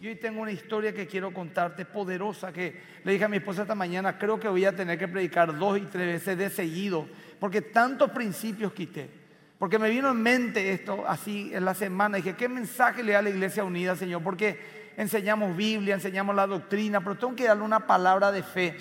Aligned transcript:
Y 0.00 0.06
hoy 0.06 0.14
tengo 0.14 0.42
una 0.42 0.52
historia 0.52 0.94
que 0.94 1.08
quiero 1.08 1.32
contarte, 1.32 1.84
poderosa, 1.84 2.52
que 2.52 2.80
le 3.02 3.12
dije 3.12 3.24
a 3.24 3.28
mi 3.28 3.38
esposa 3.38 3.62
esta 3.62 3.74
mañana, 3.74 4.16
creo 4.16 4.38
que 4.38 4.48
voy 4.48 4.64
a 4.64 4.74
tener 4.74 4.96
que 4.96 5.08
predicar 5.08 5.58
dos 5.58 5.76
y 5.76 5.82
tres 5.82 6.06
veces 6.06 6.38
de 6.38 6.50
seguido, 6.50 7.08
porque 7.40 7.62
tantos 7.62 8.10
principios 8.12 8.72
quité. 8.72 9.10
Porque 9.58 9.76
me 9.76 9.90
vino 9.90 10.08
en 10.08 10.22
mente 10.22 10.72
esto 10.72 11.04
así 11.08 11.50
en 11.52 11.64
la 11.64 11.74
semana. 11.74 12.18
Dije, 12.18 12.36
¿qué 12.36 12.48
mensaje 12.48 13.02
le 13.02 13.12
da 13.12 13.18
a 13.18 13.22
la 13.22 13.30
iglesia 13.30 13.64
unida, 13.64 13.96
Señor? 13.96 14.22
Porque 14.22 14.60
enseñamos 14.96 15.56
Biblia, 15.56 15.94
enseñamos 15.94 16.36
la 16.36 16.46
doctrina, 16.46 17.00
pero 17.00 17.16
tengo 17.16 17.34
que 17.34 17.48
darle 17.48 17.64
una 17.64 17.84
palabra 17.84 18.30
de 18.30 18.44
fe. 18.44 18.76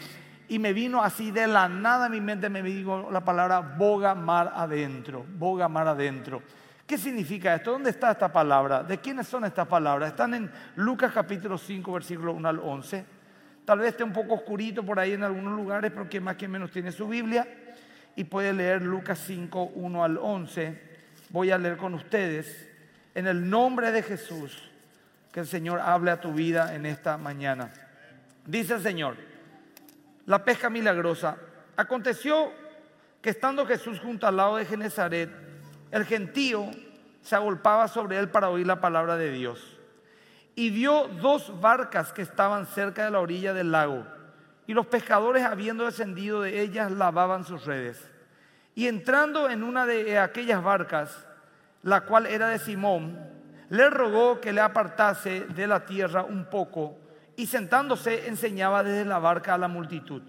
Y 0.48 0.60
me 0.60 0.72
vino 0.74 1.02
así 1.02 1.32
de 1.32 1.48
la 1.48 1.68
nada 1.68 2.06
a 2.06 2.10
mi 2.10 2.22
mente, 2.22 2.48
me 2.50 2.62
dijo 2.62 3.10
la 3.12 3.26
palabra 3.26 3.60
boga 3.60 4.14
mar 4.14 4.54
adentro, 4.56 5.26
boga 5.28 5.68
mar 5.68 5.88
adentro. 5.88 6.44
¿Qué 6.88 6.98
significa 6.98 7.54
esto? 7.54 7.74
¿Dónde 7.74 7.90
está 7.90 8.12
esta 8.12 8.32
palabra? 8.32 8.82
¿De 8.82 8.98
quiénes 9.00 9.28
son 9.28 9.44
estas 9.44 9.68
palabras? 9.68 10.12
Están 10.12 10.34
en 10.34 10.50
Lucas 10.78 11.12
capítulo 11.14 11.58
5, 11.58 11.92
versículo 11.92 12.32
1 12.32 12.48
al 12.48 12.60
11. 12.60 13.06
Tal 13.66 13.80
vez 13.80 13.90
esté 13.90 14.06
un 14.06 14.14
poco 14.14 14.36
oscurito 14.36 14.86
por 14.86 14.98
ahí 14.98 15.12
en 15.12 15.24
algunos 15.24 15.54
lugares, 15.54 15.92
pero 15.92 16.08
que 16.08 16.22
más 16.22 16.38
que 16.38 16.48
menos 16.48 16.72
tiene 16.72 16.94
su 16.94 17.06
Biblia. 17.10 17.46
Y 18.16 18.24
puede 18.24 18.54
leer 18.54 18.82
Lucas 18.84 19.22
5, 19.28 19.72
1 19.76 20.04
al 20.04 20.18
11. 20.18 20.82
Voy 21.30 21.52
a 21.52 21.58
leer 21.58 21.76
con 21.76 21.94
ustedes. 21.94 22.70
En 23.14 23.28
el 23.28 23.50
nombre 23.50 23.92
de 23.92 24.02
Jesús, 24.02 24.72
que 25.34 25.42
el 25.42 25.48
Señor 25.48 25.82
hable 25.82 26.12
a 26.12 26.22
tu 26.22 26.32
vida 26.32 26.74
en 26.74 26.86
esta 26.86 27.18
mañana. 27.18 27.70
Dice 28.46 28.76
el 28.76 28.82
Señor, 28.82 29.18
la 30.26 30.46
pesca 30.46 30.70
milagrosa. 30.70 31.36
Aconteció 31.76 32.54
que 33.22 33.32
estando 33.32 33.66
Jesús 33.66 34.00
junto 34.00 34.26
al 34.26 34.38
lado 34.38 34.56
de 34.56 34.64
Genezaret, 34.64 35.30
el 35.92 36.06
gentío 36.06 36.70
se 37.28 37.36
agolpaba 37.36 37.90
sobre 37.90 38.18
él 38.18 38.30
para 38.30 38.48
oír 38.48 38.66
la 38.66 38.80
palabra 38.80 39.18
de 39.18 39.32
Dios. 39.32 39.78
Y 40.56 40.70
vio 40.70 41.10
dos 41.22 41.60
barcas 41.60 42.14
que 42.14 42.22
estaban 42.22 42.66
cerca 42.66 43.04
de 43.04 43.12
la 43.12 43.20
orilla 43.20 43.54
del 43.54 43.74
lago. 43.74 44.08
Y 44.66 44.74
los 44.74 44.88
pescadores, 44.88 45.44
habiendo 45.44 45.84
descendido 45.84 46.42
de 46.42 46.62
ellas, 46.62 46.90
lavaban 46.90 47.44
sus 47.44 47.66
redes. 47.66 48.10
Y 48.76 48.88
entrando 48.88 49.50
en 49.50 49.64
una 49.64 49.86
de 49.86 50.18
aquellas 50.18 50.64
barcas, 50.64 51.28
la 51.84 52.06
cual 52.06 52.28
era 52.28 52.48
de 52.48 52.60
Simón, 52.60 53.20
le 53.68 53.90
rogó 53.90 54.40
que 54.40 54.54
le 54.54 54.62
apartase 54.62 55.48
de 55.48 55.68
la 55.68 55.86
tierra 55.86 56.24
un 56.24 56.46
poco, 56.46 56.98
y 57.36 57.48
sentándose 57.48 58.30
enseñaba 58.30 58.84
desde 58.84 59.04
la 59.04 59.20
barca 59.20 59.54
a 59.54 59.58
la 59.58 59.68
multitud. 59.68 60.24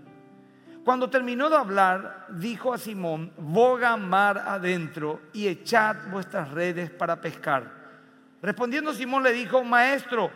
Cuando 0.89 1.11
terminó 1.11 1.50
de 1.50 1.56
hablar, 1.58 2.25
dijo 2.31 2.72
a 2.72 2.78
Simón, 2.78 3.31
boga 3.36 3.94
mar 3.98 4.42
adentro 4.47 5.20
y 5.34 5.47
echad 5.47 5.97
vuestras 6.11 6.50
redes 6.50 6.89
para 6.91 7.20
pescar. 7.20 7.70
Respondiendo 8.41 8.94
Simón 8.94 9.22
le 9.22 9.34
dijo, 9.34 9.62
maestro, 9.62 10.31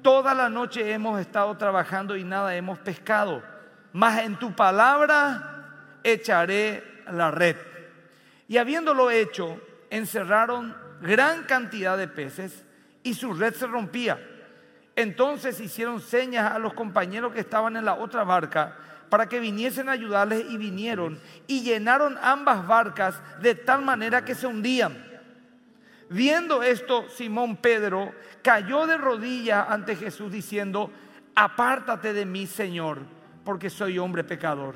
toda 0.00 0.32
la 0.32 0.48
noche 0.48 0.94
hemos 0.94 1.20
estado 1.20 1.54
trabajando 1.58 2.16
y 2.16 2.24
nada 2.24 2.56
hemos 2.56 2.78
pescado, 2.78 3.42
mas 3.92 4.20
en 4.20 4.38
tu 4.38 4.56
palabra 4.56 6.00
echaré 6.02 7.02
la 7.12 7.30
red. 7.30 7.56
Y 8.48 8.56
habiéndolo 8.56 9.10
hecho, 9.10 9.60
encerraron 9.90 10.74
gran 11.02 11.42
cantidad 11.42 11.98
de 11.98 12.08
peces 12.08 12.64
y 13.02 13.12
su 13.12 13.34
red 13.34 13.52
se 13.52 13.66
rompía. 13.66 14.18
Entonces 14.96 15.60
hicieron 15.60 16.00
señas 16.00 16.50
a 16.50 16.58
los 16.58 16.72
compañeros 16.72 17.34
que 17.34 17.40
estaban 17.40 17.76
en 17.76 17.84
la 17.84 17.96
otra 17.96 18.24
barca 18.24 18.74
para 19.08 19.28
que 19.28 19.40
viniesen 19.40 19.88
a 19.88 19.92
ayudarles 19.92 20.44
y 20.50 20.56
vinieron 20.56 21.18
y 21.46 21.62
llenaron 21.62 22.18
ambas 22.22 22.66
barcas 22.66 23.20
de 23.40 23.54
tal 23.54 23.82
manera 23.82 24.24
que 24.24 24.34
se 24.34 24.46
hundían. 24.46 25.06
Viendo 26.10 26.62
esto, 26.62 27.08
Simón 27.08 27.56
Pedro 27.56 28.12
cayó 28.42 28.86
de 28.86 28.96
rodillas 28.96 29.66
ante 29.68 29.96
Jesús 29.96 30.32
diciendo, 30.32 30.90
apártate 31.34 32.12
de 32.12 32.24
mí, 32.24 32.46
Señor, 32.46 33.00
porque 33.44 33.68
soy 33.68 33.98
hombre 33.98 34.24
pecador. 34.24 34.74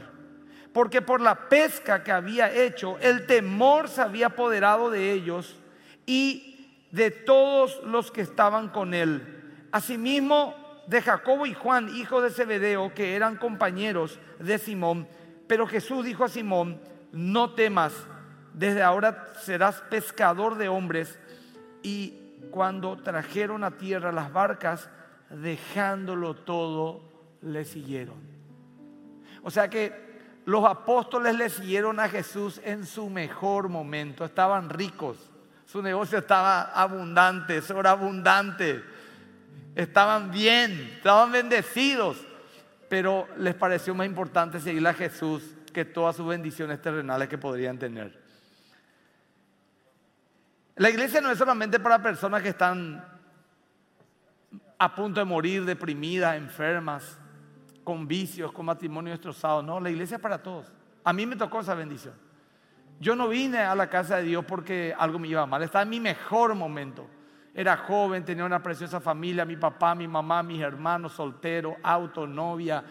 Porque 0.72 1.02
por 1.02 1.20
la 1.20 1.48
pesca 1.48 2.02
que 2.02 2.12
había 2.12 2.52
hecho, 2.52 2.98
el 3.00 3.26
temor 3.26 3.88
se 3.88 4.00
había 4.00 4.28
apoderado 4.28 4.90
de 4.90 5.12
ellos 5.12 5.58
y 6.06 6.86
de 6.90 7.10
todos 7.10 7.82
los 7.84 8.10
que 8.10 8.22
estaban 8.22 8.68
con 8.68 8.94
él. 8.94 9.66
Asimismo, 9.70 10.54
de 10.86 11.02
Jacobo 11.02 11.46
y 11.46 11.54
Juan, 11.54 11.88
hijos 11.94 12.22
de 12.22 12.30
Zebedeo, 12.30 12.92
que 12.94 13.14
eran 13.14 13.36
compañeros 13.36 14.18
de 14.38 14.58
Simón. 14.58 15.08
Pero 15.46 15.66
Jesús 15.66 16.04
dijo 16.04 16.24
a 16.24 16.28
Simón, 16.28 16.80
no 17.12 17.54
temas, 17.54 17.92
desde 18.54 18.82
ahora 18.82 19.32
serás 19.40 19.80
pescador 19.82 20.56
de 20.56 20.68
hombres. 20.68 21.18
Y 21.82 22.18
cuando 22.50 22.96
trajeron 22.96 23.64
a 23.64 23.72
tierra 23.72 24.12
las 24.12 24.32
barcas, 24.32 24.88
dejándolo 25.30 26.34
todo, 26.34 27.02
le 27.40 27.64
siguieron. 27.64 28.16
O 29.42 29.50
sea 29.50 29.68
que 29.68 30.12
los 30.44 30.64
apóstoles 30.64 31.36
le 31.36 31.48
siguieron 31.50 32.00
a 32.00 32.08
Jesús 32.08 32.60
en 32.64 32.84
su 32.84 33.08
mejor 33.08 33.68
momento, 33.68 34.24
estaban 34.24 34.68
ricos, 34.70 35.16
su 35.64 35.82
negocio 35.82 36.18
estaba 36.18 36.62
abundante, 36.62 37.62
sobreabundante 37.62 38.82
estaban 39.74 40.30
bien, 40.30 40.92
estaban 40.96 41.32
bendecidos, 41.32 42.18
pero 42.88 43.26
les 43.38 43.54
pareció 43.54 43.94
más 43.94 44.06
importante 44.06 44.60
seguir 44.60 44.86
a 44.86 44.94
Jesús 44.94 45.42
que 45.72 45.84
todas 45.84 46.16
sus 46.16 46.26
bendiciones 46.26 46.80
terrenales 46.82 47.28
que 47.28 47.38
podrían 47.38 47.78
tener. 47.78 48.20
La 50.76 50.90
iglesia 50.90 51.20
no 51.20 51.30
es 51.30 51.38
solamente 51.38 51.78
para 51.80 52.02
personas 52.02 52.42
que 52.42 52.50
están 52.50 53.04
a 54.78 54.94
punto 54.94 55.20
de 55.20 55.24
morir, 55.24 55.64
deprimidas, 55.64 56.36
enfermas, 56.36 57.18
con 57.84 58.06
vicios, 58.06 58.52
con 58.52 58.66
matrimonio 58.66 59.12
destrozado. 59.12 59.62
No, 59.62 59.80
la 59.80 59.90
iglesia 59.90 60.16
es 60.16 60.22
para 60.22 60.42
todos. 60.42 60.72
A 61.04 61.12
mí 61.12 61.26
me 61.26 61.36
tocó 61.36 61.60
esa 61.60 61.74
bendición. 61.74 62.14
Yo 63.00 63.16
no 63.16 63.28
vine 63.28 63.58
a 63.58 63.74
la 63.74 63.88
casa 63.88 64.16
de 64.16 64.24
Dios 64.24 64.44
porque 64.44 64.94
algo 64.96 65.18
me 65.18 65.28
iba 65.28 65.44
mal, 65.46 65.62
estaba 65.62 65.82
en 65.82 65.90
mi 65.90 66.00
mejor 66.00 66.54
momento. 66.54 67.06
Era 67.54 67.76
joven, 67.76 68.24
tenía 68.24 68.44
una 68.44 68.62
preciosa 68.62 68.98
familia, 68.98 69.44
mi 69.44 69.56
papá, 69.56 69.94
mi 69.94 70.08
mamá, 70.08 70.42
mis 70.42 70.60
hermanos, 70.60 71.12
soltero, 71.12 71.76
auto, 71.82 72.26
novia, 72.26 72.82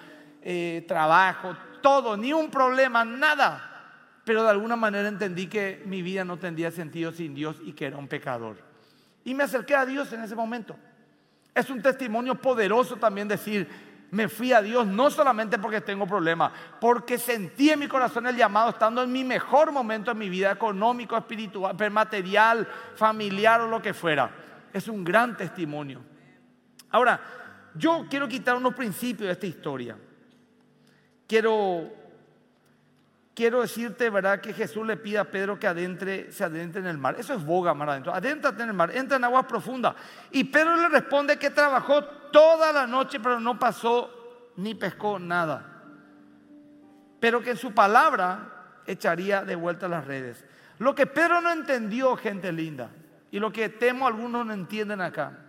eh, 0.43 0.85
trabajo, 0.87 1.55
todo, 1.81 2.15
ni 2.15 2.31
un 2.31 2.51
problema, 2.51 3.03
nada. 3.03 4.19
Pero 4.23 4.43
de 4.43 4.51
alguna 4.51 4.75
manera 4.75 5.07
entendí 5.07 5.47
que 5.47 5.81
mi 5.85 6.03
vida 6.03 6.23
no 6.23 6.37
tendría 6.37 6.69
sentido 6.69 7.11
sin 7.11 7.33
Dios 7.33 7.57
y 7.63 7.73
que 7.73 7.87
era 7.87 7.97
un 7.97 8.07
pecador. 8.07 8.57
Y 9.23 9.33
me 9.33 9.43
acerqué 9.43 9.75
a 9.75 9.85
Dios 9.85 10.13
en 10.13 10.21
ese 10.21 10.35
momento. 10.35 10.75
Es 11.55 11.71
un 11.71 11.81
testimonio 11.81 12.35
poderoso 12.35 12.97
también 12.97 13.27
decir, 13.27 13.67
me 14.11 14.27
fui 14.27 14.53
a 14.53 14.61
Dios 14.61 14.85
no 14.85 15.09
solamente 15.09 15.57
porque 15.57 15.81
tengo 15.81 16.05
problemas, 16.05 16.51
porque 16.79 17.17
sentí 17.17 17.71
en 17.71 17.79
mi 17.79 17.87
corazón 17.87 18.27
el 18.27 18.35
llamado 18.35 18.69
estando 18.69 19.01
en 19.01 19.11
mi 19.11 19.23
mejor 19.23 19.71
momento 19.71 20.11
en 20.11 20.19
mi 20.19 20.29
vida 20.29 20.51
económico, 20.51 21.17
espiritual, 21.17 21.75
material, 21.91 22.67
familiar 22.95 23.61
o 23.61 23.67
lo 23.67 23.81
que 23.81 23.95
fuera 23.95 24.29
es 24.73 24.87
un 24.87 25.03
gran 25.03 25.35
testimonio. 25.37 26.01
Ahora, 26.89 27.19
yo 27.75 28.05
quiero 28.09 28.27
quitar 28.27 28.55
unos 28.55 28.73
principios 28.73 29.27
de 29.27 29.33
esta 29.33 29.47
historia. 29.47 29.97
Quiero, 31.27 31.89
quiero 33.33 33.61
decirte, 33.61 34.09
¿verdad? 34.09 34.41
Que 34.41 34.53
Jesús 34.53 34.85
le 34.85 34.97
pide 34.97 35.19
a 35.19 35.31
Pedro 35.31 35.57
que 35.57 35.67
adentre, 35.67 36.31
se 36.31 36.43
adentre 36.43 36.81
en 36.81 36.87
el 36.87 36.97
mar. 36.97 37.15
Eso 37.17 37.33
es 37.33 37.45
boga 37.45 37.73
mar 37.73 37.89
adentro. 37.89 38.13
Adéntrate 38.13 38.63
en 38.63 38.69
el 38.69 38.75
mar, 38.75 38.91
entra 38.95 39.17
en 39.17 39.23
aguas 39.23 39.45
profundas. 39.45 39.95
Y 40.31 40.43
Pedro 40.43 40.75
le 40.75 40.89
responde 40.89 41.37
que 41.37 41.49
trabajó 41.49 42.03
toda 42.03 42.73
la 42.73 42.85
noche, 42.85 43.19
pero 43.19 43.39
no 43.39 43.57
pasó 43.57 44.51
ni 44.57 44.75
pescó 44.75 45.17
nada. 45.19 45.83
Pero 47.19 47.41
que 47.41 47.51
en 47.51 47.57
su 47.57 47.73
palabra 47.73 48.81
echaría 48.85 49.43
de 49.43 49.55
vuelta 49.55 49.87
las 49.87 50.05
redes. 50.05 50.43
Lo 50.79 50.95
que 50.95 51.05
Pedro 51.05 51.41
no 51.41 51.51
entendió, 51.51 52.17
gente 52.17 52.51
linda, 52.51 52.89
y 53.31 53.39
lo 53.39 53.51
que 53.51 53.69
temo 53.69 54.05
algunos 54.05 54.45
no 54.45 54.53
entienden 54.53 55.01
acá, 55.01 55.39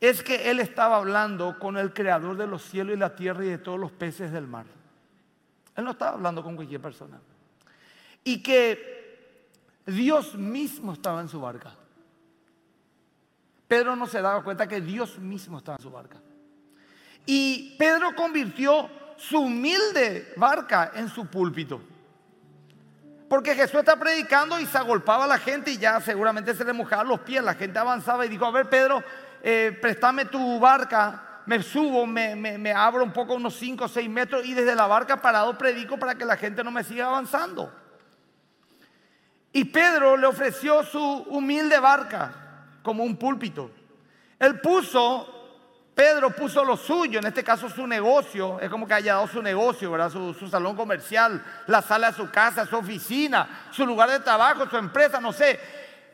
es 0.00 0.22
que 0.22 0.50
él 0.50 0.60
estaba 0.60 0.96
hablando 0.96 1.58
con 1.58 1.76
el 1.76 1.92
creador 1.92 2.36
de 2.36 2.46
los 2.46 2.62
cielos 2.62 2.94
y 2.94 2.98
la 2.98 3.16
tierra 3.16 3.44
y 3.44 3.48
de 3.48 3.58
todos 3.58 3.80
los 3.80 3.90
peces 3.90 4.32
del 4.32 4.46
mar. 4.46 4.66
Él 5.76 5.84
no 5.84 5.92
estaba 5.92 6.12
hablando 6.12 6.42
con 6.42 6.56
cualquier 6.56 6.80
persona. 6.80 7.20
Y 8.22 8.42
que 8.42 9.58
Dios 9.86 10.34
mismo 10.34 10.92
estaba 10.92 11.20
en 11.20 11.28
su 11.28 11.40
barca. 11.40 11.74
Pedro 13.66 13.96
no 13.96 14.06
se 14.06 14.20
daba 14.20 14.42
cuenta 14.42 14.68
que 14.68 14.80
Dios 14.80 15.18
mismo 15.18 15.58
estaba 15.58 15.76
en 15.76 15.82
su 15.82 15.90
barca. 15.90 16.18
Y 17.24 17.76
Pedro 17.78 18.14
convirtió 18.14 18.90
su 19.16 19.38
humilde 19.38 20.32
barca 20.36 20.92
en 20.94 21.08
su 21.08 21.26
púlpito. 21.26 21.80
Porque 23.30 23.54
Jesús 23.54 23.78
está 23.78 23.94
predicando 23.94 24.58
y 24.58 24.66
se 24.66 24.76
agolpaba 24.76 25.22
a 25.22 25.28
la 25.28 25.38
gente 25.38 25.70
y 25.70 25.78
ya 25.78 26.00
seguramente 26.00 26.52
se 26.52 26.64
le 26.64 26.72
mojaban 26.72 27.06
los 27.06 27.20
pies. 27.20 27.40
La 27.44 27.54
gente 27.54 27.78
avanzaba 27.78 28.26
y 28.26 28.28
dijo, 28.28 28.44
a 28.44 28.50
ver 28.50 28.68
Pedro, 28.68 29.04
eh, 29.40 29.78
préstame 29.80 30.24
tu 30.24 30.58
barca, 30.58 31.42
me 31.46 31.62
subo, 31.62 32.08
me, 32.08 32.72
abro 32.72 33.04
un 33.04 33.12
poco 33.12 33.34
unos 33.34 33.54
5 33.54 33.84
o 33.84 33.88
6 33.88 34.10
metros 34.10 34.44
y 34.44 34.52
desde 34.52 34.74
la 34.74 34.88
barca 34.88 35.22
parado 35.22 35.56
predico 35.56 35.96
para 35.96 36.16
que 36.16 36.24
la 36.24 36.36
gente 36.36 36.64
no 36.64 36.72
me 36.72 36.82
siga 36.82 37.06
avanzando. 37.06 37.72
Y 39.52 39.64
Pedro 39.66 40.16
le 40.16 40.26
ofreció 40.26 40.82
su 40.82 41.00
humilde 41.00 41.78
barca 41.78 42.32
como 42.82 43.04
un 43.04 43.16
púlpito. 43.16 43.70
Él 44.40 44.60
puso 44.60 45.39
Pedro 45.94 46.30
puso 46.30 46.64
lo 46.64 46.76
suyo, 46.76 47.18
en 47.18 47.26
este 47.26 47.44
caso 47.44 47.68
su 47.68 47.86
negocio, 47.86 48.58
es 48.60 48.70
como 48.70 48.86
que 48.86 48.94
haya 48.94 49.14
dado 49.14 49.26
su 49.26 49.42
negocio, 49.42 49.90
¿verdad? 49.90 50.10
Su, 50.10 50.32
su, 50.32 50.48
salón 50.48 50.76
comercial, 50.76 51.44
la 51.66 51.82
sala 51.82 52.10
de 52.10 52.16
su 52.16 52.30
casa, 52.30 52.64
su 52.64 52.76
oficina, 52.76 53.66
su 53.70 53.84
lugar 53.84 54.08
de 54.10 54.20
trabajo, 54.20 54.68
su 54.68 54.76
empresa, 54.76 55.20
no 55.20 55.32
sé. 55.32 55.58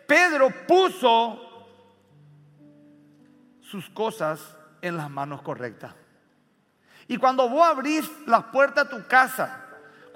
Pedro 0.07 0.51
puso 0.67 1.69
sus 3.61 3.89
cosas 3.91 4.57
en 4.81 4.97
las 4.97 5.11
manos 5.11 5.43
correctas. 5.43 5.95
Y 7.09 7.17
cuando 7.19 7.49
vos 7.49 7.67
abrís 7.67 8.11
las 8.27 8.45
puertas 8.45 8.87
a 8.87 8.91
tu 8.91 9.07
casa, 9.07 9.66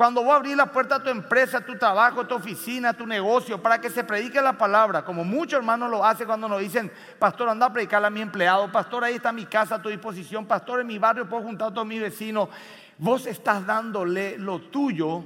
cuando 0.01 0.25
vos 0.25 0.35
abrís 0.35 0.57
la 0.57 0.73
puerta 0.73 0.95
a 0.95 1.03
tu 1.03 1.11
empresa, 1.11 1.59
a 1.59 1.61
tu 1.61 1.77
trabajo, 1.77 2.23
a 2.23 2.27
tu 2.27 2.35
oficina, 2.35 2.89
a 2.89 2.95
tu 2.95 3.07
negocio, 3.07 3.61
para 3.61 3.83
que 3.83 3.91
se 3.91 4.03
predique 4.03 4.41
la 4.41 4.57
palabra, 4.57 5.05
como 5.05 5.25
muchos 5.25 5.59
hermanos 5.59 5.91
lo 5.91 6.03
hacen 6.03 6.27
cuando 6.27 6.49
nos 6.49 6.59
dicen, 6.59 6.91
pastor, 7.19 7.51
anda 7.51 7.67
a 7.67 7.73
predicar 7.75 8.03
a 8.03 8.09
mi 8.09 8.23
empleado, 8.23 8.73
pastor, 8.73 9.05
ahí 9.05 9.17
está 9.17 9.31
mi 9.31 9.45
casa 9.45 9.75
a 9.75 9.83
tu 9.83 9.91
disposición, 9.91 10.47
pastor, 10.47 10.81
en 10.81 10.87
mi 10.87 10.97
barrio 10.97 11.29
puedo 11.29 11.43
juntar 11.43 11.69
a 11.69 11.75
todos 11.75 11.87
mis 11.87 12.01
vecinos. 12.01 12.49
Vos 12.97 13.27
estás 13.27 13.67
dándole 13.67 14.39
lo 14.39 14.63
tuyo 14.71 15.23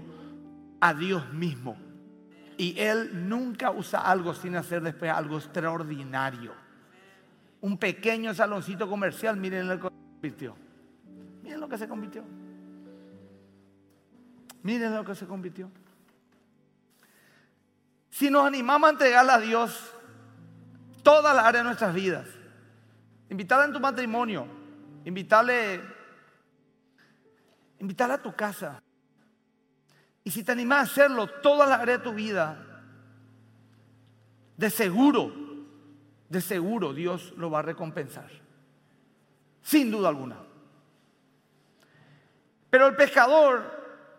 a 0.80 0.92
Dios 0.92 1.32
mismo. 1.32 1.76
Y 2.56 2.74
Él 2.76 3.28
nunca 3.28 3.70
usa 3.70 4.00
algo 4.00 4.34
sin 4.34 4.56
hacer 4.56 4.82
después 4.82 5.08
algo 5.08 5.36
extraordinario. 5.36 6.52
Un 7.60 7.78
pequeño 7.78 8.34
saloncito 8.34 8.88
comercial, 8.88 9.36
miren 9.36 9.68
lo 9.68 9.78
que 9.78 9.82
se 9.82 10.14
convirtió. 10.14 10.56
Miren 11.44 11.60
lo 11.60 11.68
que 11.68 11.78
se 11.78 11.86
convirtió. 11.86 12.24
Miren 14.64 14.94
lo 14.94 15.04
que 15.04 15.14
se 15.14 15.26
convirtió. 15.26 15.70
Si 18.08 18.30
nos 18.30 18.46
animamos 18.46 18.88
a 18.88 18.92
entregarle 18.92 19.32
a 19.32 19.38
Dios 19.38 19.92
toda 21.02 21.34
la 21.34 21.46
área 21.46 21.60
de 21.60 21.64
nuestras 21.64 21.94
vidas, 21.94 22.26
invitarle 23.28 23.66
en 23.66 23.72
tu 23.74 23.80
matrimonio, 23.80 24.46
invitarle, 25.04 25.82
invitarle 27.78 28.14
a 28.14 28.22
tu 28.22 28.34
casa. 28.34 28.82
Y 30.22 30.30
si 30.30 30.42
te 30.42 30.52
animas 30.52 30.78
a 30.78 30.92
hacerlo 30.92 31.26
toda 31.26 31.66
la 31.66 31.74
área 31.74 31.98
de 31.98 32.04
tu 32.04 32.14
vida, 32.14 32.56
de 34.56 34.70
seguro, 34.70 35.30
de 36.30 36.40
seguro 36.40 36.94
Dios 36.94 37.34
lo 37.36 37.50
va 37.50 37.58
a 37.58 37.62
recompensar. 37.62 38.30
Sin 39.60 39.90
duda 39.90 40.08
alguna. 40.08 40.38
Pero 42.70 42.86
el 42.86 42.96
pescador 42.96 43.73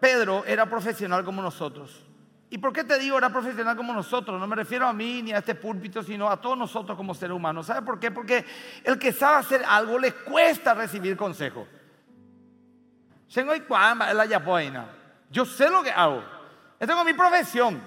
Pedro 0.05 0.45
era 0.45 0.67
profesional 0.67 1.25
como 1.25 1.41
nosotros. 1.41 2.05
¿Y 2.51 2.59
por 2.59 2.71
qué 2.71 2.83
te 2.83 2.99
digo 2.99 3.17
era 3.17 3.31
profesional 3.31 3.75
como 3.75 3.91
nosotros? 3.91 4.39
No 4.39 4.45
me 4.45 4.55
refiero 4.55 4.85
a 4.85 4.93
mí 4.93 5.23
ni 5.23 5.33
a 5.33 5.39
este 5.39 5.55
púlpito, 5.55 6.03
sino 6.03 6.29
a 6.29 6.39
todos 6.39 6.55
nosotros 6.55 6.95
como 6.95 7.15
seres 7.15 7.35
humanos. 7.35 7.65
¿Sabe 7.65 7.81
por 7.81 7.99
qué? 7.99 8.11
Porque 8.11 8.45
el 8.83 8.99
que 8.99 9.11
sabe 9.11 9.37
hacer 9.37 9.63
algo 9.67 9.97
le 9.97 10.11
cuesta 10.11 10.75
recibir 10.75 11.17
consejo. 11.17 11.65
Yo 15.31 15.43
sé 15.43 15.69
lo 15.71 15.81
que 15.81 15.89
hago. 15.89 16.23
Yo 16.79 16.85
tengo 16.85 17.03
mi 17.03 17.13
profesión. 17.13 17.81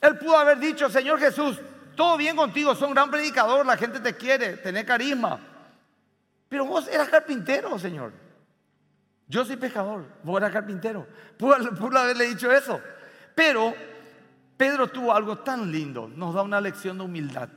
Él 0.00 0.18
pudo 0.18 0.38
haber 0.38 0.58
dicho, 0.60 0.88
Señor 0.88 1.18
Jesús, 1.18 1.58
todo 1.96 2.16
bien 2.16 2.36
contigo, 2.36 2.72
sos 2.76 2.86
un 2.86 2.94
gran 2.94 3.10
predicador, 3.10 3.66
la 3.66 3.76
gente 3.76 3.98
te 3.98 4.14
quiere, 4.16 4.58
tenés 4.58 4.84
carisma. 4.84 5.40
Pero 6.48 6.66
vos 6.66 6.86
eras 6.86 7.08
carpintero, 7.08 7.76
Señor. 7.80 8.25
Yo 9.28 9.44
soy 9.44 9.56
pecador, 9.56 10.04
vos 10.22 10.38
eras 10.38 10.52
carpintero. 10.52 11.06
Pudo, 11.36 11.98
haberle 11.98 12.28
dicho 12.28 12.50
eso. 12.52 12.80
Pero 13.34 13.74
Pedro 14.56 14.86
tuvo 14.86 15.12
algo 15.12 15.38
tan 15.38 15.70
lindo, 15.70 16.08
nos 16.08 16.34
da 16.34 16.42
una 16.42 16.60
lección 16.60 16.98
de 16.98 17.04
humildad. 17.04 17.48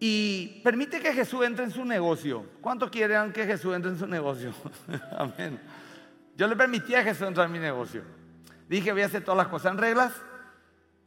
Y 0.00 0.60
permite 0.64 0.98
que 0.98 1.12
Jesús 1.12 1.44
entre 1.44 1.64
en 1.64 1.70
su 1.70 1.84
negocio. 1.84 2.46
¿Cuántos 2.60 2.90
quieren 2.90 3.32
que 3.32 3.46
Jesús 3.46 3.76
entre 3.76 3.92
en 3.92 3.98
su 3.98 4.06
negocio? 4.06 4.52
Amén. 5.16 5.60
Yo 6.36 6.48
le 6.48 6.56
permití 6.56 6.94
a 6.94 7.04
Jesús 7.04 7.28
entrar 7.28 7.46
en 7.46 7.52
mi 7.52 7.58
negocio. 7.60 8.02
Dije, 8.68 8.90
voy 8.90 9.02
a 9.02 9.06
hacer 9.06 9.22
todas 9.22 9.38
las 9.38 9.48
cosas 9.48 9.72
en 9.72 9.78
reglas. 9.78 10.12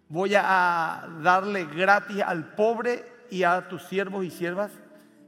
Voy 0.08 0.34
a 0.36 1.10
darle 1.22 1.66
gratis 1.66 2.22
al 2.22 2.54
pobre 2.54 3.04
y 3.32 3.44
a 3.44 3.68
tus 3.68 3.84
siervos 3.84 4.24
y 4.24 4.30
siervas. 4.30 4.72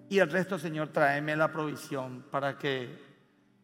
Y 0.08 0.20
el 0.20 0.30
resto, 0.30 0.58
Señor, 0.58 0.90
tráeme 0.90 1.36
la 1.36 1.52
provisión 1.52 2.24
para 2.32 2.58
que 2.58 3.07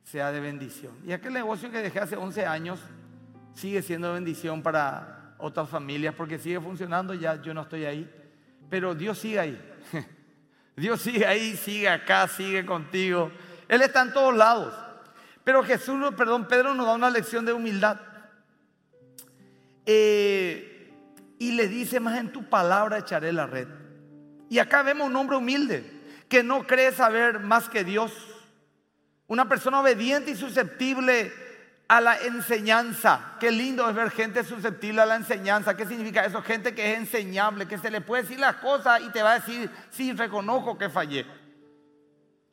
sea 0.04 0.32
de 0.32 0.40
bendición. 0.40 0.94
Y 1.06 1.12
aquel 1.12 1.34
negocio 1.34 1.72
que 1.72 1.82
dejé 1.82 2.00
hace 2.00 2.16
11 2.16 2.46
años 2.46 2.80
sigue 3.54 3.82
siendo 3.82 4.14
bendición 4.14 4.62
para 4.62 5.36
otras 5.38 5.70
familias 5.70 6.14
porque 6.16 6.40
sigue 6.40 6.60
funcionando, 6.60 7.14
ya 7.14 7.42
yo 7.42 7.54
no 7.54 7.62
estoy 7.64 7.86
ahí, 7.86 8.10
pero 8.70 8.96
Dios 8.96 9.18
sigue 9.18 9.40
ahí. 9.40 9.76
Dios 10.76 11.02
sigue 11.02 11.26
ahí, 11.26 11.56
sigue 11.56 11.88
acá, 11.88 12.28
sigue 12.28 12.66
contigo. 12.66 13.32
Él 13.68 13.82
está 13.82 14.02
en 14.02 14.14
todos 14.14 14.36
lados. 14.36 14.74
Pero 15.44 15.64
Jesús, 15.64 16.14
perdón, 16.16 16.48
Pedro 16.48 16.74
nos 16.74 16.86
da 16.86 16.94
una 16.94 17.10
lección 17.10 17.46
de 17.46 17.54
humildad. 17.54 18.00
Eh, 19.86 20.94
y 21.38 21.52
le 21.52 21.68
dice, 21.68 22.00
más 22.00 22.18
en 22.18 22.32
tu 22.32 22.50
palabra 22.50 23.00
echaré 23.00 23.34
la 23.34 23.46
red. 23.46 23.68
Y 24.50 24.60
acá 24.60 24.84
vemos 24.84 25.08
un 25.08 25.16
hombre 25.16 25.36
humilde 25.36 25.84
que 26.30 26.44
no 26.44 26.66
cree 26.66 26.92
saber 26.92 27.40
más 27.40 27.70
que 27.70 27.84
Dios 27.84 28.33
una 29.28 29.48
persona 29.48 29.82
obediente 29.82 30.32
y 30.32 30.36
susceptible 30.36 31.32
a 31.88 32.02
la 32.02 32.18
enseñanza. 32.18 33.36
Qué 33.40 33.52
lindo 33.52 33.88
es 33.88 33.96
ver 33.96 34.12
gente 34.12 34.44
susceptible 34.44 35.02
a 35.02 35.06
la 35.06 35.16
enseñanza. 35.16 35.76
¿Qué 35.76 35.86
significa 35.86 36.26
eso? 36.26 36.42
Gente 36.42 36.74
que 36.74 36.94
es 36.94 37.00
enseñable, 37.00 37.68
que 37.68 37.78
se 37.78 37.92
le 37.92 38.02
puede 38.02 38.24
decir 38.24 38.40
las 38.40 38.56
cosas 38.56 39.02
y 39.02 39.10
te 39.10 39.22
va 39.22 39.34
a 39.34 39.40
decir, 39.40 39.70
sí, 39.92 40.12
reconozco 40.14 40.78
que 40.78 40.90
fallé. 40.90 41.26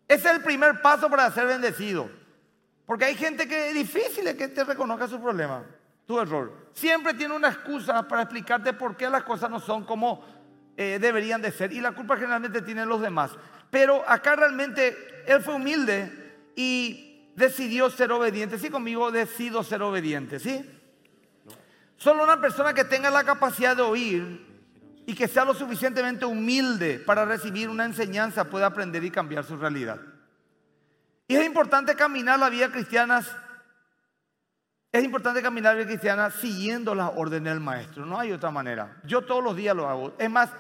Ese 0.07 0.29
es 0.29 0.35
el 0.35 0.43
primer 0.43 0.83
paso 0.83 1.09
para 1.09 1.31
ser 1.31 1.47
bendecido. 1.47 2.11
Porque 2.85 3.05
hay 3.05 3.15
gente 3.15 3.47
que 3.47 3.69
es 3.69 3.75
difícil 3.75 4.37
que 4.37 4.49
te 4.49 4.65
reconozca 4.65 5.07
su 5.07 5.21
problema, 5.21 5.65
tu 6.07 6.19
error. 6.19 6.53
Siempre 6.73 7.15
tiene 7.15 7.35
una 7.35 7.49
excusa 7.49 8.07
para 8.09 8.23
explicarte 8.23 8.73
por 8.73 8.97
qué 8.97 9.09
las 9.09 9.23
cosas 9.23 9.49
no 9.49 9.61
son 9.61 9.85
como 9.85 10.25
eh, 10.77 10.99
deberían 11.01 11.41
de 11.41 11.53
ser. 11.53 11.73
Y 11.73 11.81
la 11.81 11.93
culpa 11.93 12.17
generalmente 12.17 12.63
tienen 12.63 12.89
los 12.89 13.01
demás. 13.01 13.31
Pero 13.71 14.03
acá 14.09 14.35
realmente 14.35 15.25
él 15.27 15.41
fue 15.41 15.55
humilde 15.55 16.20
y 16.57 17.33
decidió 17.37 17.91
ser 17.91 18.13
obediente. 18.13 18.59
Sí, 18.59 18.71
conmigo 18.71 19.11
decido 19.11 19.63
ser 19.63 19.83
obediente, 19.83 20.39
¿sí? 20.39 20.65
Solo 21.97 22.25
una 22.25 22.41
persona 22.41 22.73
que 22.73 22.85
tenga 22.85 23.11
la 23.11 23.25
capacidad 23.25 23.77
de 23.77 23.83
oír 23.83 24.47
y 25.07 25.15
que 25.15 25.29
sea 25.29 25.45
lo 25.45 25.55
suficientemente 25.55 26.25
humilde 26.25 26.99
para 26.99 27.25
recibir 27.25 27.69
una 27.69 27.85
enseñanza 27.85 28.45
puede 28.45 28.65
aprender 28.65 29.05
y 29.05 29.11
cambiar 29.11 29.45
su 29.45 29.57
realidad. 29.57 30.01
Y 31.29 31.37
es 31.37 31.45
importante 31.45 31.95
caminar 31.95 32.39
la 32.39 32.49
vida 32.49 32.71
cristiana. 32.71 33.23
Es 34.93 35.05
importante 35.05 35.43
caminar 35.43 35.75
la 35.75 35.79
vida 35.83 35.89
cristiana 35.89 36.31
siguiendo 36.31 36.95
las 36.95 37.13
órdenes 37.15 37.53
del 37.53 37.61
maestro. 37.61 38.05
No 38.07 38.19
hay 38.19 38.33
otra 38.33 38.51
manera. 38.51 39.01
Yo 39.05 39.23
todos 39.23 39.45
los 39.45 39.55
días 39.55 39.77
lo 39.77 39.89
hago. 39.89 40.15
Es 40.19 40.31
más, 40.31 40.51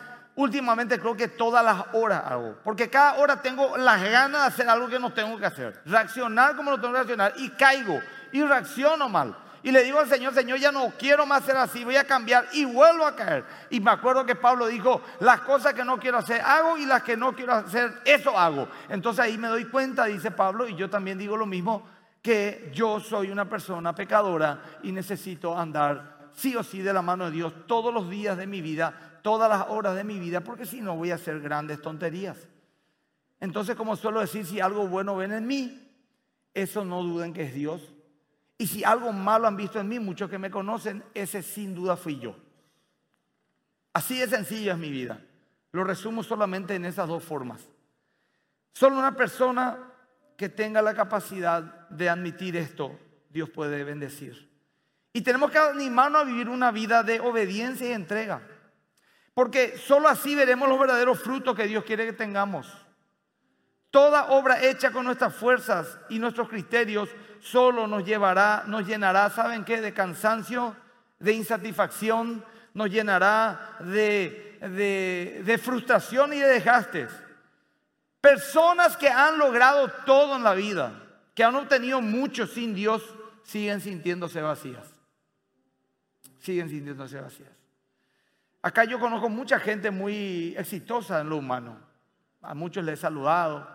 últimamente 0.41 0.99
creo 0.99 1.17
que 1.17 1.29
todas 1.29 1.65
las 1.65 1.85
horas 1.93 2.23
hago. 2.27 2.57
Porque 2.65 2.89
cada 2.89 3.15
hora 3.15 3.43
tengo 3.43 3.77
las 3.77 4.03
ganas 4.03 4.41
de 4.41 4.47
hacer 4.49 4.69
algo 4.69 4.89
que 4.89 4.99
no 4.99 5.13
tengo 5.13 5.39
que 5.39 5.47
hacer. 5.47 5.81
Reaccionar 5.85 6.57
como 6.57 6.71
lo 6.71 6.81
tengo 6.81 6.93
que 6.93 6.99
reaccionar. 6.99 7.35
Y 7.37 7.51
caigo. 7.51 8.01
Y 8.33 8.43
reacciono 8.43 9.09
mal. 9.09 9.37
Y 9.63 9.71
le 9.71 9.83
digo 9.83 9.99
al 9.99 10.09
Señor, 10.09 10.33
Señor, 10.33 10.59
ya 10.59 10.73
no 10.73 10.91
quiero 10.99 11.27
más 11.27 11.45
ser 11.45 11.59
así, 11.59 11.85
voy 11.85 11.97
a 11.97 12.05
cambiar 12.05 12.47
y 12.55 12.65
vuelvo 12.65 13.05
a 13.05 13.15
caer. 13.15 13.45
Y 13.69 13.79
me 13.79 13.91
acuerdo 13.91 14.25
que 14.25 14.35
Pablo 14.35 14.67
dijo, 14.67 15.03
las 15.21 15.41
cosas 15.41 15.75
que 15.75 15.85
no 15.85 15.99
quiero 15.99 16.17
hacer 16.17 16.41
hago 16.41 16.79
y 16.79 16.87
las 16.87 17.03
que 17.03 17.15
no 17.15 17.35
quiero 17.35 17.53
hacer, 17.53 18.01
eso 18.07 18.39
hago. 18.39 18.69
Entonces 18.89 19.23
ahí 19.23 19.37
me 19.37 19.49
doy 19.49 19.67
cuenta, 19.67 20.07
dice 20.07 20.31
Pablo, 20.31 20.67
y 20.67 20.75
yo 20.77 20.89
también 20.89 21.19
digo 21.19 21.37
lo 21.37 21.45
mismo, 21.45 21.87
que 22.23 22.71
yo 22.73 23.01
soy 23.01 23.31
una 23.31 23.51
persona 23.51 23.95
pecadora 23.95 24.63
y 24.83 24.93
necesito 24.93 25.59
andar 25.59 26.31
sí 26.33 26.57
o 26.57 26.63
sí 26.63 26.81
de 26.81 26.95
la 26.95 27.03
mano 27.03 27.27
de 27.27 27.33
Dios 27.33 27.53
todos 27.67 27.93
los 27.93 28.09
días 28.09 28.39
de 28.39 28.47
mi 28.47 28.63
vida 28.63 29.10
todas 29.23 29.49
las 29.49 29.69
horas 29.69 29.97
de 29.97 30.05
mi 30.05 30.19
vida, 30.19 30.43
porque 30.43 30.67
si 30.67 30.81
no 30.81 30.97
voy 30.97 31.11
a 31.11 31.17
hacer 31.17 31.41
grandes 31.41 31.81
tonterías. 31.81 32.49
Entonces, 33.41 33.75
como 33.77 33.97
suelo 33.97 34.21
decir, 34.21 34.45
si 34.47 34.61
algo 34.61 34.87
bueno 34.87 35.17
ven 35.17 35.33
en 35.33 35.47
mí, 35.47 35.91
eso 36.55 36.85
no 36.85 37.03
duden 37.03 37.33
que 37.33 37.43
es 37.43 37.55
Dios. 37.55 37.93
Y 38.59 38.67
si 38.67 38.85
algo 38.85 39.13
malo 39.13 39.47
han 39.47 39.57
visto 39.57 39.81
en 39.81 39.89
mí, 39.89 39.99
muchos 39.99 40.29
que 40.29 40.39
me 40.39 40.51
conocen, 40.51 41.03
ese 41.15 41.43
sin 41.43 41.75
duda 41.75 41.97
fui 41.97 42.19
yo. 42.19 42.37
Así 43.93 44.19
de 44.19 44.29
sencillo 44.29 44.73
es 44.73 44.79
mi 44.79 44.91
vida. 44.91 45.23
Lo 45.73 45.85
resumo 45.85 46.23
solamente 46.23 46.75
en 46.75 46.85
esas 46.85 47.09
dos 47.09 47.25
formas. 47.25 47.67
Solo 48.73 48.99
una 48.99 49.17
persona 49.17 49.79
que 50.37 50.49
tenga 50.49 50.83
la 50.83 50.95
capacidad 50.95 51.89
de 51.89 52.09
admitir 52.09 52.57
esto, 52.57 52.99
Dios 53.31 53.51
puede 53.51 53.85
bendecir. 53.85 54.51
Y 55.13 55.23
tenemos 55.23 55.51
que 55.51 55.59
animarnos 55.59 56.23
a 56.23 56.25
vivir 56.25 56.49
una 56.49 56.71
vida 56.71 57.03
de 57.03 57.21
obediencia 57.21 57.89
y 57.89 57.93
entrega. 57.93 58.43
Porque 59.35 59.79
solo 59.79 60.09
así 60.09 60.35
veremos 60.35 60.69
los 60.69 60.79
verdaderos 60.79 61.21
frutos 61.21 61.55
que 61.55 61.67
Dios 61.67 61.85
quiere 61.85 62.07
que 62.07 62.13
tengamos. 62.13 62.67
Toda 63.91 64.31
obra 64.31 64.63
hecha 64.63 64.93
con 64.93 65.05
nuestras 65.05 65.35
fuerzas 65.35 65.99
y 66.09 66.19
nuestros 66.19 66.49
criterios 66.49 67.09
solo 67.41 67.87
nos 67.87 68.05
llevará, 68.05 68.65
nos 68.67 68.87
llenará, 68.87 69.31
¿saben 69.31 69.65
qué? 69.65 69.81
De 69.81 69.93
cansancio, 69.93 70.77
de 71.19 71.33
insatisfacción, 71.33 72.45
nos 72.73 72.91
llenará 72.91 73.79
de, 73.81 75.41
de 75.45 75.59
frustración 75.59 76.33
y 76.33 76.39
de 76.39 76.49
desgastes. 76.49 77.11
Personas 78.21 78.97
que 78.97 79.09
han 79.09 79.39
logrado 79.39 79.89
todo 80.05 80.37
en 80.37 80.45
la 80.45 80.55
vida, 80.55 80.93
que 81.35 81.43
han 81.43 81.57
obtenido 81.57 82.01
mucho 82.01 82.47
sin 82.47 82.75
Dios, 82.75 83.03
siguen 83.43 83.81
sintiéndose 83.81 84.41
vacías. 84.41 84.87
Siguen 86.39 86.69
sintiéndose 86.69 87.21
vacías. 87.21 87.60
Acá 88.63 88.85
yo 88.85 88.99
conozco 89.01 89.29
mucha 89.29 89.59
gente 89.59 89.91
muy 89.91 90.55
exitosa 90.57 91.21
en 91.21 91.31
lo 91.31 91.39
humano. 91.39 91.79
A 92.43 92.55
muchos 92.55 92.85
les 92.85 92.99
he 92.99 93.03
saludado. 93.03 93.67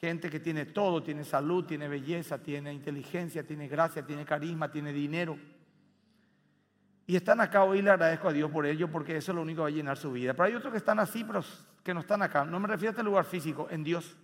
Gente 0.00 0.28
que 0.28 0.40
tiene 0.40 0.66
todo, 0.66 1.02
tiene 1.02 1.24
salud, 1.24 1.64
tiene 1.64 1.86
belleza, 1.86 2.38
tiene 2.38 2.72
inteligencia, 2.72 3.46
tiene 3.46 3.68
gracia, 3.68 4.04
tiene 4.04 4.24
carisma, 4.24 4.70
tiene 4.70 4.92
dinero. 4.92 5.38
Y 7.06 7.14
están 7.14 7.40
acá 7.40 7.62
hoy, 7.62 7.82
le 7.82 7.90
agradezco 7.90 8.28
a 8.28 8.32
Dios 8.32 8.50
por 8.50 8.66
ello, 8.66 8.90
porque 8.90 9.16
eso 9.16 9.30
es 9.30 9.36
lo 9.36 9.42
único 9.42 9.58
que 9.58 9.62
va 9.62 9.68
a 9.68 9.70
llenar 9.70 9.96
su 9.96 10.10
vida. 10.10 10.32
Pero 10.34 10.44
hay 10.44 10.54
otros 10.54 10.72
que 10.72 10.78
están 10.78 10.98
así, 10.98 11.22
pero 11.22 11.44
que 11.84 11.94
no 11.94 12.00
están 12.00 12.22
acá. 12.22 12.44
No 12.44 12.58
me 12.58 12.66
refiero 12.66 12.90
a 12.90 12.92
este 12.92 13.02
lugar 13.04 13.24
físico, 13.24 13.68
en 13.70 13.84
Dios. 13.84 14.16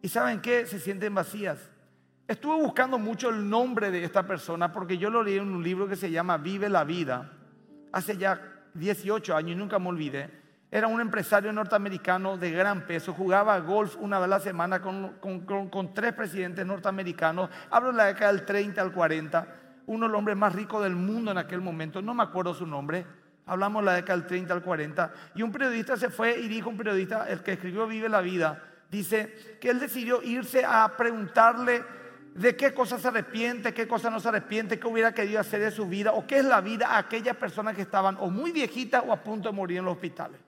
¿Y 0.00 0.08
saben 0.08 0.40
qué? 0.40 0.66
Se 0.66 0.78
sienten 0.78 1.14
vacías. 1.14 1.70
Estuve 2.26 2.56
buscando 2.56 2.98
mucho 2.98 3.28
el 3.28 3.48
nombre 3.48 3.90
de 3.90 4.04
esta 4.04 4.26
persona 4.26 4.72
porque 4.72 4.96
yo 4.96 5.10
lo 5.10 5.22
leí 5.22 5.36
en 5.36 5.50
un 5.50 5.62
libro 5.62 5.86
que 5.86 5.96
se 5.96 6.10
llama 6.10 6.38
Vive 6.38 6.68
la 6.68 6.84
Vida, 6.84 7.30
hace 7.92 8.16
ya 8.16 8.51
18 8.74 9.36
años 9.36 9.52
y 9.52 9.56
nunca 9.56 9.78
me 9.78 9.88
olvidé. 9.88 10.42
Era 10.70 10.86
un 10.86 11.00
empresario 11.00 11.52
norteamericano 11.52 12.38
de 12.38 12.50
gran 12.50 12.86
peso, 12.86 13.12
jugaba 13.12 13.58
golf 13.60 13.96
una 14.00 14.18
vez 14.18 14.24
a 14.24 14.28
la 14.28 14.40
semana 14.40 14.80
con, 14.80 15.18
con 15.18 15.94
tres 15.94 16.14
presidentes 16.14 16.64
norteamericanos. 16.64 17.50
Hablo 17.70 17.90
de 17.90 17.96
la 17.98 18.06
década 18.06 18.32
del 18.32 18.46
30 18.46 18.80
al 18.80 18.92
40 18.92 19.62
uno 19.86 20.06
de 20.06 20.12
los 20.12 20.18
hombres 20.18 20.36
más 20.36 20.54
ricos 20.54 20.82
del 20.82 20.96
mundo 20.96 21.30
en 21.30 21.38
aquel 21.38 21.60
momento, 21.60 22.02
no 22.02 22.14
me 22.14 22.22
acuerdo 22.22 22.54
su 22.54 22.66
nombre, 22.66 23.06
hablamos 23.46 23.82
de 23.82 23.86
la 23.86 23.94
década 23.94 24.18
del 24.18 24.26
30 24.26 24.54
al 24.54 24.62
40, 24.62 25.12
y 25.34 25.42
un 25.42 25.52
periodista 25.52 25.96
se 25.96 26.10
fue 26.10 26.38
y 26.38 26.48
dijo, 26.48 26.70
un 26.70 26.76
periodista, 26.76 27.28
el 27.28 27.42
que 27.42 27.52
escribió 27.52 27.86
Vive 27.86 28.08
la 28.08 28.20
Vida, 28.20 28.62
dice 28.90 29.58
que 29.60 29.70
él 29.70 29.80
decidió 29.80 30.22
irse 30.22 30.64
a 30.64 30.96
preguntarle 30.96 31.84
de 32.34 32.56
qué 32.56 32.72
cosas 32.72 33.02
se 33.02 33.08
arrepiente, 33.08 33.74
qué 33.74 33.86
cosas 33.86 34.10
no 34.10 34.20
se 34.20 34.28
arrepiente, 34.28 34.78
qué 34.78 34.86
hubiera 34.86 35.12
querido 35.12 35.40
hacer 35.40 35.60
de 35.60 35.70
su 35.70 35.86
vida, 35.86 36.12
o 36.12 36.26
qué 36.26 36.38
es 36.38 36.44
la 36.44 36.60
vida 36.60 36.88
a 36.88 36.98
aquellas 36.98 37.36
personas 37.36 37.74
que 37.74 37.82
estaban 37.82 38.16
o 38.20 38.30
muy 38.30 38.52
viejitas 38.52 39.02
o 39.06 39.12
a 39.12 39.22
punto 39.22 39.50
de 39.50 39.54
morir 39.54 39.78
en 39.78 39.84
los 39.84 39.94
hospitales. 39.94 40.40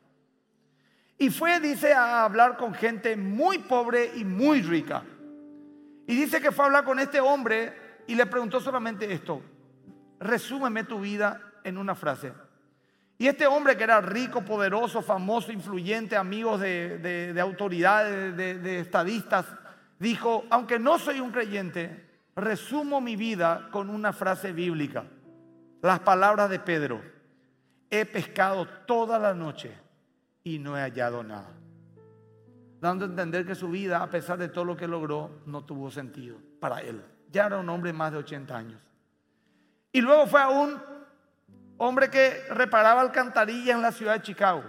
Y 1.18 1.30
fue, 1.30 1.60
dice, 1.60 1.92
a 1.92 2.24
hablar 2.24 2.56
con 2.56 2.74
gente 2.74 3.16
muy 3.16 3.58
pobre 3.58 4.12
y 4.16 4.24
muy 4.24 4.62
rica. 4.62 5.02
Y 6.06 6.14
dice 6.16 6.40
que 6.40 6.52
fue 6.52 6.64
a 6.64 6.66
hablar 6.66 6.84
con 6.84 6.98
este 6.98 7.20
hombre 7.20 7.72
y 8.06 8.14
le 8.14 8.26
preguntó 8.26 8.60
solamente 8.60 9.12
esto, 9.12 9.42
resúmeme 10.20 10.84
tu 10.84 11.00
vida 11.00 11.40
en 11.62 11.78
una 11.78 11.94
frase. 11.94 12.32
Y 13.16 13.28
este 13.28 13.46
hombre 13.46 13.76
que 13.76 13.84
era 13.84 14.00
rico, 14.00 14.44
poderoso, 14.44 15.00
famoso, 15.00 15.52
influyente, 15.52 16.16
amigo 16.16 16.58
de, 16.58 17.36
autoridades, 17.40 18.36
de, 18.36 18.58
de 18.58 18.80
estadistas, 18.80 19.46
dijo, 19.98 20.44
aunque 20.50 20.78
no 20.78 20.98
soy 20.98 21.20
un 21.20 21.30
creyente, 21.30 22.08
resumo 22.36 23.00
mi 23.00 23.16
vida 23.16 23.68
con 23.70 23.90
una 23.90 24.12
frase 24.12 24.52
bíblica. 24.52 25.04
Las 25.82 26.00
palabras 26.00 26.50
de 26.50 26.58
Pedro, 26.58 27.02
he 27.90 28.06
pescado 28.06 28.66
toda 28.86 29.18
la 29.18 29.34
noche 29.34 29.76
y 30.42 30.58
no 30.58 30.76
he 30.76 30.80
hallado 30.80 31.22
nada. 31.22 31.50
Dando 32.80 33.04
a 33.04 33.08
entender 33.08 33.46
que 33.46 33.54
su 33.54 33.68
vida, 33.68 34.02
a 34.02 34.10
pesar 34.10 34.38
de 34.38 34.48
todo 34.48 34.64
lo 34.64 34.76
que 34.76 34.88
logró, 34.88 35.42
no 35.46 35.64
tuvo 35.64 35.90
sentido 35.90 36.38
para 36.60 36.80
él 36.80 37.02
ya 37.34 37.46
era 37.46 37.58
un 37.58 37.68
hombre 37.68 37.92
más 37.92 38.12
de 38.12 38.18
80 38.18 38.56
años. 38.56 38.80
Y 39.92 40.00
luego 40.00 40.26
fue 40.26 40.40
a 40.40 40.48
un 40.48 40.80
hombre 41.76 42.08
que 42.08 42.44
reparaba 42.50 43.00
alcantarillas 43.00 43.74
en 43.74 43.82
la 43.82 43.90
ciudad 43.90 44.14
de 44.14 44.22
Chicago. 44.22 44.62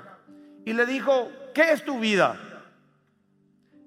Y 0.65 0.73
le 0.73 0.85
dijo, 0.87 1.29
¿qué 1.53 1.71
es 1.71 1.85
tu 1.85 1.99
vida? 1.99 2.35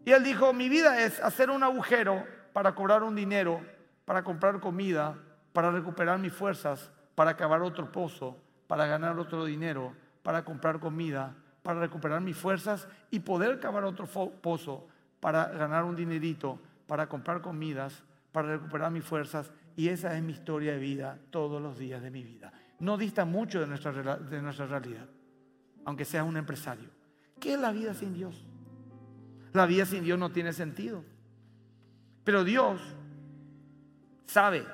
Y 0.09 0.13
él 0.13 0.25
dijo, 0.25 0.55
mi 0.55 0.71
vida 0.71 1.03
es 1.03 1.21
hacer 1.21 1.51
un 1.51 1.63
agujero 1.63 2.25
para 2.55 2.75
cobrar 2.75 3.03
un 3.03 3.15
dinero, 3.15 3.61
para 4.07 4.23
comprar 4.23 4.59
comida, 4.59 5.19
para 5.53 5.71
recuperar 5.71 6.19
mis 6.19 6.33
fuerzas, 6.33 6.91
para 7.15 7.33
acabar 7.33 7.61
otro 7.61 7.93
pozo, 7.93 8.39
para 8.67 8.87
ganar 8.87 9.19
otro 9.19 9.45
dinero, 9.45 9.93
para 10.23 10.47
comprar 10.47 10.81
comida, 10.81 11.35
para 11.63 11.81
recuperar 11.81 12.23
mis 12.23 12.39
fuerzas 12.39 12.89
y 13.11 13.19
poder 13.21 13.61
cavar 13.61 13.85
otro 13.85 14.07
pozo, 14.07 14.89
para 15.21 15.49
ganar 15.49 15.85
un 15.85 15.95
dinerito, 15.95 16.59
para 16.87 17.07
comprar 17.07 17.43
comidas, 17.43 18.03
para 18.33 18.49
recuperar 18.49 18.91
mis 18.91 19.05
fuerzas 19.05 19.53
y 19.77 19.91
esa 19.91 20.17
es 20.17 20.23
mi 20.23 20.33
historia 20.33 20.73
de 20.73 20.79
vida 20.79 21.19
todos 21.29 21.61
los 21.61 21.79
días 21.79 22.01
de 22.01 22.11
mi 22.11 22.23
vida. 22.23 22.51
No 22.79 22.97
dista 22.97 23.27
mucho 23.27 23.61
de 23.61 23.67
nuestra, 23.67 23.93
de 23.93 24.41
nuestra 24.41 24.65
realidad, 24.65 25.07
aunque 25.85 26.07
seas 26.07 26.27
un 26.27 26.39
empresario. 26.39 26.89
¿Qué 27.39 27.53
es 27.53 27.61
la 27.61 27.73
vida 27.73 27.93
sin 27.93 28.15
Dios? 28.15 28.47
La 29.59 29.67
vida 29.67 29.85
sin 29.85 30.05
Dios 30.05 30.17
no 30.21 30.31
tiene 30.31 30.53
sentido. 30.53 31.03
Pero 32.23 32.45
Dios 32.45 32.81
sabe 34.25 34.65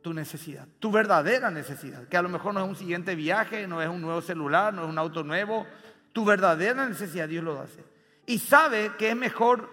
tu 0.00 0.14
necesidad, 0.14 0.66
tu 0.78 0.90
verdadera 0.90 1.50
necesidad, 1.50 2.08
que 2.08 2.16
a 2.16 2.22
lo 2.22 2.30
mejor 2.30 2.54
no 2.54 2.64
es 2.64 2.66
un 2.66 2.76
siguiente 2.76 3.14
viaje, 3.14 3.66
no 3.66 3.82
es 3.82 3.90
un 3.90 4.00
nuevo 4.00 4.22
celular, 4.22 4.72
no 4.72 4.84
es 4.84 4.88
un 4.88 4.96
auto 4.96 5.22
nuevo, 5.22 5.66
tu 6.14 6.24
verdadera 6.24 6.88
necesidad 6.88 7.28
Dios 7.28 7.44
lo 7.44 7.60
hace. 7.60 7.84
Y 8.24 8.38
sabe 8.38 8.92
que 8.96 9.10
es 9.10 9.16
mejor 9.16 9.68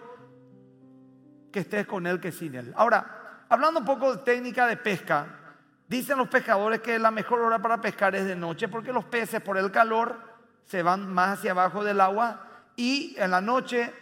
que 1.50 1.60
estés 1.60 1.86
con 1.86 2.06
él 2.06 2.20
que 2.20 2.32
sin 2.32 2.54
él. 2.54 2.70
Ahora, 2.76 3.46
hablando 3.48 3.80
un 3.80 3.86
poco 3.86 4.14
de 4.14 4.22
técnica 4.24 4.66
de 4.66 4.76
pesca, 4.76 5.54
dicen 5.88 6.18
los 6.18 6.28
pescadores 6.28 6.82
que 6.82 6.98
la 6.98 7.10
mejor 7.10 7.40
hora 7.40 7.62
para 7.62 7.80
pescar 7.80 8.14
es 8.14 8.26
de 8.26 8.36
noche 8.36 8.68
porque 8.68 8.92
los 8.92 9.06
peces 9.06 9.40
por 9.40 9.56
el 9.56 9.70
calor 9.70 10.20
se 10.66 10.82
van 10.82 11.10
más 11.10 11.38
hacia 11.38 11.52
abajo 11.52 11.82
del 11.82 11.98
agua 11.98 12.50
y 12.76 13.14
en 13.18 13.30
la 13.30 13.40
noche 13.40 13.92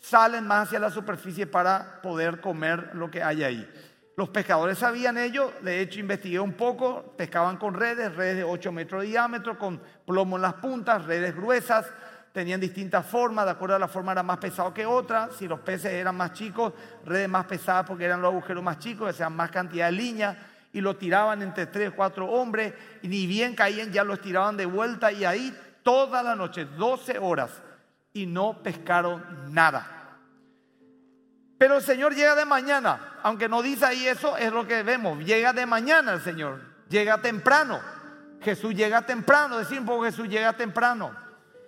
salen 0.00 0.46
más 0.46 0.68
hacia 0.68 0.78
la 0.78 0.90
superficie 0.90 1.46
para 1.46 2.00
poder 2.02 2.40
comer 2.40 2.90
lo 2.94 3.10
que 3.10 3.22
hay 3.22 3.44
ahí. 3.44 3.70
Los 4.16 4.28
pescadores 4.28 4.78
sabían 4.78 5.16
ello, 5.16 5.52
de 5.62 5.80
hecho 5.80 6.00
investigué 6.00 6.40
un 6.40 6.52
poco, 6.52 7.14
pescaban 7.16 7.56
con 7.56 7.74
redes, 7.74 8.14
redes 8.14 8.36
de 8.36 8.44
8 8.44 8.72
metros 8.72 9.02
de 9.02 9.08
diámetro, 9.08 9.58
con 9.58 9.80
plomo 10.04 10.36
en 10.36 10.42
las 10.42 10.54
puntas, 10.54 11.04
redes 11.06 11.34
gruesas, 11.34 11.86
tenían 12.32 12.60
distintas 12.60 13.06
formas, 13.06 13.44
de 13.44 13.52
acuerdo 13.52 13.76
a 13.76 13.78
la 13.78 13.88
forma 13.88 14.12
era 14.12 14.22
más 14.22 14.38
pesado 14.38 14.72
que 14.74 14.86
otra, 14.86 15.30
si 15.36 15.48
los 15.48 15.60
peces 15.60 15.92
eran 15.92 16.16
más 16.16 16.32
chicos, 16.32 16.72
redes 17.04 17.28
más 17.28 17.46
pesadas 17.46 17.86
porque 17.86 18.04
eran 18.04 18.20
los 18.20 18.32
agujeros 18.32 18.62
más 18.62 18.78
chicos, 18.78 19.16
sea, 19.16 19.30
más 19.30 19.50
cantidad 19.50 19.86
de 19.86 19.92
líneas, 19.92 20.36
y 20.72 20.80
lo 20.80 20.96
tiraban 20.96 21.42
entre 21.42 21.66
tres, 21.66 21.90
cuatro 21.94 22.26
hombres, 22.26 22.74
y 23.02 23.08
ni 23.08 23.26
bien 23.26 23.54
caían, 23.54 23.90
ya 23.90 24.04
los 24.04 24.20
tiraban 24.20 24.56
de 24.56 24.66
vuelta, 24.66 25.10
y 25.10 25.24
ahí 25.24 25.56
toda 25.82 26.22
la 26.22 26.36
noche, 26.36 26.66
12 26.66 27.18
horas, 27.18 27.50
y 28.12 28.26
no 28.26 28.62
pescaron 28.62 29.52
nada. 29.52 30.16
Pero 31.58 31.76
el 31.76 31.82
Señor 31.82 32.14
llega 32.14 32.34
de 32.34 32.46
mañana, 32.46 33.18
aunque 33.22 33.48
no 33.48 33.62
dice 33.62 33.84
ahí 33.84 34.06
eso, 34.06 34.36
es 34.36 34.52
lo 34.52 34.66
que 34.66 34.82
vemos, 34.82 35.18
llega 35.24 35.52
de 35.52 35.66
mañana 35.66 36.14
el 36.14 36.20
Señor, 36.20 36.60
llega 36.88 37.20
temprano. 37.20 37.80
Jesús 38.40 38.74
llega 38.74 39.02
temprano, 39.02 39.58
decimos 39.58 39.84
poco 39.84 40.04
Jesús 40.04 40.28
llega 40.28 40.54
temprano. 40.54 41.14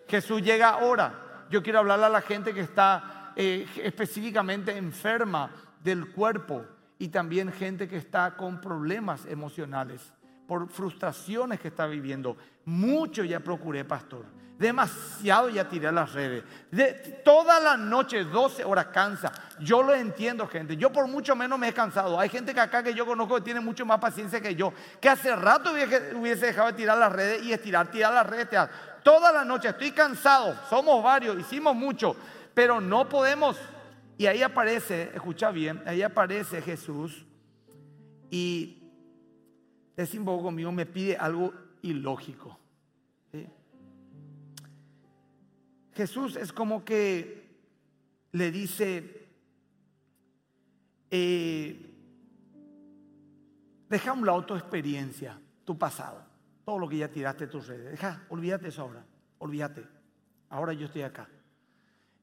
Jesús 0.08 0.42
llega 0.42 0.70
ahora. 0.70 1.46
Yo 1.50 1.62
quiero 1.62 1.80
hablarle 1.80 2.06
a 2.06 2.08
la 2.08 2.22
gente 2.22 2.54
que 2.54 2.60
está 2.60 3.32
eh, 3.36 3.66
específicamente 3.82 4.76
enferma 4.76 5.50
del 5.82 6.10
cuerpo 6.12 6.64
y 6.98 7.08
también 7.08 7.52
gente 7.52 7.88
que 7.88 7.96
está 7.96 8.36
con 8.36 8.60
problemas 8.60 9.26
emocionales, 9.26 10.12
por 10.46 10.68
frustraciones 10.68 11.60
que 11.60 11.68
está 11.68 11.86
viviendo. 11.86 12.36
Mucho 12.64 13.24
ya 13.24 13.40
procuré, 13.40 13.84
pastor. 13.84 14.24
Demasiado 14.58 15.48
ya 15.48 15.68
tiré 15.68 15.90
las 15.90 16.12
redes. 16.12 16.44
De, 16.70 16.92
toda 17.24 17.58
la 17.58 17.76
noche, 17.76 18.24
12 18.24 18.64
horas 18.64 18.86
cansa. 18.86 19.32
Yo 19.58 19.82
lo 19.82 19.94
entiendo, 19.94 20.46
gente. 20.46 20.76
Yo 20.76 20.92
por 20.92 21.08
mucho 21.08 21.34
menos 21.34 21.58
me 21.58 21.68
he 21.68 21.72
cansado. 21.72 22.18
Hay 22.20 22.28
gente 22.28 22.54
que 22.54 22.60
acá 22.60 22.82
que 22.82 22.94
yo 22.94 23.04
conozco 23.04 23.36
que 23.36 23.40
tiene 23.40 23.60
mucho 23.60 23.84
más 23.84 23.98
paciencia 23.98 24.40
que 24.40 24.54
yo. 24.54 24.72
Que 25.00 25.08
hace 25.08 25.34
rato 25.34 25.72
hubiese, 25.72 26.46
dejado 26.46 26.68
de 26.68 26.74
tirar 26.74 26.98
las 26.98 27.12
redes 27.12 27.42
y 27.42 27.52
estirar, 27.52 27.90
tirar 27.90 28.12
las 28.12 28.26
redes. 28.26 28.48
Toda 29.02 29.32
la 29.32 29.44
noche, 29.44 29.68
estoy 29.68 29.90
cansado, 29.90 30.56
somos 30.70 31.02
varios, 31.02 31.38
hicimos 31.38 31.74
mucho, 31.74 32.14
pero 32.54 32.80
no 32.80 33.08
podemos. 33.08 33.58
Y 34.16 34.26
ahí 34.26 34.42
aparece, 34.42 35.10
escucha 35.14 35.50
bien, 35.50 35.82
ahí 35.86 36.02
aparece 36.02 36.62
Jesús 36.62 37.26
y 38.30 38.82
es 39.96 40.14
un 40.14 40.24
conmigo, 40.24 40.72
me 40.72 40.86
pide 40.86 41.16
algo 41.16 41.52
ilógico. 41.82 42.61
Jesús 45.94 46.36
es 46.36 46.52
como 46.52 46.84
que 46.84 47.42
le 48.32 48.50
dice, 48.50 49.26
eh, 51.10 51.94
deja 53.88 54.10
a 54.10 54.14
un 54.14 54.24
lado 54.24 54.44
tu 54.44 54.54
experiencia, 54.54 55.38
tu 55.64 55.76
pasado. 55.76 56.24
Todo 56.64 56.78
lo 56.78 56.88
que 56.88 56.98
ya 56.98 57.08
tiraste 57.08 57.46
tus 57.46 57.66
redes. 57.66 57.90
Deja, 57.90 58.24
olvídate 58.28 58.68
eso 58.68 58.82
ahora. 58.82 59.04
Olvídate. 59.38 59.84
Ahora 60.48 60.72
yo 60.72 60.86
estoy 60.86 61.02
acá. 61.02 61.28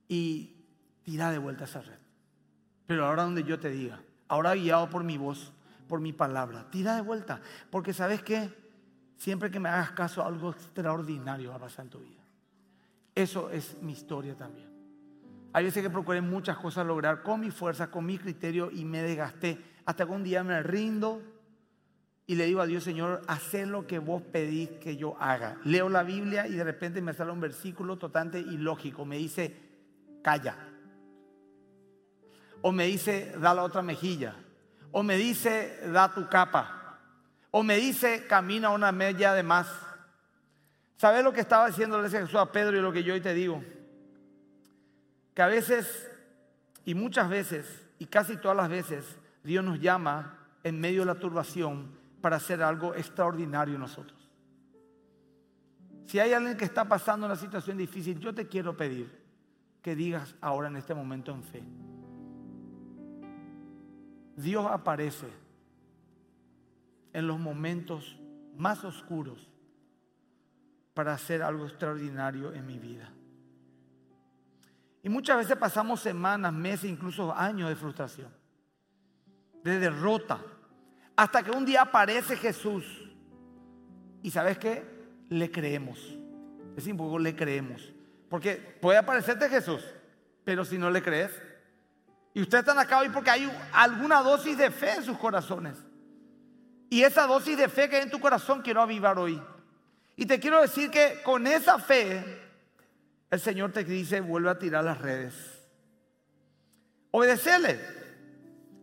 Y 0.07 0.55
tira 1.03 1.31
de 1.31 1.37
vuelta 1.37 1.65
esa 1.65 1.81
red. 1.81 1.99
Pero 2.87 3.05
ahora 3.05 3.23
donde 3.23 3.43
yo 3.43 3.59
te 3.59 3.69
diga, 3.69 4.01
ahora 4.27 4.55
guiado 4.55 4.89
por 4.89 5.03
mi 5.03 5.17
voz, 5.17 5.51
por 5.87 5.99
mi 5.99 6.13
palabra, 6.13 6.69
tira 6.71 6.95
de 6.95 7.01
vuelta. 7.01 7.41
Porque 7.69 7.93
sabes 7.93 8.23
que 8.23 8.49
siempre 9.17 9.51
que 9.51 9.59
me 9.59 9.69
hagas 9.69 9.91
caso, 9.91 10.25
algo 10.25 10.51
extraordinario 10.51 11.51
va 11.51 11.57
a 11.57 11.59
pasar 11.59 11.85
en 11.85 11.91
tu 11.91 11.99
vida. 11.99 12.18
Eso 13.15 13.49
es 13.49 13.81
mi 13.81 13.93
historia 13.93 14.35
también. 14.35 14.69
Hay 15.51 15.63
veces 15.63 15.81
que 15.81 15.89
procuré 15.89 16.21
muchas 16.21 16.57
cosas 16.57 16.85
lograr 16.85 17.23
con 17.23 17.39
mi 17.39 17.51
fuerza, 17.51 17.89
con 17.89 18.05
mi 18.05 18.17
criterio 18.17 18.69
y 18.71 18.85
me 18.85 19.01
desgasté. 19.01 19.57
Hasta 19.85 20.05
que 20.05 20.11
un 20.11 20.23
día 20.23 20.43
me 20.43 20.61
rindo 20.61 21.21
y 22.29 22.35
le 22.35 22.45
digo 22.45 22.61
a 22.61 22.67
Dios, 22.67 22.83
Señor, 22.83 23.23
haz 23.27 23.55
lo 23.65 23.87
que 23.87 23.97
vos 23.97 24.21
pedís 24.21 24.69
que 24.79 24.95
yo 24.95 25.17
haga. 25.19 25.57
Leo 25.63 25.89
la 25.89 26.03
Biblia 26.03 26.45
y 26.45 26.53
de 26.53 26.63
repente 26.63 27.01
me 27.01 27.11
sale 27.15 27.31
un 27.31 27.39
versículo 27.39 27.97
totalmente 27.97 28.39
ilógico. 28.39 29.03
Me 29.03 29.17
dice, 29.17 29.55
calla. 30.21 30.55
O 32.61 32.71
me 32.71 32.85
dice, 32.85 33.33
da 33.39 33.55
la 33.55 33.63
otra 33.63 33.81
mejilla. 33.81 34.35
O 34.91 35.01
me 35.01 35.17
dice, 35.17 35.79
da 35.91 36.13
tu 36.13 36.29
capa. 36.29 36.99
O 37.49 37.63
me 37.63 37.77
dice, 37.77 38.27
camina 38.27 38.69
una 38.69 38.91
media 38.91 39.33
de 39.33 39.41
más. 39.41 39.67
¿Sabes 40.99 41.23
lo 41.23 41.31
que 41.31 41.39
estaba 41.39 41.67
diciendo 41.67 41.97
Jesús 42.09 42.35
a 42.35 42.51
Pedro 42.51 42.77
y 42.77 42.81
lo 42.81 42.91
que 42.91 43.05
yo 43.05 43.13
hoy 43.13 43.21
te 43.21 43.33
digo? 43.33 43.63
Que 45.33 45.41
a 45.41 45.47
veces, 45.47 46.11
y 46.83 46.93
muchas 46.93 47.29
veces, 47.29 47.87
y 47.99 48.05
casi 48.05 48.35
todas 48.35 48.57
las 48.57 48.67
veces, 48.67 49.17
Dios 49.41 49.63
nos 49.63 49.79
llama 49.79 50.37
en 50.61 50.77
medio 50.77 50.99
de 50.99 51.05
la 51.05 51.15
turbación 51.15 51.89
para 52.19 52.35
hacer 52.35 52.61
algo 52.61 52.93
extraordinario 52.95 53.75
en 53.75 53.79
nosotros. 53.79 54.29
Si 56.05 56.19
hay 56.19 56.33
alguien 56.33 56.57
que 56.57 56.65
está 56.65 56.83
pasando 56.83 57.27
una 57.27 57.37
situación 57.37 57.77
difícil, 57.77 58.19
yo 58.19 58.35
te 58.35 58.49
quiero 58.49 58.75
pedir 58.75 59.09
que 59.81 59.95
digas 59.95 60.35
ahora 60.41 60.67
en 60.67 60.75
este 60.75 60.93
momento 60.93 61.31
en 61.31 61.43
fe. 61.43 61.63
Dios 64.35 64.65
aparece 64.69 65.27
en 67.13 67.25
los 67.25 67.39
momentos 67.39 68.19
más 68.57 68.83
oscuros 68.83 69.49
para 70.99 71.13
hacer 71.13 71.41
algo 71.41 71.65
extraordinario 71.65 72.53
en 72.53 72.67
mi 72.67 72.77
vida. 72.77 73.09
Y 75.01 75.07
muchas 75.07 75.37
veces 75.37 75.55
pasamos 75.55 76.01
semanas, 76.01 76.51
meses, 76.51 76.91
incluso 76.91 77.33
años 77.33 77.69
de 77.69 77.77
frustración, 77.77 78.27
de 79.63 79.79
derrota, 79.79 80.41
hasta 81.15 81.41
que 81.41 81.51
un 81.51 81.63
día 81.63 81.83
aparece 81.83 82.35
Jesús. 82.35 82.83
Y 84.21 84.29
sabes 84.29 84.57
qué? 84.57 84.83
Le 85.29 85.49
creemos. 85.49 86.17
Es 86.75 86.85
poco 86.89 87.17
le 87.17 87.33
creemos. 87.33 87.93
Porque 88.29 88.55
puede 88.81 88.97
aparecerte 88.97 89.47
Jesús, 89.47 89.81
pero 90.43 90.65
si 90.65 90.77
no 90.77 90.91
le 90.91 91.01
crees, 91.01 91.31
y 92.33 92.41
ustedes 92.41 92.63
están 92.63 92.77
acá 92.77 92.99
hoy 92.99 93.07
porque 93.07 93.29
hay 93.29 93.49
alguna 93.71 94.21
dosis 94.21 94.57
de 94.57 94.69
fe 94.69 94.95
en 94.95 95.03
sus 95.05 95.17
corazones. 95.17 95.77
Y 96.89 97.03
esa 97.03 97.25
dosis 97.25 97.57
de 97.57 97.69
fe 97.69 97.87
que 97.87 97.95
hay 97.95 98.03
en 98.03 98.11
tu 98.11 98.19
corazón 98.19 98.61
quiero 98.61 98.81
avivar 98.81 99.17
hoy. 99.17 99.41
Y 100.19 100.25
te 100.25 100.37
quiero 100.37 100.59
decir 100.59 100.91
que 100.91 101.21
con 101.23 101.47
esa 101.47 101.79
fe, 101.79 102.41
el 103.31 103.39
Señor 103.39 103.71
te 103.71 103.85
dice, 103.85 104.19
vuelve 104.19 104.49
a 104.49 104.59
tirar 104.59 104.83
las 104.83 104.97
redes. 104.97 105.33
Obedecele. 107.11 107.79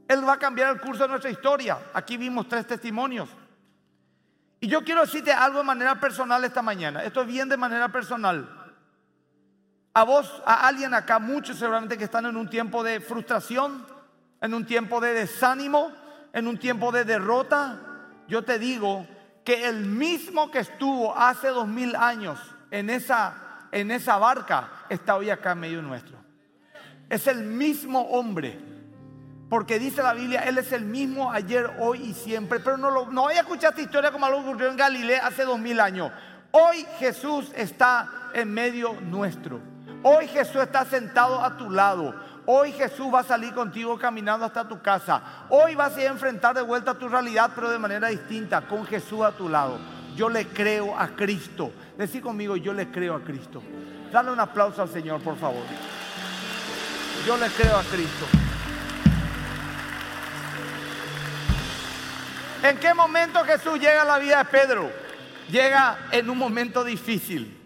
Él 0.08 0.26
va 0.26 0.32
a 0.32 0.38
cambiar 0.38 0.74
el 0.74 0.80
curso 0.80 1.02
de 1.02 1.10
nuestra 1.10 1.30
historia. 1.30 1.78
Aquí 1.92 2.16
vimos 2.16 2.48
tres 2.48 2.66
testimonios. 2.66 3.28
Y 4.60 4.68
yo 4.68 4.82
quiero 4.82 5.02
decirte 5.02 5.30
algo 5.30 5.58
de 5.58 5.64
manera 5.64 6.00
personal 6.00 6.42
esta 6.42 6.62
mañana. 6.62 7.04
Esto 7.04 7.20
es 7.20 7.26
bien 7.26 7.50
de 7.50 7.58
manera 7.58 7.90
personal. 7.90 8.72
A 9.92 10.04
vos, 10.04 10.42
a 10.46 10.66
alguien 10.66 10.94
acá, 10.94 11.18
muchos 11.18 11.58
seguramente 11.58 11.98
que 11.98 12.04
están 12.04 12.24
en 12.24 12.38
un 12.38 12.48
tiempo 12.48 12.82
de 12.82 12.98
frustración, 12.98 13.86
en 14.40 14.54
un 14.54 14.64
tiempo 14.64 15.02
de 15.02 15.12
desánimo, 15.12 15.92
en 16.32 16.46
un 16.46 16.56
tiempo 16.56 16.92
de 16.92 17.04
derrota, 17.04 17.78
yo 18.26 18.42
te 18.42 18.58
digo 18.58 19.06
que 19.46 19.68
el 19.68 19.86
mismo 19.86 20.50
que 20.50 20.58
estuvo 20.58 21.16
hace 21.16 21.46
dos 21.48 21.68
mil 21.68 21.94
años 21.94 22.36
en 22.72 22.90
esa, 22.90 23.68
en 23.70 23.92
esa 23.92 24.18
barca 24.18 24.68
está 24.88 25.14
hoy 25.14 25.30
acá 25.30 25.52
en 25.52 25.60
medio 25.60 25.80
nuestro. 25.82 26.16
Es 27.08 27.28
el 27.28 27.44
mismo 27.44 28.00
hombre. 28.10 28.58
Porque 29.48 29.78
dice 29.78 30.02
la 30.02 30.14
Biblia, 30.14 30.40
Él 30.40 30.58
es 30.58 30.72
el 30.72 30.84
mismo 30.84 31.30
ayer, 31.30 31.70
hoy 31.78 32.00
y 32.02 32.12
siempre. 32.12 32.58
Pero 32.58 32.76
no, 32.76 32.90
lo, 32.90 33.06
no 33.06 33.22
voy 33.22 33.34
a 33.34 33.42
escuchar 33.42 33.70
esta 33.70 33.82
historia 33.82 34.10
como 34.10 34.26
algo 34.26 34.40
ocurrió 34.40 34.68
en 34.68 34.76
Galilea 34.76 35.24
hace 35.24 35.44
dos 35.44 35.60
mil 35.60 35.78
años. 35.78 36.10
Hoy 36.50 36.84
Jesús 36.98 37.52
está 37.54 38.30
en 38.34 38.52
medio 38.52 38.94
nuestro. 39.00 39.60
Hoy 40.02 40.26
Jesús 40.26 40.62
está 40.62 40.84
sentado 40.84 41.40
a 41.40 41.56
tu 41.56 41.70
lado. 41.70 42.16
Hoy 42.48 42.70
Jesús 42.72 43.12
va 43.12 43.20
a 43.20 43.24
salir 43.24 43.52
contigo 43.52 43.98
caminando 43.98 44.46
hasta 44.46 44.68
tu 44.68 44.80
casa. 44.80 45.20
Hoy 45.48 45.74
vas 45.74 45.96
a 45.96 46.04
enfrentar 46.04 46.54
de 46.54 46.62
vuelta 46.62 46.94
tu 46.94 47.08
realidad, 47.08 47.50
pero 47.54 47.68
de 47.70 47.78
manera 47.78 48.06
distinta, 48.08 48.60
con 48.62 48.86
Jesús 48.86 49.22
a 49.22 49.32
tu 49.32 49.48
lado. 49.48 49.78
Yo 50.14 50.28
le 50.28 50.46
creo 50.46 50.96
a 50.96 51.08
Cristo. 51.08 51.72
Decí 51.98 52.20
conmigo, 52.20 52.56
yo 52.56 52.72
le 52.72 52.88
creo 52.90 53.16
a 53.16 53.20
Cristo. 53.20 53.60
Dale 54.12 54.30
un 54.30 54.38
aplauso 54.38 54.80
al 54.80 54.88
Señor, 54.88 55.20
por 55.22 55.36
favor. 55.36 55.64
Yo 57.26 57.36
le 57.36 57.48
creo 57.48 57.76
a 57.76 57.82
Cristo. 57.82 58.26
¿En 62.62 62.78
qué 62.78 62.94
momento 62.94 63.44
Jesús 63.44 63.80
llega 63.80 64.02
a 64.02 64.04
la 64.04 64.18
vida 64.18 64.38
de 64.38 64.44
Pedro? 64.44 64.90
Llega 65.50 65.98
en 66.12 66.30
un 66.30 66.38
momento 66.38 66.84
difícil. 66.84 67.56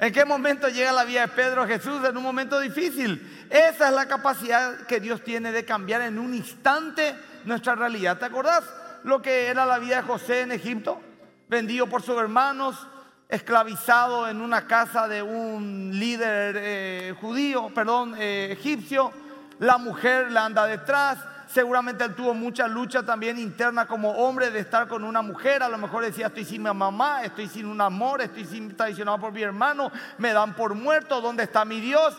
¿En 0.00 0.12
qué 0.12 0.24
momento 0.24 0.68
llega 0.68 0.92
la 0.92 1.04
vida 1.04 1.22
de 1.22 1.28
Pedro 1.28 1.66
Jesús? 1.66 2.04
En 2.04 2.16
un 2.16 2.22
momento 2.22 2.60
difícil. 2.60 3.37
Esa 3.50 3.88
es 3.88 3.94
la 3.94 4.06
capacidad 4.06 4.86
que 4.86 5.00
Dios 5.00 5.22
tiene 5.22 5.52
de 5.52 5.64
cambiar 5.64 6.02
en 6.02 6.18
un 6.18 6.34
instante 6.34 7.14
nuestra 7.44 7.74
realidad. 7.74 8.18
¿Te 8.18 8.26
acordás 8.26 8.64
lo 9.04 9.22
que 9.22 9.46
era 9.46 9.64
la 9.64 9.78
vida 9.78 9.96
de 9.96 10.02
José 10.02 10.42
en 10.42 10.52
Egipto? 10.52 11.00
Vendido 11.48 11.86
por 11.86 12.02
sus 12.02 12.18
hermanos, 12.18 12.86
esclavizado 13.28 14.28
en 14.28 14.40
una 14.40 14.66
casa 14.66 15.08
de 15.08 15.22
un 15.22 15.90
líder 15.92 16.56
eh, 16.58 17.14
judío, 17.20 17.70
perdón, 17.74 18.14
eh, 18.18 18.48
egipcio. 18.52 19.12
La 19.58 19.78
mujer 19.78 20.30
le 20.30 20.38
anda 20.38 20.66
detrás 20.66 21.18
Seguramente 21.48 22.06
tuvo 22.10 22.34
mucha 22.34 22.68
lucha 22.68 23.02
también 23.02 23.38
interna 23.38 23.86
como 23.86 24.10
hombre 24.10 24.50
de 24.50 24.60
estar 24.60 24.86
con 24.86 25.02
una 25.02 25.22
mujer. 25.22 25.62
A 25.62 25.68
lo 25.68 25.78
mejor 25.78 26.04
decía, 26.04 26.26
estoy 26.26 26.44
sin 26.44 26.62
mi 26.62 26.72
mamá, 26.74 27.24
estoy 27.24 27.48
sin 27.48 27.64
un 27.64 27.80
amor, 27.80 28.20
estoy 28.20 28.44
sin, 28.44 28.76
traicionado 28.76 29.18
por 29.18 29.32
mi 29.32 29.42
hermano, 29.42 29.90
me 30.18 30.34
dan 30.34 30.54
por 30.54 30.74
muerto, 30.74 31.22
¿dónde 31.22 31.44
está 31.44 31.64
mi 31.64 31.80
Dios? 31.80 32.14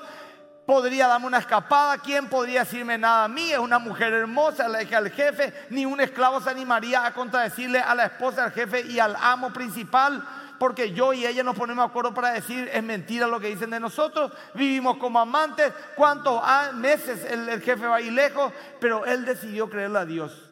Podría 0.69 1.07
darme 1.07 1.25
una 1.25 1.39
escapada. 1.39 1.97
¿Quién 1.97 2.27
podría 2.27 2.59
decirme 2.59 2.95
nada 2.95 3.23
a 3.23 3.27
mí? 3.27 3.51
Es 3.51 3.57
una 3.57 3.79
mujer 3.79 4.13
hermosa, 4.13 4.67
la 4.67 4.83
hija 4.83 5.01
del 5.01 5.11
jefe. 5.11 5.51
Ni 5.71 5.83
un 5.83 5.99
esclavo 5.99 6.39
se 6.41 6.51
animaría 6.51 7.07
a 7.07 7.11
contradecirle 7.11 7.79
a 7.79 7.95
la 7.95 8.05
esposa 8.05 8.43
del 8.43 8.51
jefe 8.51 8.81
y 8.81 8.99
al 8.99 9.15
amo 9.19 9.51
principal 9.51 10.23
porque 10.59 10.91
yo 10.91 11.11
y 11.11 11.25
ella 11.25 11.41
nos 11.41 11.55
ponemos 11.57 11.85
de 11.85 11.89
acuerdo 11.89 12.13
para 12.13 12.33
decir 12.33 12.69
es 12.71 12.83
mentira 12.83 13.25
lo 13.25 13.39
que 13.39 13.47
dicen 13.47 13.71
de 13.71 13.79
nosotros, 13.79 14.31
vivimos 14.53 14.97
como 14.97 15.17
amantes, 15.17 15.73
cuántos 15.95 16.39
meses 16.75 17.25
el, 17.31 17.61
jefe 17.61 17.87
va 17.87 17.95
a 17.95 18.01
ir 18.01 18.11
lejos, 18.11 18.53
pero 18.79 19.05
él 19.05 19.25
decidió 19.25 19.69
creerle 19.69 19.99
a 19.99 20.05
Dios. 20.05 20.51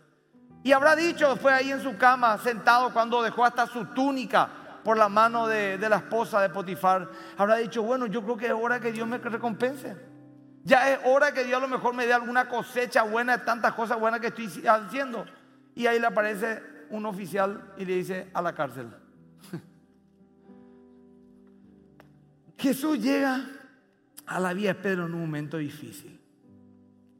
Y 0.63 0.71
habrá 0.71 0.95
dicho 0.95 1.29
después 1.29 1.53
ahí 1.53 1.71
en 1.71 1.83
su 1.83 1.95
cama, 1.97 2.39
sentado 2.39 2.91
cuando 2.91 3.21
dejó 3.21 3.45
hasta 3.45 3.67
su 3.67 3.85
túnica 3.87 4.49
por 4.87 4.95
la 4.95 5.09
mano 5.09 5.47
de, 5.47 5.77
la 5.77 5.97
esposa 5.97 6.41
de 6.41 6.49
Potifar, 6.49 7.09
habrá 7.35 7.57
dicho, 7.57 7.83
bueno, 7.83 8.05
yo 8.05 8.23
creo 8.23 8.37
que 8.37 8.45
es 8.45 8.53
hora 8.53 8.79
que 8.79 8.93
Dios 8.93 9.05
me 9.05 9.17
recompense. 9.17 9.97
Ya 10.63 10.93
es 10.93 10.99
hora 11.03 11.33
que 11.33 11.43
Dios 11.43 11.57
a 11.57 11.59
lo 11.59 11.67
mejor 11.67 11.93
me 11.93 12.05
dé 12.05 12.13
alguna 12.13 12.47
cosecha 12.47 13.03
buena 13.03 13.35
de 13.35 13.43
tantas 13.43 13.73
cosas 13.73 13.99
buenas 13.99 14.21
que 14.21 14.27
estoy 14.27 14.65
haciendo. 14.65 15.25
Y 15.75 15.87
ahí 15.87 15.99
le 15.99 16.07
aparece 16.07 16.63
un 16.89 17.05
oficial 17.05 17.73
y 17.75 17.83
le 17.83 17.95
dice 17.95 18.29
a 18.33 18.41
la 18.41 18.55
cárcel. 18.55 18.87
Jesús 22.57 22.97
llega 22.97 23.45
a 24.25 24.39
la 24.39 24.53
vida 24.53 24.69
de 24.69 24.75
Pedro 24.75 25.07
en 25.07 25.15
un 25.15 25.19
momento 25.19 25.57
difícil. 25.57 26.17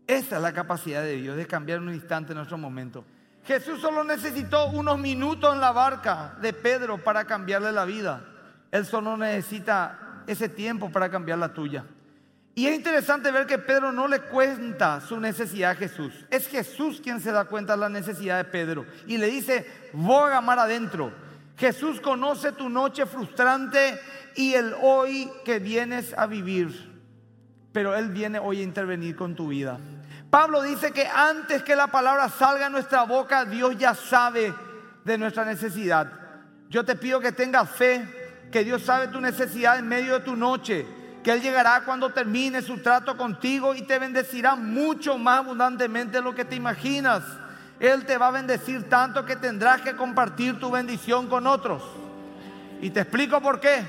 Esa 0.08 0.38
es 0.38 0.42
la 0.42 0.54
capacidad 0.54 1.04
de 1.04 1.18
Dios, 1.18 1.36
de 1.36 1.46
cambiar 1.46 1.80
en 1.80 1.90
un 1.90 1.94
instante 1.94 2.34
nuestro 2.34 2.58
momento. 2.58 3.04
Jesús 3.48 3.80
solo 3.80 4.04
necesitó 4.04 4.68
unos 4.72 5.00
minutos 5.00 5.54
en 5.54 5.62
la 5.62 5.72
barca 5.72 6.36
de 6.42 6.52
Pedro 6.52 6.98
para 6.98 7.24
cambiarle 7.24 7.72
la 7.72 7.86
vida. 7.86 8.22
Él 8.72 8.86
solo 8.86 9.16
necesita 9.16 10.24
ese 10.28 10.50
tiempo 10.50 10.92
para 10.92 11.10
cambiar 11.10 11.38
la 11.38 11.54
tuya. 11.54 11.86
Y 12.56 12.68
es 12.68 12.76
interesante 12.76 13.32
ver 13.32 13.48
que 13.48 13.58
Pedro 13.58 13.94
no 13.94 14.10
le 14.10 14.20
cuenta 14.20 15.00
su 15.00 15.18
necesidad 15.18 15.72
a 15.72 15.76
Jesús. 15.76 16.26
Es 16.30 16.50
Jesús 16.50 17.00
quien 17.02 17.22
se 17.22 17.32
da 17.32 17.46
cuenta 17.46 17.74
de 17.74 17.80
la 17.80 17.88
necesidad 17.88 18.38
de 18.38 18.44
Pedro. 18.44 18.86
Y 19.06 19.18
le 19.18 19.28
dice, 19.28 19.66
voy 19.94 20.34
a 20.34 20.42
mar 20.42 20.60
adentro. 20.60 21.14
Jesús 21.56 22.02
conoce 22.02 22.52
tu 22.52 22.68
noche 22.68 23.06
frustrante 23.06 23.98
y 24.36 24.56
el 24.56 24.74
hoy 24.82 25.32
que 25.46 25.60
vienes 25.60 26.14
a 26.18 26.26
vivir. 26.26 26.92
Pero 27.72 27.96
Él 27.96 28.10
viene 28.10 28.40
hoy 28.40 28.60
a 28.60 28.64
intervenir 28.64 29.16
con 29.16 29.36
tu 29.36 29.48
vida. 29.48 29.80
Pablo 30.30 30.62
dice 30.62 30.92
que 30.92 31.08
antes 31.08 31.63
que 31.63 31.76
la 31.76 31.88
palabra 31.88 32.28
salga 32.28 32.66
a 32.66 32.70
nuestra 32.70 33.04
boca, 33.04 33.46
Dios 33.46 33.78
ya 33.78 33.96
sabe 33.96 34.54
de 35.06 35.18
nuestra 35.18 35.46
necesidad. 35.46 36.12
Yo 36.70 36.84
te 36.84 36.96
pido 36.96 37.22
que 37.22 37.32
tengas 37.32 37.70
fe, 37.70 38.50
que 38.52 38.63
Dios 38.63 38.84
sabe 38.84 39.08
tu 39.08 39.22
necesidad 39.22 39.80
en 39.80 39.88
medio 39.88 40.16
de 40.16 40.26
tu 40.26 40.36
noche, 40.36 40.86
que 41.24 41.32
Él 41.32 41.42
llegará 41.42 41.82
cuando 41.86 42.10
termine 42.10 42.62
su 42.62 42.82
trato 42.82 43.16
contigo 43.16 43.74
y 43.74 43.84
te 43.84 44.00
bendecirá 44.00 44.56
mucho 44.56 45.18
más 45.18 45.40
abundantemente 45.40 46.18
de 46.18 46.24
lo 46.24 46.36
que 46.36 46.44
te 46.44 46.56
imaginas. 46.56 47.24
Él 47.80 48.06
te 48.06 48.18
va 48.18 48.28
a 48.28 48.32
bendecir 48.32 48.90
tanto 48.90 49.26
que 49.26 49.38
tendrás 49.38 49.82
que 49.82 49.96
compartir 49.96 50.60
tu 50.60 50.72
bendición 50.72 51.28
con 51.28 51.48
otros. 51.48 51.84
Y 52.82 52.90
te 52.90 53.02
explico 53.02 53.42
por 53.42 53.60
qué. 53.60 53.86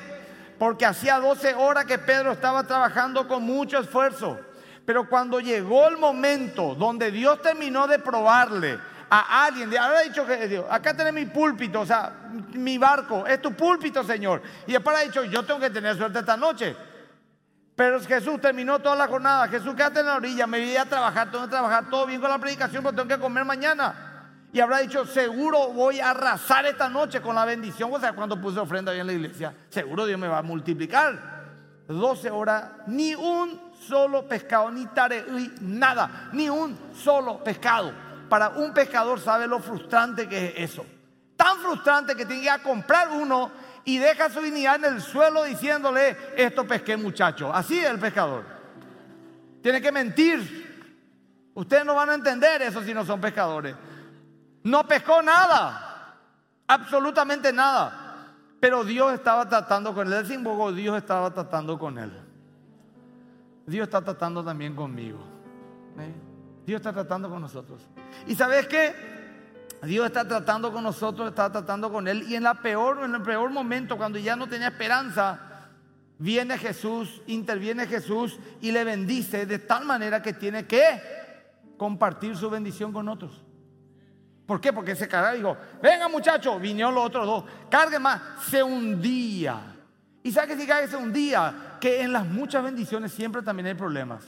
porque 0.59 0.85
hacía 0.85 1.21
12 1.21 1.55
horas 1.55 1.85
que 1.85 1.99
Pedro 1.99 2.33
estaba 2.33 2.65
trabajando 2.65 3.29
con 3.29 3.45
mucho 3.45 3.79
esfuerzo. 3.79 4.41
Pero 4.89 5.07
cuando 5.07 5.39
llegó 5.39 5.87
el 5.87 5.99
momento 5.99 6.75
donde 6.75 7.11
Dios 7.11 7.43
terminó 7.43 7.87
de 7.87 7.99
probarle 7.99 8.79
a 9.11 9.45
alguien, 9.45 9.77
habrá 9.77 10.01
dicho 10.01 10.25
que 10.25 10.49
Dios, 10.49 10.65
acá 10.71 10.97
tenés 10.97 11.13
mi 11.13 11.27
púlpito, 11.27 11.83
o 11.83 11.85
sea, 11.85 12.11
mi 12.55 12.79
barco, 12.79 13.27
es 13.27 13.43
tu 13.43 13.53
púlpito, 13.53 14.03
Señor. 14.03 14.41
Y 14.67 14.73
después 14.73 14.97
ha 14.97 15.03
dicho, 15.03 15.25
yo 15.25 15.45
tengo 15.45 15.61
que 15.61 15.69
tener 15.69 15.95
suerte 15.95 16.21
esta 16.21 16.39
noche. 16.39 16.75
Pero 17.77 18.01
Jesús 18.01 18.41
terminó 18.41 18.79
toda 18.79 18.97
la 18.97 19.07
jornada. 19.09 19.47
Jesús, 19.49 19.75
quédate 19.75 20.01
en 20.01 20.07
la 20.07 20.17
orilla, 20.17 20.47
me 20.47 20.59
voy 20.59 20.77
a 20.79 20.87
trabajar, 20.87 21.31
tengo 21.31 21.45
que 21.45 21.51
trabajar 21.51 21.91
todo 21.91 22.07
bien 22.07 22.23
con 22.23 22.31
la 22.31 22.39
predicación, 22.39 22.83
pero 22.83 22.97
tengo 22.97 23.09
que 23.09 23.21
comer 23.21 23.45
mañana. 23.45 24.39
Y 24.55 24.61
habrá 24.61 24.79
dicho, 24.79 25.05
seguro 25.05 25.69
voy 25.75 26.01
a 26.01 26.13
arrasar 26.13 26.65
esta 26.65 26.89
noche 26.89 27.21
con 27.21 27.35
la 27.35 27.45
bendición. 27.45 27.91
O 27.93 28.01
sea, 28.01 28.15
cuando 28.15 28.41
puse 28.41 28.59
ofrenda 28.59 28.93
ahí 28.93 29.01
en 29.01 29.07
la 29.07 29.13
iglesia, 29.13 29.55
seguro 29.69 30.07
Dios 30.07 30.19
me 30.19 30.29
va 30.29 30.39
a 30.39 30.43
multiplicar. 30.43 31.37
12 31.89 32.31
horas, 32.31 32.71
ni 32.87 33.15
un 33.15 33.68
solo 33.89 34.29
pescado, 34.29 34.71
ni 34.71 34.87
tare, 34.87 35.25
nada, 35.61 36.29
ni 36.33 36.49
un 36.49 36.79
solo 36.95 37.43
pescado. 37.43 37.93
Para 38.29 38.51
un 38.51 38.73
pescador 38.75 39.19
sabe 39.19 39.47
lo 39.47 39.59
frustrante 39.61 40.29
que 40.29 40.49
es 40.49 40.71
eso. 40.71 40.85
Tan 41.37 41.59
frustrante 41.59 42.15
que 42.15 42.27
tiene 42.27 42.43
que 42.43 42.47
ir 42.47 42.51
a 42.51 42.63
comprar 42.63 43.09
uno 43.11 43.51
y 43.85 43.99
deja 43.99 44.29
su 44.29 44.41
dignidad 44.41 44.77
en 44.77 44.97
el 44.97 45.01
suelo 45.01 45.45
diciéndole, 45.45 46.17
esto 46.37 46.67
pesqué 46.67 46.97
muchacho. 46.97 47.53
Así 47.53 47.79
es 47.79 47.89
el 47.89 47.99
pescador. 47.99 48.45
Tiene 49.63 49.81
que 49.81 49.91
mentir. 49.91 51.51
Ustedes 51.55 51.85
no 51.85 51.95
van 51.95 52.11
a 52.11 52.15
entender 52.15 52.63
eso 52.63 52.83
si 52.83 52.93
no 52.93 53.05
son 53.05 53.21
pescadores. 53.21 53.75
No 54.65 54.87
pescó 54.87 55.23
nada, 55.23 56.17
absolutamente 56.67 57.53
nada. 57.53 58.27
Pero 58.61 58.85
Dios 58.85 59.15
estaba 59.15 59.49
tratando 59.49 59.95
con 59.95 60.13
él. 60.13 60.27
Sin 60.27 60.45
Dios 60.75 60.97
estaba 60.97 61.33
tratando 61.33 61.79
con 61.79 61.99
él. 61.99 62.28
Dios 63.69 63.85
está 63.85 64.03
tratando 64.03 64.43
también 64.43 64.75
conmigo. 64.75 65.19
¿eh? 65.99 66.13
Dios 66.65 66.81
está 66.81 66.93
tratando 66.93 67.29
con 67.29 67.43
nosotros. 67.43 67.83
¿Y 68.27 68.35
sabes 68.35 68.67
qué? 68.67 68.95
Dios 69.83 70.07
está 70.07 70.27
tratando 70.27 70.73
con 70.73 70.83
nosotros, 70.83 71.29
está 71.29 71.53
tratando 71.53 71.93
con 71.93 72.09
él. 72.09 72.25
Y 72.29 72.35
en, 72.35 72.43
la 72.43 72.55
peor, 72.55 73.05
en 73.05 73.15
el 73.15 73.23
peor 73.23 73.51
momento, 73.51 73.97
cuando 73.97 74.19
ya 74.19 74.37
no 74.37 74.49
tenía 74.49 74.69
esperanza, 74.69 75.39
viene 76.19 76.57
Jesús, 76.57 77.21
interviene 77.27 77.87
Jesús 77.87 78.39
y 78.61 78.73
le 78.73 78.85
bendice 78.85 79.45
de 79.45 79.59
tal 79.59 79.85
manera 79.85 80.23
que 80.23 80.33
tiene 80.33 80.67
que 80.67 81.01
compartir 81.77 82.37
su 82.37 82.49
bendición 82.49 82.93
con 82.93 83.07
otros. 83.09 83.45
¿Por 84.47 84.63
qué? 84.63 84.73
Porque 84.73 84.93
ese 84.93 85.07
cara 85.07 85.33
dijo, 85.33 85.59
venga 85.83 86.09
muchachos, 86.09 86.59
vinieron 86.59 86.95
los 86.95 87.05
otros 87.05 87.27
dos, 87.27 87.45
cargue 87.71 87.99
más, 87.99 88.21
se 88.49 88.63
hundía. 88.63 89.78
¿Y 90.23 90.33
sabe 90.33 90.49
que 90.49 90.57
si 90.57 90.91
se 90.91 90.97
hundía? 90.97 91.77
Que 91.81 92.03
en 92.03 92.13
las 92.13 92.27
muchas 92.27 92.63
bendiciones 92.63 93.13
siempre 93.13 93.43
también 93.43 93.67
hay 93.67 93.75
problemas. 93.75 94.25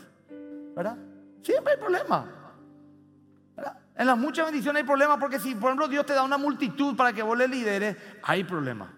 ¿Verdad? 0.75 0.97
Siempre 1.43 1.75
hay 1.75 1.79
problemas. 1.79 2.25
En 3.97 4.07
las 4.07 4.17
muchas 4.17 4.47
bendiciones 4.47 4.81
hay 4.81 4.87
problemas 4.87 5.19
porque 5.19 5.39
si, 5.39 5.55
por 5.55 5.69
ejemplo, 5.69 5.87
Dios 5.87 6.07
te 6.07 6.15
da 6.15 6.23
una 6.23 6.39
multitud 6.39 6.97
para 6.97 7.13
que 7.13 7.23
vos 7.23 7.37
le 7.37 7.47
lideres, 7.47 7.97
hay 8.23 8.45
problemas. 8.45 8.89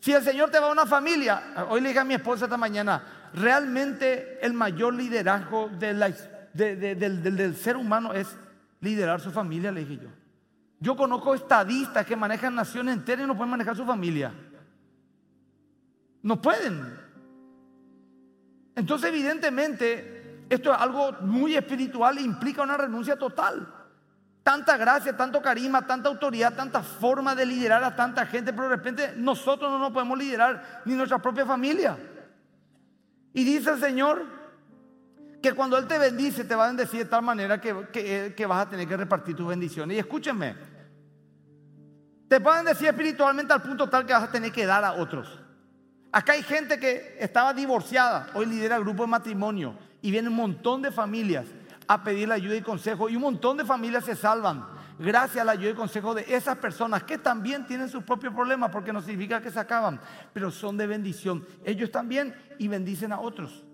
Si 0.00 0.12
el 0.12 0.22
Señor 0.22 0.50
te 0.50 0.58
va 0.58 0.68
a 0.68 0.72
una 0.72 0.86
familia, 0.86 1.66
hoy 1.68 1.80
le 1.80 1.88
dije 1.88 2.00
a 2.00 2.04
mi 2.04 2.14
esposa 2.14 2.46
esta 2.46 2.56
mañana, 2.56 3.30
realmente 3.32 4.44
el 4.44 4.54
mayor 4.54 4.94
liderazgo 4.94 5.68
del, 5.68 6.00
del, 6.52 7.56
ser 7.56 7.76
humano 7.76 8.12
es 8.12 8.36
liderar 8.80 9.20
su 9.20 9.30
familia, 9.30 9.70
le 9.70 9.84
dije 9.84 10.02
yo. 10.02 10.08
Yo 10.78 10.96
conozco 10.96 11.34
estadistas 11.34 12.04
que 12.04 12.16
manejan 12.16 12.54
naciones 12.54 12.94
enteras 12.94 13.24
y 13.24 13.28
no 13.28 13.36
pueden 13.36 13.50
manejar 13.50 13.76
su 13.76 13.86
familia. 13.86 14.32
No 16.26 16.42
pueden. 16.42 16.98
Entonces, 18.74 19.08
evidentemente, 19.08 20.44
esto 20.50 20.72
es 20.72 20.78
algo 20.78 21.12
muy 21.20 21.54
espiritual 21.54 22.18
e 22.18 22.22
implica 22.22 22.62
una 22.62 22.76
renuncia 22.76 23.16
total 23.16 23.72
tanta 24.46 24.76
gracia, 24.76 25.16
tanto 25.16 25.42
carisma, 25.42 25.84
tanta 25.84 26.08
autoridad, 26.08 26.54
tanta 26.54 26.80
forma 26.80 27.34
de 27.34 27.44
liderar 27.44 27.82
a 27.82 27.96
tanta 27.96 28.24
gente, 28.26 28.52
pero 28.52 28.68
de 28.68 28.76
repente 28.76 29.14
nosotros 29.16 29.68
no 29.72 29.76
nos 29.76 29.90
podemos 29.90 30.16
liderar 30.16 30.82
ni 30.84 30.94
nuestra 30.94 31.18
propia 31.18 31.44
familia. 31.44 31.98
Y 33.32 33.42
dice 33.42 33.70
el 33.70 33.80
Señor 33.80 34.24
que 35.42 35.52
cuando 35.52 35.76
Él 35.76 35.88
te 35.88 35.98
bendice, 35.98 36.44
te 36.44 36.54
va 36.54 36.66
a 36.66 36.68
bendecir 36.68 37.00
de 37.00 37.06
tal 37.06 37.22
manera 37.22 37.60
que, 37.60 37.88
que, 38.36 38.46
vas 38.46 38.66
a 38.66 38.70
tener 38.70 38.86
que 38.86 38.96
repartir 38.96 39.34
tus 39.34 39.48
bendiciones. 39.48 39.96
Y 39.96 39.98
escúchenme, 39.98 40.54
te 42.28 42.40
pueden 42.40 42.66
decir 42.66 42.86
espiritualmente 42.86 43.52
al 43.52 43.62
punto 43.62 43.88
tal 43.88 44.06
que 44.06 44.12
vas 44.12 44.22
a 44.22 44.30
tener 44.30 44.52
que 44.52 44.64
dar 44.64 44.84
a 44.84 44.92
otros. 44.92 45.45
Acá 46.16 46.32
hay 46.32 46.42
gente 46.42 46.78
que 46.78 47.14
estaba 47.20 47.52
divorciada, 47.52 48.28
hoy 48.32 48.46
lidera 48.46 48.76
el 48.76 48.84
grupo 48.84 49.02
de 49.02 49.08
matrimonio 49.08 49.74
y 50.00 50.10
viene 50.10 50.30
un 50.30 50.36
montón 50.36 50.80
de 50.80 50.90
familias 50.90 51.44
a 51.86 52.02
pedir 52.02 52.26
la 52.26 52.36
ayuda 52.36 52.56
y 52.56 52.62
consejo. 52.62 53.10
Y 53.10 53.16
un 53.16 53.20
montón 53.20 53.58
de 53.58 53.66
familias 53.66 54.06
se 54.06 54.16
salvan 54.16 54.64
gracias 54.98 55.42
a 55.42 55.44
la 55.44 55.52
ayuda 55.52 55.72
y 55.72 55.74
consejo 55.74 56.14
de 56.14 56.24
esas 56.26 56.56
personas 56.56 57.02
que 57.02 57.18
también 57.18 57.66
tienen 57.66 57.90
sus 57.90 58.02
propios 58.02 58.32
problemas, 58.32 58.70
porque 58.70 58.94
no 58.94 59.02
significa 59.02 59.42
que 59.42 59.50
se 59.50 59.60
acaban, 59.60 60.00
pero 60.32 60.50
son 60.50 60.78
de 60.78 60.86
bendición. 60.86 61.44
Ellos 61.66 61.90
también 61.90 62.34
y 62.58 62.66
bendicen 62.66 63.12
a 63.12 63.20
otros. 63.20 63.66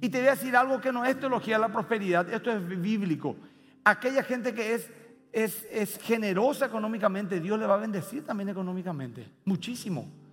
Y 0.00 0.08
te 0.08 0.20
voy 0.20 0.28
a 0.28 0.36
decir 0.36 0.56
algo 0.56 0.80
que 0.80 0.90
no 0.90 1.04
es 1.04 1.20
teología 1.20 1.56
de 1.56 1.60
la 1.60 1.68
prosperidad, 1.68 2.32
esto 2.32 2.50
es 2.50 2.66
bíblico. 2.66 3.36
Aquella 3.84 4.22
gente 4.22 4.54
que 4.54 4.72
es, 4.72 4.90
es 5.32 5.98
generosa 5.98 6.64
económicamente, 6.64 7.40
Dios 7.40 7.58
le 7.58 7.66
va 7.66 7.74
a 7.74 7.76
bendecir 7.76 8.24
también 8.24 8.48
económicamente, 8.48 9.30
muchísimo 9.44 10.23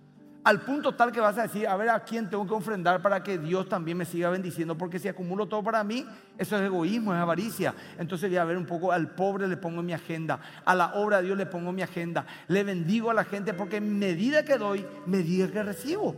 al 0.44 0.60
punto 0.62 0.94
tal 0.94 1.12
que 1.12 1.20
vas 1.20 1.38
a 1.38 1.42
decir, 1.42 1.68
a 1.68 1.76
ver 1.76 1.88
a 1.90 2.00
quién 2.00 2.28
tengo 2.28 2.46
que 2.46 2.54
ofrendar 2.54 3.00
para 3.00 3.22
que 3.22 3.38
Dios 3.38 3.68
también 3.68 3.96
me 3.96 4.04
siga 4.04 4.28
bendiciendo, 4.30 4.76
porque 4.76 4.98
si 4.98 5.08
acumulo 5.08 5.46
todo 5.46 5.62
para 5.62 5.84
mí, 5.84 6.04
eso 6.36 6.56
es 6.56 6.62
egoísmo, 6.62 7.14
es 7.14 7.20
avaricia. 7.20 7.74
Entonces 7.98 8.28
voy 8.28 8.38
a 8.38 8.44
ver 8.44 8.56
un 8.56 8.66
poco, 8.66 8.90
al 8.90 9.10
pobre 9.10 9.46
le 9.46 9.56
pongo 9.56 9.82
mi 9.82 9.92
agenda, 9.92 10.40
a 10.64 10.74
la 10.74 10.94
obra 10.94 11.18
de 11.18 11.26
Dios 11.26 11.38
le 11.38 11.46
pongo 11.46 11.70
mi 11.70 11.82
agenda, 11.82 12.26
le 12.48 12.64
bendigo 12.64 13.10
a 13.10 13.14
la 13.14 13.24
gente 13.24 13.54
porque 13.54 13.76
en 13.76 13.98
medida 13.98 14.44
que 14.44 14.58
doy, 14.58 14.84
medida 15.06 15.48
que 15.48 15.62
recibo. 15.62 16.16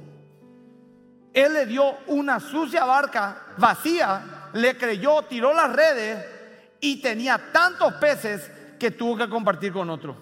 Él 1.35 1.53
le 1.53 1.67
dio 1.67 1.85
una 2.07 2.41
sucia 2.41 2.85
barca 2.85 3.43
vacía, 3.59 4.49
le 4.55 4.79
creyó, 4.79 5.23
tiró 5.23 5.53
las 5.53 5.71
redes 5.71 6.25
y 6.81 7.03
tenía 7.03 7.53
tantos 7.53 7.95
peces 7.95 8.51
que 8.79 8.91
tuvo 8.93 9.19
que 9.19 9.29
compartir 9.29 9.73
con 9.73 9.91
otro. 9.91 10.17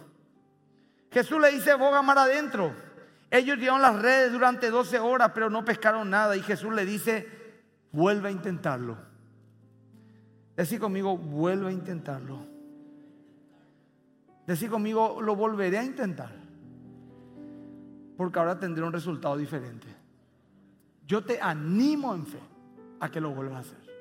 Jesús 1.12 1.40
le 1.40 1.52
dice, 1.52 1.74
boga 1.74 2.00
mar 2.02 2.18
adentro. 2.18 2.72
Ellos 3.32 3.56
llevaron 3.56 3.80
las 3.80 4.02
redes 4.02 4.30
durante 4.30 4.68
12 4.68 4.98
horas, 4.98 5.30
pero 5.32 5.48
no 5.48 5.64
pescaron 5.64 6.10
nada. 6.10 6.36
Y 6.36 6.42
Jesús 6.42 6.70
le 6.74 6.84
dice, 6.84 7.26
vuelve 7.90 8.28
a 8.28 8.30
intentarlo. 8.30 8.98
Decir 10.54 10.78
conmigo, 10.78 11.16
vuelve 11.16 11.70
a 11.70 11.72
intentarlo. 11.72 12.40
Decir 14.46 14.68
conmigo, 14.68 15.22
lo 15.22 15.34
volveré 15.34 15.78
a 15.78 15.82
intentar. 15.82 16.30
Porque 18.18 18.38
ahora 18.38 18.58
tendré 18.58 18.84
un 18.84 18.92
resultado 18.92 19.38
diferente. 19.38 19.86
Yo 21.06 21.24
te 21.24 21.40
animo 21.40 22.14
en 22.14 22.26
fe 22.26 22.40
a 23.00 23.10
que 23.10 23.18
lo 23.18 23.30
vuelvas 23.30 23.56
a 23.56 23.60
hacer. 23.60 23.92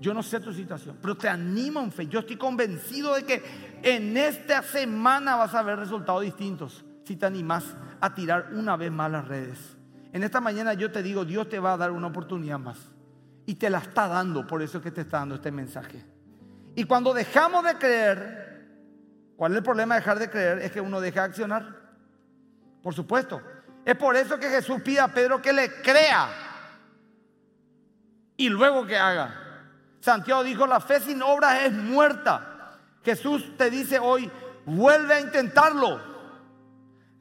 Yo 0.00 0.14
no 0.14 0.22
sé 0.22 0.38
tu 0.38 0.52
situación, 0.52 0.98
pero 1.02 1.16
te 1.16 1.28
animo 1.28 1.80
en 1.80 1.90
fe. 1.90 2.06
Yo 2.06 2.20
estoy 2.20 2.36
convencido 2.36 3.16
de 3.16 3.24
que 3.24 3.42
en 3.82 4.16
esta 4.16 4.62
semana 4.62 5.34
vas 5.34 5.52
a 5.52 5.64
ver 5.64 5.80
resultados 5.80 6.22
distintos 6.22 6.84
si 7.04 7.16
te 7.16 7.26
animas 7.26 7.76
a 8.02 8.12
tirar 8.14 8.48
una 8.52 8.76
vez 8.76 8.90
más 8.90 9.10
las 9.10 9.26
redes. 9.26 9.76
En 10.12 10.24
esta 10.24 10.40
mañana 10.40 10.74
yo 10.74 10.90
te 10.90 11.04
digo, 11.04 11.24
Dios 11.24 11.48
te 11.48 11.60
va 11.60 11.74
a 11.74 11.76
dar 11.76 11.92
una 11.92 12.08
oportunidad 12.08 12.58
más. 12.58 12.78
Y 13.46 13.54
te 13.54 13.70
la 13.70 13.78
está 13.78 14.08
dando, 14.08 14.44
por 14.44 14.60
eso 14.60 14.78
es 14.78 14.84
que 14.84 14.90
te 14.90 15.02
está 15.02 15.20
dando 15.20 15.36
este 15.36 15.52
mensaje. 15.52 16.04
Y 16.74 16.82
cuando 16.82 17.14
dejamos 17.14 17.64
de 17.64 17.78
creer, 17.78 18.66
¿cuál 19.36 19.52
es 19.52 19.58
el 19.58 19.64
problema 19.64 19.94
de 19.94 20.00
dejar 20.00 20.18
de 20.18 20.28
creer? 20.28 20.58
Es 20.58 20.72
que 20.72 20.80
uno 20.80 21.00
deja 21.00 21.20
de 21.20 21.26
accionar. 21.26 21.76
Por 22.82 22.92
supuesto. 22.92 23.40
Es 23.84 23.94
por 23.96 24.16
eso 24.16 24.36
que 24.36 24.48
Jesús 24.48 24.82
pide 24.82 24.98
a 24.98 25.08
Pedro 25.08 25.40
que 25.40 25.52
le 25.52 25.72
crea 25.80 26.28
y 28.36 28.48
luego 28.48 28.84
que 28.84 28.96
haga. 28.96 29.32
Santiago 30.00 30.42
dijo, 30.42 30.66
la 30.66 30.80
fe 30.80 30.98
sin 30.98 31.22
obras 31.22 31.62
es 31.62 31.72
muerta. 31.72 32.78
Jesús 33.04 33.56
te 33.56 33.70
dice 33.70 34.00
hoy, 34.00 34.28
vuelve 34.66 35.14
a 35.14 35.20
intentarlo. 35.20 36.11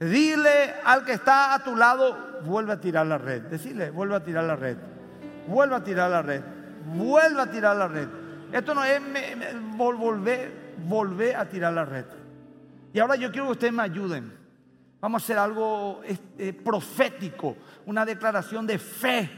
Dile 0.02 0.74
al 0.84 1.06
que 1.06 1.14
está 1.14 1.54
a 1.54 1.64
tu 1.64 1.76
lado, 1.76 2.42
vuelve 2.44 2.74
a 2.74 2.82
tirar 2.82 3.06
la 3.06 3.20
red. 3.20 3.44
Decirle, 3.44 3.92
vuelve 3.92 4.16
a 4.16 4.24
tirar 4.24 4.44
la 4.46 4.56
red. 4.56 4.76
Vuelve 5.48 5.76
a 5.76 5.84
tirar 5.84 6.10
la 6.10 6.24
red. 6.24 6.42
Vuelve 6.96 7.40
a 7.40 7.52
tirar 7.52 7.78
la 7.78 7.88
red. 7.88 8.08
Esto 8.52 8.74
no 8.74 8.84
es 8.84 9.00
volver, 9.78 11.36
a 11.36 11.46
tirar 11.46 11.74
la 11.74 11.86
red. 11.86 12.06
Y 12.92 12.98
ahora 12.98 13.16
yo 13.16 13.30
quiero 13.32 13.46
que 13.46 13.52
ustedes 13.52 13.74
me 13.74 13.84
ayuden. 13.84 14.34
Vamos 15.00 15.22
a 15.22 15.24
hacer 15.24 15.38
algo 15.38 16.02
este, 16.04 16.52
profético, 16.52 17.56
una 17.86 18.04
declaración 18.04 18.66
de 18.66 18.80
fe. 18.80 19.30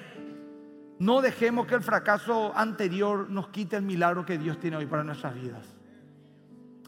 No 1.00 1.20
dejemos 1.20 1.68
que 1.68 1.76
el 1.76 1.84
fracaso 1.84 2.54
anterior 2.56 3.30
nos 3.30 3.50
quite 3.50 3.76
el 3.76 3.84
milagro 3.84 4.26
que 4.26 4.38
Dios 4.38 4.58
tiene 4.62 4.78
hoy 4.78 4.86
para 4.86 5.04
nuestras 5.04 5.36
vidas. 5.36 5.76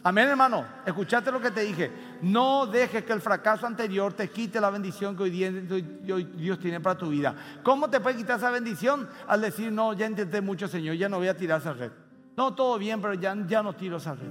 Amén, 0.05 0.29
hermano. 0.29 0.63
Escuchaste 0.85 1.31
lo 1.31 1.41
que 1.41 1.49
te 1.49 1.61
dije. 1.61 1.91
No 2.21 2.67
dejes 2.67 3.03
que 3.03 3.11
el 3.11 3.21
fracaso 3.21 3.65
anterior 3.65 4.13
te 4.13 4.29
quite 4.29 4.61
la 4.61 4.69
bendición 4.69 5.17
que 5.17 5.23
hoy, 5.23 6.23
Dios 6.35 6.59
tiene 6.59 6.79
para 6.79 6.95
tu 6.95 7.09
vida. 7.09 7.35
¿Cómo 7.63 7.89
te 7.89 7.99
puede 7.99 8.17
quitar 8.17 8.37
esa 8.37 8.51
bendición? 8.51 9.09
Al 9.27 9.41
decir, 9.41 9.71
no, 9.71 9.93
ya 9.93 10.05
intenté 10.05 10.41
mucho, 10.41 10.67
Señor, 10.67 10.95
ya 10.95 11.09
no 11.09 11.17
voy 11.17 11.27
a 11.27 11.35
tirar 11.35 11.59
esa 11.59 11.73
red. 11.73 11.91
No, 12.37 12.53
todo 12.53 12.77
bien, 12.77 13.01
pero 13.01 13.15
ya, 13.15 13.35
ya 13.47 13.63
no 13.63 13.73
tiro 13.73 13.97
esa 13.97 14.13
red. 14.13 14.29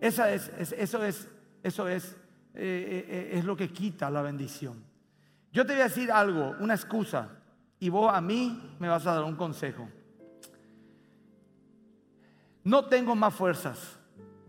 Esa 0.00 0.30
es, 0.30 0.52
eso 0.56 1.04
es, 1.04 1.28
eso 1.64 1.88
es, 1.88 2.12
eh, 2.14 2.14
eh, 2.54 3.06
eh, 3.08 3.30
es 3.38 3.44
lo 3.44 3.56
que 3.56 3.72
quita 3.72 4.08
la 4.08 4.22
bendición. 4.22 4.84
Yo 5.52 5.66
te 5.66 5.72
voy 5.72 5.80
a 5.80 5.88
decir 5.88 6.12
algo, 6.12 6.54
una 6.60 6.74
excusa, 6.74 7.28
y 7.80 7.88
vos 7.88 8.14
a 8.14 8.20
mí 8.20 8.76
me 8.78 8.88
vas 8.88 9.04
a 9.08 9.14
dar 9.14 9.24
un 9.24 9.34
consejo. 9.34 9.88
No 12.62 12.84
tengo 12.84 13.16
más 13.16 13.34
fuerzas 13.34 13.98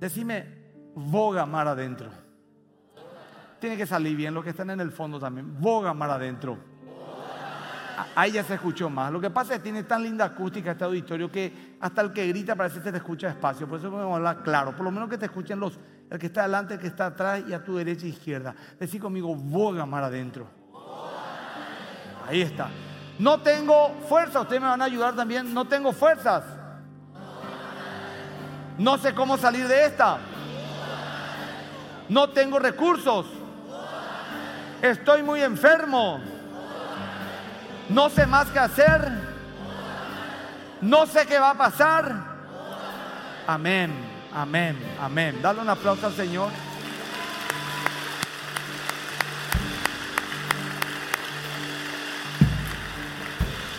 Decime, 0.04 0.46
boga 0.96 1.46
mar 1.46 1.66
adentro. 1.66 2.10
Tiene 3.58 3.78
que 3.78 3.88
salir 3.88 4.18
bien 4.18 4.34
los 4.34 4.44
que 4.44 4.50
están 4.50 4.70
en 4.70 4.82
el 4.82 4.92
fondo 4.92 5.18
también. 5.18 5.62
Boga 5.62 5.94
mar 5.94 6.10
adentro. 6.10 6.58
Ahí 8.14 8.34
ya 8.34 8.44
se 8.44 8.56
escuchó 8.56 8.90
más. 8.90 9.14
Lo 9.14 9.22
que 9.22 9.30
pasa 9.30 9.54
es 9.54 9.60
que 9.60 9.64
tiene 9.64 9.84
tan 9.84 10.04
linda 10.04 10.26
acústica 10.26 10.72
este 10.72 10.84
auditorio 10.84 11.32
que 11.32 11.78
hasta 11.80 12.02
el 12.02 12.12
que 12.12 12.28
grita 12.28 12.54
parece 12.54 12.82
que 12.82 12.92
te 12.92 12.98
escucha 12.98 13.28
despacio. 13.28 13.66
Por 13.66 13.80
eso 13.80 13.98
a 13.98 14.16
hablar 14.16 14.44
claro. 14.44 14.76
Por 14.76 14.84
lo 14.84 14.92
menos 14.92 15.08
que 15.08 15.18
te 15.18 15.28
escuchen 15.28 15.58
los, 15.58 15.80
el 16.10 16.20
que 16.20 16.26
está 16.26 16.42
adelante, 16.42 16.74
el 16.74 16.82
que 16.82 16.88
está 16.88 17.06
atrás 17.06 17.42
y 17.48 17.54
a 17.54 17.64
tu 17.64 17.78
derecha 17.78 18.06
e 18.06 18.10
izquierda. 18.10 18.54
Decí 18.78 19.00
conmigo, 19.00 19.34
boga 19.34 19.86
mar 19.86 20.04
adentro. 20.04 20.50
Ahí 22.28 22.42
está. 22.42 22.70
No 23.20 23.40
tengo 23.40 23.96
fuerza. 24.10 24.42
Ustedes 24.42 24.62
me 24.62 24.68
van 24.68 24.82
a 24.82 24.86
ayudar 24.86 25.16
también. 25.16 25.54
No 25.54 25.64
tengo 25.64 25.94
fuerzas. 25.94 26.44
No 28.78 28.98
sé 28.98 29.14
cómo 29.14 29.38
salir 29.38 29.68
de 29.68 29.86
esta. 29.86 30.18
No 32.10 32.30
tengo 32.30 32.60
recursos. 32.60 33.26
Estoy 34.82 35.24
muy 35.24 35.42
enfermo. 35.42 36.20
No 37.90 38.10
sé 38.10 38.26
más 38.26 38.48
qué 38.48 38.60
hacer. 38.60 39.12
No 40.82 41.06
sé 41.06 41.26
qué 41.26 41.40
va 41.40 41.52
a 41.52 41.58
pasar. 41.58 42.34
Amén, 43.48 43.92
amén, 44.34 44.78
amén. 45.02 45.40
Dale 45.42 45.62
un 45.62 45.70
aplauso 45.70 46.08
al 46.08 46.14
Señor. 46.14 46.50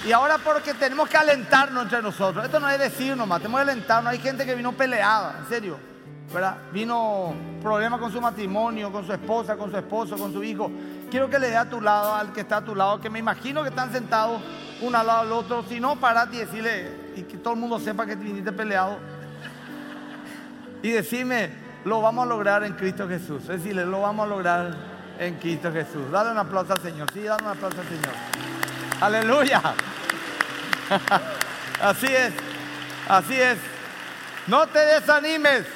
Y 0.06 0.12
ahora 0.12 0.38
porque 0.38 0.74
tenemos 0.74 1.08
que 1.08 1.16
alentarnos 1.16 1.84
entre 1.84 2.02
nosotros. 2.02 2.44
Esto 2.44 2.60
no 2.60 2.68
es 2.68 2.78
decir 2.78 3.16
nomás, 3.16 3.40
tenemos 3.40 3.64
que 3.64 3.70
alentarnos. 3.70 4.12
Hay 4.12 4.18
gente 4.18 4.44
que 4.44 4.54
vino 4.54 4.72
peleada, 4.72 5.36
en 5.40 5.48
serio. 5.48 5.94
¿verdad? 6.32 6.56
Vino 6.72 7.34
problema 7.62 7.98
con 7.98 8.10
su 8.10 8.20
matrimonio, 8.20 8.90
con 8.90 9.06
su 9.06 9.12
esposa, 9.12 9.56
con 9.56 9.70
su 9.70 9.76
esposo, 9.76 10.16
con 10.16 10.32
su 10.32 10.42
hijo. 10.42 10.70
Quiero 11.10 11.28
que 11.28 11.38
le 11.38 11.48
dé 11.48 11.56
a 11.56 11.68
tu 11.68 11.80
lado, 11.80 12.14
al 12.14 12.32
que 12.32 12.40
está 12.40 12.58
a 12.58 12.64
tu 12.64 12.74
lado, 12.74 13.00
que 13.00 13.10
me 13.10 13.18
imagino 13.18 13.62
que 13.62 13.68
están 13.68 13.92
sentados 13.92 14.42
uno 14.80 14.98
al 14.98 15.06
lado 15.06 15.22
del 15.24 15.32
otro. 15.32 15.64
Si 15.68 15.80
no, 15.80 15.96
parate 15.96 16.36
y 16.36 16.38
decirle, 16.40 17.12
y 17.16 17.22
que 17.22 17.36
todo 17.38 17.54
el 17.54 17.60
mundo 17.60 17.78
sepa 17.78 18.04
que 18.06 18.16
viniste 18.16 18.52
peleado. 18.52 18.98
Y 20.82 20.90
decirme, 20.90 21.50
lo 21.84 22.00
vamos 22.00 22.24
a 22.24 22.28
lograr 22.28 22.64
en 22.64 22.72
Cristo 22.74 23.08
Jesús. 23.08 23.46
Decirle, 23.46 23.86
lo 23.86 24.00
vamos 24.00 24.26
a 24.26 24.28
lograr 24.28 24.74
en 25.18 25.34
Cristo 25.36 25.72
Jesús. 25.72 26.10
Dale 26.10 26.32
un 26.32 26.38
aplauso 26.38 26.72
al 26.72 26.80
Señor. 26.80 27.08
Sí, 27.12 27.22
dale 27.22 27.42
un 27.44 27.50
aplauso 27.50 27.80
al 27.80 27.86
Señor. 27.86 28.12
Aleluya. 29.00 29.62
así 31.82 32.06
es, 32.06 32.32
así 33.08 33.34
es. 33.34 33.58
No 34.46 34.66
te 34.66 34.78
desanimes. 34.78 35.66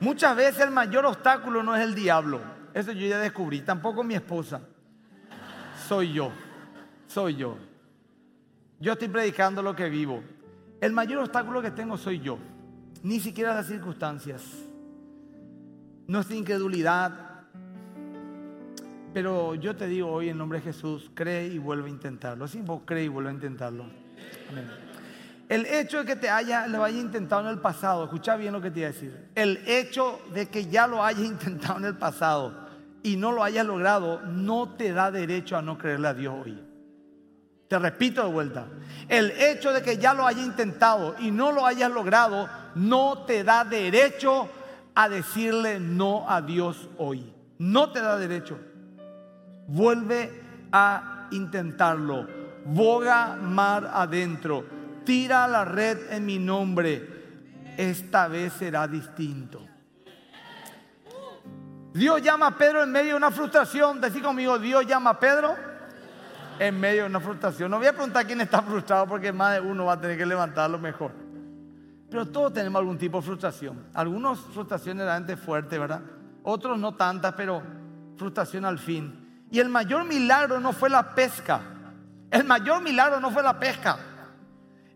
Muchas 0.00 0.36
veces 0.36 0.60
el 0.60 0.70
mayor 0.70 1.06
obstáculo 1.06 1.62
no 1.62 1.74
es 1.74 1.82
el 1.82 1.94
diablo. 1.94 2.40
Eso 2.74 2.92
yo 2.92 3.06
ya 3.06 3.18
descubrí. 3.18 3.60
Tampoco 3.60 4.04
mi 4.04 4.14
esposa. 4.14 4.60
Soy 5.88 6.12
yo. 6.12 6.30
Soy 7.06 7.36
yo. 7.36 7.56
Yo 8.80 8.92
estoy 8.92 9.08
predicando 9.08 9.62
lo 9.62 9.74
que 9.74 9.88
vivo. 9.88 10.22
El 10.80 10.92
mayor 10.92 11.20
obstáculo 11.22 11.60
que 11.60 11.72
tengo 11.72 11.96
soy 11.96 12.20
yo. 12.20 12.38
Ni 13.02 13.18
siquiera 13.20 13.54
las 13.54 13.66
circunstancias. 13.66 14.42
Nuestra 16.06 16.36
incredulidad, 16.36 17.27
pero 19.12 19.54
yo 19.54 19.76
te 19.76 19.86
digo 19.86 20.10
hoy 20.10 20.28
en 20.28 20.38
nombre 20.38 20.58
de 20.58 20.64
Jesús, 20.64 21.10
cree 21.14 21.48
y 21.48 21.58
vuelve 21.58 21.88
a 21.88 21.90
intentarlo. 21.90 22.44
Así 22.44 22.60
vos 22.60 22.82
cree 22.84 23.04
y 23.04 23.08
vuelve 23.08 23.30
a 23.30 23.32
intentarlo. 23.32 23.86
El 25.48 25.64
hecho 25.64 25.98
de 25.98 26.04
que 26.04 26.16
te 26.16 26.28
haya, 26.28 26.66
lo 26.66 26.84
haya 26.84 26.98
intentado 26.98 27.42
en 27.42 27.48
el 27.48 27.58
pasado, 27.58 28.04
escucha 28.04 28.36
bien 28.36 28.52
lo 28.52 28.60
que 28.60 28.70
te 28.70 28.80
iba 28.80 28.88
a 28.88 28.92
decir. 28.92 29.28
El 29.34 29.58
hecho 29.66 30.20
de 30.34 30.48
que 30.48 30.66
ya 30.66 30.86
lo 30.86 31.02
hayas 31.02 31.22
intentado 31.24 31.78
en 31.78 31.86
el 31.86 31.96
pasado 31.96 32.68
y 33.02 33.16
no 33.16 33.32
lo 33.32 33.42
hayas 33.42 33.64
logrado, 33.64 34.20
no 34.20 34.74
te 34.76 34.92
da 34.92 35.10
derecho 35.10 35.56
a 35.56 35.62
no 35.62 35.78
creerle 35.78 36.08
a 36.08 36.14
Dios 36.14 36.34
hoy. 36.44 36.64
Te 37.68 37.78
repito 37.78 38.22
de 38.22 38.32
vuelta. 38.32 38.66
El 39.08 39.30
hecho 39.30 39.72
de 39.72 39.82
que 39.82 39.98
ya 39.98 40.14
lo 40.14 40.26
hayas 40.26 40.44
intentado 40.44 41.14
y 41.18 41.30
no 41.30 41.52
lo 41.52 41.66
hayas 41.66 41.90
logrado, 41.90 42.48
no 42.74 43.24
te 43.26 43.44
da 43.44 43.64
derecho 43.64 44.48
a 44.94 45.08
decirle 45.08 45.78
no 45.78 46.28
a 46.28 46.40
Dios 46.40 46.88
hoy. 46.96 47.32
No 47.58 47.90
te 47.92 48.00
da 48.00 48.18
derecho. 48.18 48.58
Vuelve 49.68 50.68
a 50.72 51.28
intentarlo. 51.30 52.26
Boga 52.64 53.36
mar 53.36 53.90
adentro. 53.92 54.64
Tira 55.04 55.46
la 55.46 55.64
red 55.64 56.10
en 56.10 56.26
mi 56.26 56.38
nombre. 56.38 57.74
Esta 57.76 58.28
vez 58.28 58.52
será 58.54 58.88
distinto. 58.88 59.64
Dios 61.92 62.22
llama 62.22 62.48
a 62.48 62.58
Pedro 62.58 62.82
en 62.82 62.90
medio 62.90 63.10
de 63.10 63.16
una 63.16 63.30
frustración. 63.30 64.00
Decir 64.00 64.22
conmigo, 64.22 64.58
Dios 64.58 64.86
llama 64.86 65.10
a 65.10 65.20
Pedro 65.20 65.54
en 66.58 66.78
medio 66.80 67.02
de 67.02 67.08
una 67.08 67.20
frustración. 67.20 67.70
No 67.70 67.78
voy 67.78 67.86
a 67.86 67.92
preguntar 67.92 68.26
quién 68.26 68.40
está 68.40 68.62
frustrado 68.62 69.06
porque 69.06 69.32
más 69.32 69.54
de 69.54 69.60
uno 69.60 69.84
va 69.84 69.94
a 69.94 70.00
tener 70.00 70.16
que 70.16 70.26
levantarlo 70.26 70.78
mejor. 70.78 71.12
Pero 72.10 72.26
todos 72.26 72.52
tenemos 72.54 72.80
algún 72.80 72.96
tipo 72.96 73.18
de 73.18 73.26
frustración. 73.26 73.86
Algunos 73.94 74.40
frustraciones 74.40 75.04
realmente 75.04 75.36
fuertes, 75.36 75.78
¿verdad? 75.78 76.00
Otros 76.42 76.78
no 76.78 76.94
tantas, 76.94 77.34
pero 77.34 77.62
frustración 78.16 78.64
al 78.64 78.78
fin. 78.78 79.27
Y 79.50 79.60
el 79.60 79.68
mayor 79.68 80.04
milagro 80.04 80.60
no 80.60 80.72
fue 80.72 80.90
la 80.90 81.14
pesca. 81.14 81.60
El 82.30 82.44
mayor 82.44 82.82
milagro 82.82 83.20
no 83.20 83.30
fue 83.30 83.42
la 83.42 83.58
pesca. 83.58 83.98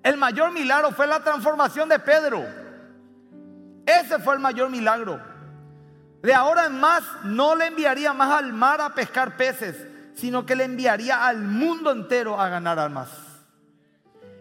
El 0.03 0.17
mayor 0.17 0.53
milagro 0.53 0.91
fue 0.91 1.07
la 1.07 1.21
transformación 1.21 1.89
de 1.89 1.99
Pedro. 1.99 2.45
Ese 3.87 4.19
fue 4.19 4.35
el 4.35 4.41
mayor 4.41 4.69
milagro. 4.69 5.21
De 6.23 6.35
ahora 6.35 6.67
en 6.67 6.79
más 6.79 7.03
no 7.25 7.55
le 7.57 7.67
enviaría 7.67 8.13
más 8.13 8.31
al 8.31 8.53
mar 8.53 8.81
a 8.81 8.95
pescar 8.95 9.37
peces, 9.37 9.77
sino 10.15 10.45
que 10.45 10.55
le 10.55 10.65
enviaría 10.65 11.27
al 11.27 11.39
mundo 11.39 11.91
entero 11.91 12.41
a 12.41 12.49
ganar 12.49 12.79
almas. 12.79 13.09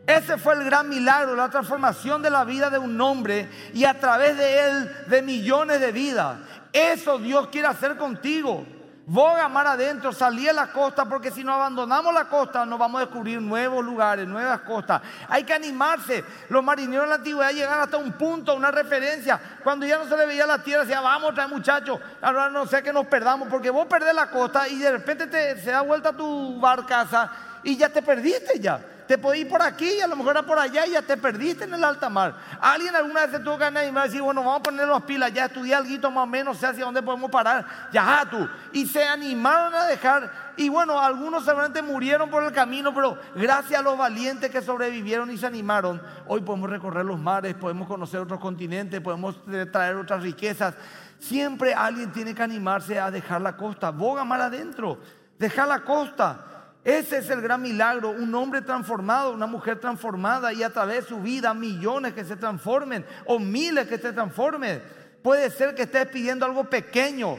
Ese 0.05 0.37
fue 0.37 0.55
el 0.55 0.63
gran 0.63 0.89
milagro, 0.89 1.35
la 1.35 1.49
transformación 1.49 2.21
de 2.21 2.29
la 2.29 2.43
vida 2.43 2.69
de 2.69 2.79
un 2.79 2.99
hombre 2.99 3.49
y 3.73 3.85
a 3.85 3.99
través 3.99 4.37
de 4.37 4.67
él 4.67 4.91
de 5.07 5.21
millones 5.21 5.79
de 5.79 5.91
vidas. 5.91 6.37
Eso 6.73 7.17
Dios 7.17 7.47
quiere 7.47 7.67
hacer 7.67 7.97
contigo. 7.97 8.65
Boga 9.05 9.49
mar 9.49 9.65
adentro, 9.65 10.13
salí 10.13 10.47
a 10.47 10.53
la 10.53 10.67
costa, 10.71 11.05
porque 11.05 11.31
si 11.31 11.43
no 11.43 11.53
abandonamos 11.53 12.13
la 12.13 12.25
costa, 12.25 12.65
nos 12.65 12.77
vamos 12.77 13.01
a 13.01 13.05
descubrir 13.05 13.41
nuevos 13.41 13.83
lugares, 13.83 14.27
nuevas 14.27 14.61
costas. 14.61 15.01
Hay 15.27 15.43
que 15.43 15.53
animarse. 15.53 16.23
Los 16.49 16.63
marineros 16.63 17.05
en 17.05 17.09
la 17.09 17.15
antigüedad 17.15 17.51
llegaron 17.51 17.83
hasta 17.83 17.97
un 17.97 18.11
punto, 18.13 18.55
una 18.55 18.69
referencia. 18.69 19.39
Cuando 19.63 19.85
ya 19.85 19.97
no 19.97 20.05
se 20.07 20.15
le 20.15 20.27
veía 20.27 20.45
la 20.45 20.61
tierra, 20.63 20.83
decía, 20.83 21.01
vamos, 21.01 21.33
trae 21.33 21.47
muchachos, 21.47 21.99
ahora 22.21 22.49
no 22.49 22.67
sé 22.67 22.83
que 22.83 22.93
nos 22.93 23.07
perdamos, 23.07 23.47
porque 23.49 23.71
vos 23.71 23.87
perdés 23.87 24.13
la 24.13 24.29
costa 24.29 24.67
y 24.67 24.77
de 24.77 24.91
repente 24.91 25.27
te, 25.27 25.59
se 25.59 25.71
da 25.71 25.81
vuelta 25.81 26.13
tu 26.13 26.59
barcaza 26.59 27.31
y 27.63 27.75
ya 27.77 27.89
te 27.89 28.01
perdiste 28.01 28.59
ya. 28.59 28.79
Te 29.07 29.17
podés 29.17 29.41
ir 29.41 29.49
por 29.49 29.61
aquí 29.61 29.89
y 29.97 30.01
a 30.01 30.07
lo 30.07 30.15
mejor 30.15 30.37
era 30.37 30.45
por 30.45 30.57
allá 30.57 30.85
y 30.85 30.91
ya 30.91 31.01
te 31.01 31.17
perdiste 31.17 31.65
en 31.65 31.73
el 31.73 31.83
alta 31.83 32.09
mar. 32.09 32.35
Alguien 32.59 32.95
alguna 32.95 33.21
vez 33.21 33.31
se 33.31 33.39
tuvo 33.39 33.57
animar 33.63 34.05
y 34.05 34.09
decir, 34.09 34.21
bueno, 34.21 34.41
vamos 34.41 34.59
a 34.59 34.63
poner 34.63 34.87
las 34.87 35.03
pilas, 35.03 35.33
ya 35.33 35.45
estudié 35.45 35.75
algo 35.75 36.11
más 36.11 36.23
o 36.23 36.27
menos, 36.27 36.57
sé 36.57 36.67
hacia 36.67 36.85
dónde 36.85 37.01
podemos 37.01 37.29
parar. 37.29 37.65
Ya 37.91 38.25
tú. 38.29 38.47
Y 38.71 38.85
se 38.85 39.03
animaron 39.03 39.73
a 39.75 39.85
dejar. 39.85 40.31
Y 40.57 40.69
bueno, 40.69 40.99
algunos 40.99 41.43
seguramente 41.43 41.81
murieron 41.81 42.29
por 42.29 42.43
el 42.43 42.51
camino, 42.51 42.93
pero 42.93 43.17
gracias 43.35 43.79
a 43.79 43.83
los 43.83 43.97
valientes 43.97 44.49
que 44.49 44.61
sobrevivieron 44.61 45.31
y 45.31 45.37
se 45.37 45.47
animaron, 45.47 46.01
hoy 46.27 46.41
podemos 46.41 46.69
recorrer 46.69 47.05
los 47.05 47.19
mares, 47.19 47.53
podemos 47.55 47.87
conocer 47.87 48.19
otros 48.19 48.39
continentes, 48.39 48.99
podemos 49.01 49.39
traer 49.71 49.95
otras 49.95 50.23
riquezas. 50.23 50.75
Siempre 51.19 51.73
alguien 51.73 52.11
tiene 52.11 52.33
que 52.33 52.41
animarse 52.41 52.99
a 52.99 53.11
dejar 53.11 53.41
la 53.41 53.55
costa. 53.55 53.91
Boga 53.91 54.23
mar 54.23 54.41
adentro. 54.41 54.99
Dejar 55.37 55.67
la 55.67 55.81
costa. 55.81 56.60
Ese 56.83 57.19
es 57.19 57.29
el 57.29 57.41
gran 57.41 57.61
milagro, 57.61 58.09
un 58.09 58.33
hombre 58.33 58.61
transformado, 58.61 59.33
una 59.33 59.45
mujer 59.45 59.79
transformada 59.79 60.51
y 60.51 60.63
a 60.63 60.71
través 60.71 61.03
de 61.03 61.09
su 61.09 61.21
vida 61.21 61.53
millones 61.53 62.13
que 62.13 62.25
se 62.25 62.35
transformen 62.35 63.05
o 63.25 63.37
miles 63.37 63.87
que 63.87 63.97
se 63.97 64.13
transformen. 64.13 64.81
Puede 65.21 65.51
ser 65.51 65.75
que 65.75 65.83
estés 65.83 66.07
pidiendo 66.07 66.45
algo 66.45 66.63
pequeño, 66.63 67.37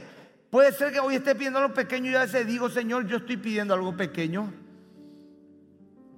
puede 0.50 0.70
ser 0.72 0.92
que 0.92 1.00
hoy 1.00 1.16
estés 1.16 1.34
pidiendo 1.34 1.58
algo 1.58 1.74
pequeño 1.74 2.10
y 2.10 2.14
a 2.14 2.20
veces 2.20 2.46
digo, 2.46 2.68
Señor, 2.68 3.06
yo 3.06 3.16
estoy 3.16 3.36
pidiendo 3.36 3.74
algo 3.74 3.96
pequeño. 3.96 4.52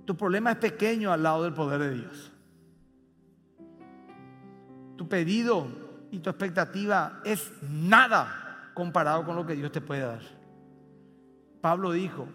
Tu 0.05 0.15
problema 0.15 0.53
es 0.53 0.59
pequeño 0.59 1.11
al 1.11 1.23
lado 1.23 1.45
del 1.45 1.55
poder 1.55 1.81
de 1.81 1.91
Dios. 1.93 2.31
tu 4.97 5.09
pedido 5.09 5.69
y 6.11 6.21
tu 6.21 6.31
expectativa 6.31 7.21
es 7.25 7.53
nada 7.63 8.71
comparado 8.75 9.25
con 9.25 9.37
lo 9.37 9.47
que 9.47 9.55
Dios 9.55 9.73
te 9.73 9.81
puede 9.81 10.03
dar. 10.03 10.23
Pablo 11.61 11.93
dijo, 11.93 12.29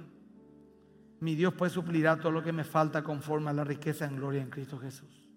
mi 1.19 1.35
Dios 1.35 1.53
puede 1.53 1.71
suplirá 1.71 2.17
todo 2.17 2.31
lo 2.31 2.41
que 2.41 2.53
me 2.53 2.63
falta 2.63 3.03
conforme 3.03 3.49
a 3.49 3.53
la 3.53 3.63
riqueza 3.63 4.05
en 4.05 4.15
gloria 4.15 4.41
en 4.41 4.49
Cristo 4.49 4.79
Jesús. 4.79 5.29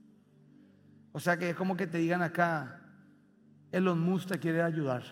O 1.13 1.21
sea 1.21 1.37
que 1.37 1.51
es 1.51 1.57
como 1.57 1.77
que 1.77 1.87
te 1.87 1.99
digan 1.99 2.23
acá, 2.23 2.81
Elon 3.71 4.01
Musk 4.01 4.29
te 4.29 4.39
quiere 4.39 4.63
ayudar. 4.63 5.03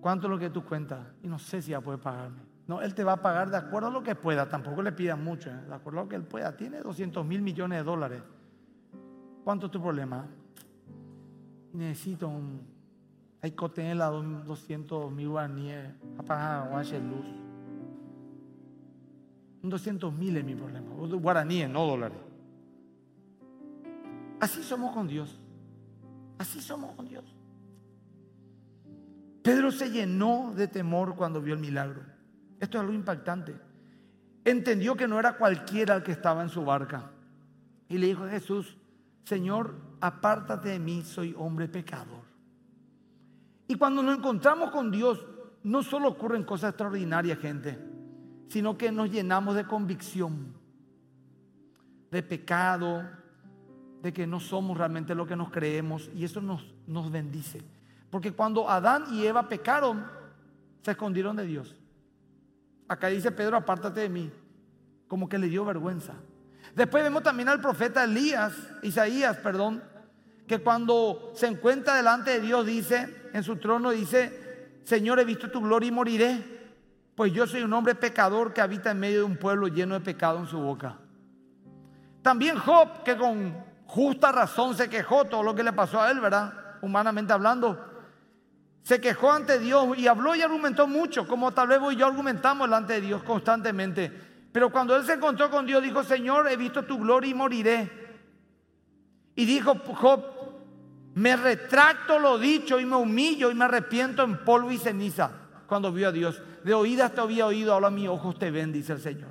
¿Cuánto 0.00 0.26
es 0.26 0.30
lo 0.30 0.38
que 0.38 0.50
tú 0.50 0.64
cuentas? 0.64 1.06
Y 1.22 1.28
no 1.28 1.38
sé 1.38 1.60
si 1.60 1.72
ya 1.72 1.80
puede 1.80 1.98
pagarme. 1.98 2.42
No, 2.66 2.82
Él 2.82 2.94
te 2.94 3.02
va 3.02 3.14
a 3.14 3.22
pagar 3.22 3.50
de 3.50 3.56
acuerdo 3.56 3.88
a 3.88 3.90
lo 3.90 4.02
que 4.02 4.14
pueda. 4.14 4.48
Tampoco 4.48 4.82
le 4.82 4.92
pidas 4.92 5.18
mucho, 5.18 5.50
¿eh? 5.50 5.60
de 5.66 5.74
acuerdo 5.74 6.00
a 6.00 6.02
lo 6.04 6.08
que 6.08 6.16
Él 6.16 6.22
pueda. 6.22 6.56
Tiene 6.56 6.80
200 6.80 7.24
mil 7.26 7.42
millones 7.42 7.78
de 7.78 7.84
dólares. 7.84 8.22
¿Cuánto 9.42 9.66
es 9.66 9.72
tu 9.72 9.80
problema? 9.80 10.26
Necesito 11.72 12.28
un... 12.28 12.66
Hay 13.40 13.52
que 13.52 13.68
tener 13.70 13.96
la 13.96 14.08
200 14.08 15.10
mil 15.12 15.30
guaraníes 15.30 15.94
apagar 16.18 16.70
luz. 17.00 17.47
Un 19.62 19.70
200 19.70 20.12
mil 20.12 20.36
es 20.36 20.44
mi 20.44 20.54
problema. 20.54 20.90
Guaraníes, 20.90 21.68
no 21.68 21.86
dólares. 21.86 22.18
Así 24.40 24.62
somos 24.62 24.94
con 24.94 25.08
Dios. 25.08 25.38
Así 26.38 26.60
somos 26.60 26.94
con 26.94 27.08
Dios. 27.08 27.24
Pedro 29.42 29.72
se 29.72 29.90
llenó 29.90 30.52
de 30.54 30.68
temor 30.68 31.16
cuando 31.16 31.40
vio 31.40 31.54
el 31.54 31.60
milagro. 31.60 32.02
Esto 32.60 32.78
es 32.78 32.82
algo 32.82 32.92
impactante. 32.92 33.56
Entendió 34.44 34.96
que 34.96 35.08
no 35.08 35.18
era 35.18 35.36
cualquiera 35.36 35.96
el 35.96 36.02
que 36.02 36.12
estaba 36.12 36.42
en 36.42 36.48
su 36.48 36.64
barca. 36.64 37.10
Y 37.88 37.98
le 37.98 38.06
dijo 38.06 38.24
a 38.24 38.28
Jesús, 38.28 38.76
Señor, 39.24 39.74
apártate 40.00 40.70
de 40.70 40.78
mí, 40.78 41.02
soy 41.02 41.34
hombre 41.36 41.68
pecador. 41.68 42.22
Y 43.66 43.74
cuando 43.74 44.02
nos 44.02 44.18
encontramos 44.18 44.70
con 44.70 44.90
Dios, 44.90 45.26
no 45.62 45.82
solo 45.82 46.08
ocurren 46.08 46.44
cosas 46.44 46.70
extraordinarias, 46.70 47.38
gente, 47.38 47.78
sino 48.48 48.76
que 48.78 48.90
nos 48.90 49.10
llenamos 49.10 49.54
de 49.54 49.64
convicción, 49.64 50.54
de 52.10 52.22
pecado, 52.22 53.08
de 54.02 54.12
que 54.12 54.26
no 54.26 54.40
somos 54.40 54.76
realmente 54.76 55.14
lo 55.14 55.26
que 55.26 55.36
nos 55.36 55.50
creemos 55.50 56.10
y 56.14 56.24
eso 56.24 56.40
nos, 56.40 56.64
nos 56.86 57.10
bendice. 57.10 57.62
Porque 58.10 58.32
cuando 58.32 58.68
Adán 58.68 59.04
y 59.12 59.26
Eva 59.26 59.48
pecaron, 59.48 60.06
se 60.82 60.92
escondieron 60.92 61.36
de 61.36 61.46
Dios. 61.46 61.76
Acá 62.86 63.08
dice 63.08 63.30
Pedro, 63.30 63.56
apártate 63.56 64.00
de 64.00 64.08
mí, 64.08 64.30
como 65.08 65.28
que 65.28 65.38
le 65.38 65.48
dio 65.48 65.64
vergüenza. 65.64 66.14
Después 66.74 67.02
vemos 67.02 67.22
también 67.22 67.48
al 67.48 67.60
profeta 67.60 68.04
Elías, 68.04 68.54
Isaías, 68.82 69.36
perdón, 69.38 69.82
que 70.46 70.60
cuando 70.60 71.32
se 71.34 71.46
encuentra 71.46 71.94
delante 71.94 72.30
de 72.30 72.40
Dios 72.40 72.64
dice, 72.64 73.30
en 73.34 73.42
su 73.42 73.56
trono 73.56 73.90
dice, 73.90 74.80
Señor, 74.84 75.20
he 75.20 75.24
visto 75.24 75.50
tu 75.50 75.60
gloria 75.60 75.88
y 75.88 75.92
moriré, 75.92 76.57
pues 77.18 77.32
yo 77.32 77.48
soy 77.48 77.64
un 77.64 77.72
hombre 77.72 77.96
pecador 77.96 78.54
que 78.54 78.60
habita 78.60 78.92
en 78.92 79.00
medio 79.00 79.18
de 79.18 79.24
un 79.24 79.36
pueblo 79.36 79.66
lleno 79.66 79.94
de 79.94 80.00
pecado 80.00 80.38
en 80.38 80.46
su 80.46 80.56
boca. 80.56 80.98
También 82.22 82.56
Job, 82.56 83.02
que 83.02 83.16
con 83.16 83.56
justa 83.86 84.30
razón 84.30 84.76
se 84.76 84.88
quejó 84.88 85.24
todo 85.24 85.42
lo 85.42 85.52
que 85.52 85.64
le 85.64 85.72
pasó 85.72 86.00
a 86.00 86.12
él, 86.12 86.20
¿verdad? 86.20 86.76
Humanamente 86.80 87.32
hablando. 87.32 87.76
Se 88.84 89.00
quejó 89.00 89.32
ante 89.32 89.58
Dios 89.58 89.98
y 89.98 90.06
habló 90.06 90.36
y 90.36 90.42
argumentó 90.42 90.86
mucho, 90.86 91.26
como 91.26 91.50
tal 91.50 91.66
vez 91.66 91.80
vos 91.80 91.92
y 91.92 91.96
yo 91.96 92.06
argumentamos 92.06 92.68
delante 92.68 92.92
de 92.92 93.00
Dios 93.00 93.24
constantemente. 93.24 94.12
Pero 94.52 94.70
cuando 94.70 94.94
él 94.94 95.04
se 95.04 95.14
encontró 95.14 95.50
con 95.50 95.66
Dios, 95.66 95.82
dijo, 95.82 96.04
Señor, 96.04 96.46
he 96.46 96.56
visto 96.56 96.84
tu 96.84 97.00
gloria 97.00 97.32
y 97.32 97.34
moriré. 97.34 97.90
Y 99.34 99.44
dijo 99.44 99.74
Job, 99.74 100.24
me 101.16 101.34
retracto 101.34 102.20
lo 102.20 102.38
dicho 102.38 102.78
y 102.78 102.86
me 102.86 102.94
humillo 102.94 103.50
y 103.50 103.56
me 103.56 103.64
arrepiento 103.64 104.22
en 104.22 104.44
polvo 104.44 104.70
y 104.70 104.78
ceniza 104.78 105.32
cuando 105.66 105.90
vio 105.90 106.06
a 106.06 106.12
Dios. 106.12 106.40
De 106.68 106.74
oídas 106.74 107.14
te 107.14 107.22
había 107.22 107.46
oído, 107.46 107.72
ahora 107.72 107.88
mis 107.88 108.08
ojos 108.08 108.38
te 108.38 108.50
ven, 108.50 108.72
dice 108.72 108.92
el 108.92 109.00
Señor. 109.00 109.30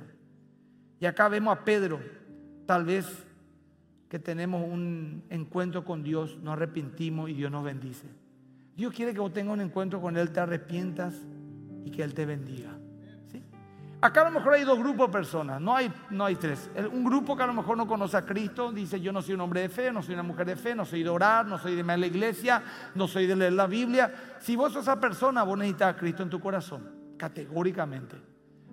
Y 0.98 1.06
acá 1.06 1.28
vemos 1.28 1.56
a 1.56 1.62
Pedro, 1.62 2.00
tal 2.66 2.84
vez 2.84 3.06
que 4.08 4.18
tenemos 4.18 4.60
un 4.60 5.22
encuentro 5.30 5.84
con 5.84 6.02
Dios, 6.02 6.36
nos 6.38 6.54
arrepentimos 6.54 7.30
y 7.30 7.34
Dios 7.34 7.52
nos 7.52 7.62
bendice. 7.62 8.08
Dios 8.74 8.92
quiere 8.92 9.14
que 9.14 9.20
vos 9.20 9.32
tengas 9.32 9.54
un 9.54 9.60
encuentro 9.60 10.00
con 10.00 10.16
Él, 10.16 10.32
te 10.32 10.40
arrepientas 10.40 11.14
y 11.84 11.92
que 11.92 12.02
Él 12.02 12.12
te 12.12 12.26
bendiga. 12.26 12.76
¿sí? 13.30 13.40
Acá 14.00 14.22
a 14.22 14.24
lo 14.24 14.32
mejor 14.32 14.54
hay 14.54 14.64
dos 14.64 14.76
grupos 14.76 15.06
de 15.06 15.12
personas, 15.12 15.60
no 15.60 15.76
hay, 15.76 15.92
no 16.10 16.24
hay 16.24 16.34
tres. 16.34 16.68
Un 16.90 17.04
grupo 17.04 17.36
que 17.36 17.44
a 17.44 17.46
lo 17.46 17.54
mejor 17.54 17.76
no 17.76 17.86
conoce 17.86 18.16
a 18.16 18.26
Cristo, 18.26 18.72
dice 18.72 19.00
yo 19.00 19.12
no 19.12 19.22
soy 19.22 19.34
un 19.34 19.42
hombre 19.42 19.60
de 19.60 19.68
fe, 19.68 19.92
no 19.92 20.02
soy 20.02 20.14
una 20.14 20.24
mujer 20.24 20.44
de 20.44 20.56
fe, 20.56 20.74
no 20.74 20.84
soy 20.84 21.04
de 21.04 21.08
orar, 21.08 21.46
no 21.46 21.56
soy 21.56 21.76
de 21.76 21.82
ir 21.82 21.88
a 21.88 21.96
la 21.96 22.06
iglesia, 22.08 22.64
no 22.96 23.06
soy 23.06 23.28
de 23.28 23.36
leer 23.36 23.52
la 23.52 23.68
Biblia. 23.68 24.12
Si 24.40 24.56
vos 24.56 24.72
sos 24.72 24.82
esa 24.82 24.98
persona, 24.98 25.44
vos 25.44 25.56
necesitas 25.56 25.94
a 25.94 25.96
Cristo 25.96 26.24
en 26.24 26.30
tu 26.30 26.40
corazón, 26.40 26.97
categóricamente. 27.18 28.16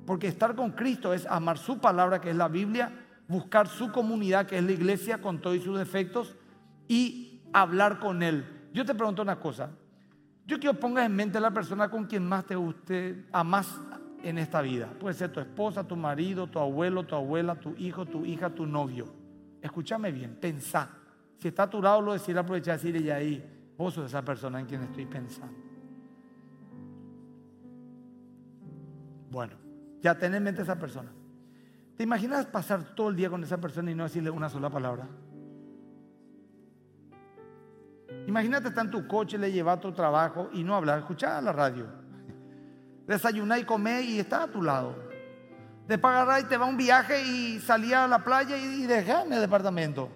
Porque 0.05 0.27
estar 0.27 0.55
con 0.55 0.71
Cristo 0.71 1.13
es 1.13 1.25
amar 1.25 1.58
su 1.58 1.79
palabra, 1.79 2.21
que 2.21 2.29
es 2.29 2.36
la 2.36 2.47
Biblia, 2.47 2.91
buscar 3.27 3.67
su 3.67 3.91
comunidad, 3.91 4.45
que 4.45 4.58
es 4.58 4.63
la 4.63 4.71
iglesia, 4.71 5.19
con 5.19 5.41
todos 5.41 5.62
sus 5.63 5.77
defectos, 5.77 6.36
y 6.88 7.41
hablar 7.51 7.99
con 7.99 8.21
Él. 8.23 8.69
Yo 8.73 8.86
te 8.86 8.93
pregunto 8.93 9.21
una 9.21 9.39
cosa. 9.39 9.71
Yo 10.45 10.60
quiero 10.60 10.75
que 10.75 10.81
pongas 10.81 11.08
en 11.08 11.15
mente 11.15 11.39
la 11.39 11.51
persona 11.51 11.89
con 11.89 12.05
quien 12.05 12.27
más 12.27 12.45
te 12.45 12.55
guste, 12.55 13.25
amas 13.31 13.79
en 14.21 14.38
esta 14.38 14.62
vida. 14.62 14.88
Puede 14.99 15.15
ser 15.15 15.31
tu 15.31 15.39
esposa, 15.39 15.84
tu 15.84 15.95
marido, 15.95 16.47
tu 16.47 16.60
abuelo, 16.60 17.03
tu 17.03 17.15
abuela, 17.15 17.55
tu 17.55 17.75
hijo, 17.77 18.05
tu 18.05 18.25
hija, 18.25 18.49
tu 18.51 18.67
novio. 18.67 19.08
Escúchame 19.62 20.12
bien, 20.12 20.38
pensá. 20.39 20.89
Si 21.38 21.47
está 21.47 21.63
a 21.63 21.69
tu 21.69 21.81
lado, 21.81 22.01
lo 22.01 22.13
decir, 22.13 22.38
aprovechar 22.38 22.75
y 22.75 22.91
decirle 22.91 23.12
ahí, 23.12 23.73
vos 23.75 23.95
sos 23.95 24.05
esa 24.05 24.23
persona 24.23 24.60
en 24.60 24.67
quien 24.67 24.84
estoy 24.84 25.08
pensando. 25.08 25.64
Bueno, 29.36 29.56
ya 30.02 30.17
ten 30.17 30.34
en 30.34 30.41
mente 30.41 30.62
esa 30.62 30.80
persona. 30.80 31.12
¿Te 31.98 32.04
imaginas 32.04 32.45
pasar 32.45 32.95
todo 32.95 33.10
el 33.10 33.17
día 33.17 33.30
con 33.30 33.43
esa 33.43 33.58
persona 33.58 33.91
y 33.91 33.93
no 33.93 34.04
decirle 34.04 34.30
una 34.30 34.48
sola 34.48 34.69
palabra? 34.69 35.10
Imagínate 38.28 38.69
estar 38.69 38.86
en 38.86 38.91
tu 38.91 39.06
coche, 39.06 39.38
le 39.38 39.52
lleva 39.52 39.74
a 39.74 39.80
tu 39.82 39.91
trabajo 39.91 40.50
y 40.54 40.63
no 40.63 40.74
hablar, 40.74 41.00
escuchar 41.00 41.43
la 41.43 41.52
radio. 41.52 41.86
Desayunar 43.08 43.60
y 43.60 43.65
comer 43.65 44.06
y 44.06 44.21
está 44.21 44.43
a 44.43 44.48
tu 44.48 44.62
lado. 44.62 44.95
Después 45.86 46.13
agarrar 46.13 46.39
y 46.39 46.45
te 46.45 46.56
va 46.56 46.67
a 46.67 46.69
un 46.69 46.78
viaje 46.78 47.21
y 47.21 47.60
salía 47.60 48.06
a 48.06 48.08
la 48.08 48.24
playa 48.24 48.56
y 48.56 48.86
dejar 48.86 49.26
en 49.26 49.34
el 49.34 49.41
departamento. 49.41 50.08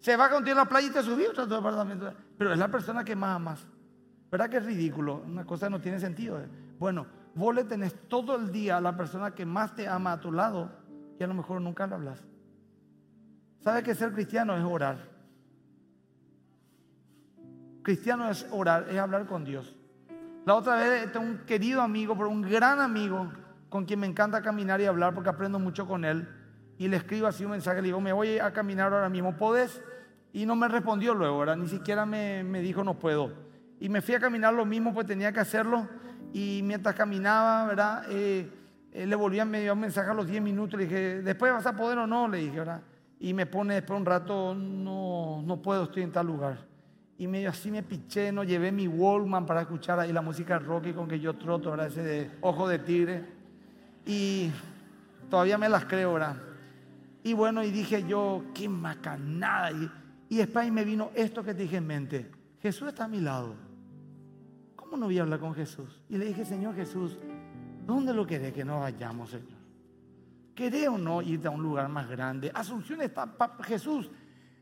Se 0.00 0.16
va 0.16 0.28
contigo 0.28 0.58
a 0.58 0.64
la 0.64 0.68
playa 0.68 0.88
y 0.88 0.90
te 0.90 1.04
subió 1.04 1.30
a 1.30 1.34
tu 1.34 1.54
departamento. 1.54 2.12
Pero 2.36 2.52
es 2.52 2.58
la 2.58 2.66
persona 2.66 3.04
que 3.04 3.14
más 3.14 3.36
amas. 3.36 3.64
¿Verdad 4.28 4.50
que 4.50 4.56
es 4.56 4.64
ridículo? 4.64 5.22
Una 5.24 5.44
cosa 5.44 5.70
no 5.70 5.80
tiene 5.80 6.00
sentido. 6.00 6.40
Bueno, 6.80 7.19
vos 7.34 7.54
le 7.54 7.64
tenés 7.64 7.94
todo 8.08 8.36
el 8.36 8.52
día 8.52 8.76
a 8.76 8.80
la 8.80 8.96
persona 8.96 9.34
que 9.34 9.46
más 9.46 9.74
te 9.74 9.88
ama 9.88 10.12
a 10.12 10.20
tu 10.20 10.32
lado 10.32 10.70
y 11.18 11.22
a 11.22 11.26
lo 11.26 11.34
mejor 11.34 11.60
nunca 11.60 11.86
lo 11.86 11.96
hablas. 11.96 12.22
¿Sabe 13.60 13.82
que 13.82 13.94
ser 13.94 14.12
cristiano 14.12 14.56
es 14.56 14.64
orar? 14.64 14.98
Cristiano 17.82 18.30
es 18.30 18.46
orar, 18.50 18.86
es 18.88 18.98
hablar 18.98 19.26
con 19.26 19.44
Dios. 19.44 19.76
La 20.46 20.54
otra 20.54 20.76
vez 20.76 21.12
tengo 21.12 21.26
un 21.26 21.38
querido 21.38 21.82
amigo, 21.82 22.16
pero 22.16 22.30
un 22.30 22.42
gran 22.42 22.80
amigo, 22.80 23.30
con 23.68 23.84
quien 23.84 24.00
me 24.00 24.06
encanta 24.06 24.42
caminar 24.42 24.80
y 24.80 24.86
hablar 24.86 25.14
porque 25.14 25.28
aprendo 25.28 25.58
mucho 25.58 25.86
con 25.86 26.04
él. 26.04 26.28
Y 26.78 26.88
le 26.88 26.96
escribo 26.96 27.26
así 27.26 27.44
un 27.44 27.50
mensaje, 27.50 27.82
le 27.82 27.88
digo, 27.88 28.00
me 28.00 28.12
voy 28.12 28.38
a 28.38 28.52
caminar 28.52 28.92
ahora 28.92 29.10
mismo, 29.10 29.36
¿podés? 29.36 29.82
Y 30.32 30.46
no 30.46 30.56
me 30.56 30.68
respondió 30.68 31.14
luego, 31.14 31.44
Ni 31.56 31.68
siquiera 31.68 32.06
me, 32.06 32.42
me 32.42 32.60
dijo, 32.60 32.82
no 32.82 32.98
puedo. 32.98 33.32
Y 33.80 33.88
me 33.88 34.00
fui 34.00 34.14
a 34.14 34.20
caminar 34.20 34.54
lo 34.54 34.64
mismo, 34.64 34.94
pues 34.94 35.06
tenía 35.06 35.32
que 35.32 35.40
hacerlo. 35.40 35.86
Y 36.32 36.60
mientras 36.62 36.94
caminaba, 36.94 37.66
¿verdad? 37.66 38.04
Eh, 38.10 38.48
eh, 38.92 39.06
le 39.06 39.16
volví 39.16 39.38
a 39.38 39.44
medio 39.44 39.72
un 39.72 39.80
mensaje 39.80 40.10
a 40.10 40.14
los 40.14 40.26
10 40.26 40.42
minutos, 40.42 40.78
le 40.78 40.86
dije, 40.86 41.22
después 41.22 41.52
vas 41.52 41.66
a 41.66 41.76
poder 41.76 41.98
o 41.98 42.06
no, 42.06 42.28
le 42.28 42.38
dije, 42.38 42.58
¿verdad? 42.58 42.82
Y 43.18 43.34
me 43.34 43.46
pone 43.46 43.74
después 43.74 43.98
un 43.98 44.06
rato, 44.06 44.54
no, 44.54 45.42
no 45.44 45.62
puedo, 45.62 45.84
estoy 45.84 46.02
en 46.02 46.12
tal 46.12 46.26
lugar. 46.26 46.66
Y 47.18 47.26
medio 47.26 47.50
así 47.50 47.70
me 47.70 47.82
piché, 47.82 48.32
no 48.32 48.44
llevé 48.44 48.72
mi 48.72 48.88
Wallman 48.88 49.44
para 49.44 49.60
escuchar 49.60 50.00
ahí 50.00 50.12
la 50.12 50.22
música 50.22 50.58
rock 50.58 50.94
con 50.94 51.06
que 51.06 51.20
yo 51.20 51.34
troto, 51.34 51.70
¿verdad? 51.70 51.88
Ese 51.88 52.02
de 52.02 52.30
ojo 52.40 52.66
de 52.66 52.78
tigre. 52.78 53.24
Y 54.06 54.50
todavía 55.28 55.58
me 55.58 55.68
las 55.68 55.84
creo, 55.84 56.14
¿verdad? 56.14 56.36
Y 57.22 57.34
bueno, 57.34 57.62
y 57.62 57.70
dije 57.70 58.04
yo, 58.08 58.44
qué 58.54 58.68
macanada. 58.68 59.70
Y, 59.70 59.90
y 60.30 60.36
después 60.38 60.72
me 60.72 60.84
vino 60.84 61.10
esto 61.14 61.44
que 61.44 61.52
te 61.52 61.62
dije 61.62 61.76
en 61.76 61.86
mente. 61.86 62.30
Jesús 62.62 62.88
está 62.88 63.04
a 63.04 63.08
mi 63.08 63.20
lado. 63.20 63.54
¿Cómo 64.90 65.02
no 65.02 65.06
voy 65.06 65.18
a 65.18 65.22
hablar 65.22 65.38
con 65.38 65.54
Jesús? 65.54 66.02
Y 66.08 66.18
le 66.18 66.26
dije, 66.26 66.44
Señor 66.44 66.74
Jesús, 66.74 67.16
¿Dónde 67.90 68.14
lo 68.14 68.24
querés 68.24 68.52
que 68.52 68.64
nos 68.64 68.80
vayamos, 68.80 69.30
Señor? 69.30 69.58
¿Querés 70.54 70.86
o 70.86 70.96
no 70.96 71.22
irte 71.22 71.48
a 71.48 71.50
un 71.50 71.60
lugar 71.60 71.88
más 71.88 72.08
grande? 72.08 72.50
Asunción 72.54 73.00
está, 73.00 73.28
Jesús, 73.62 74.08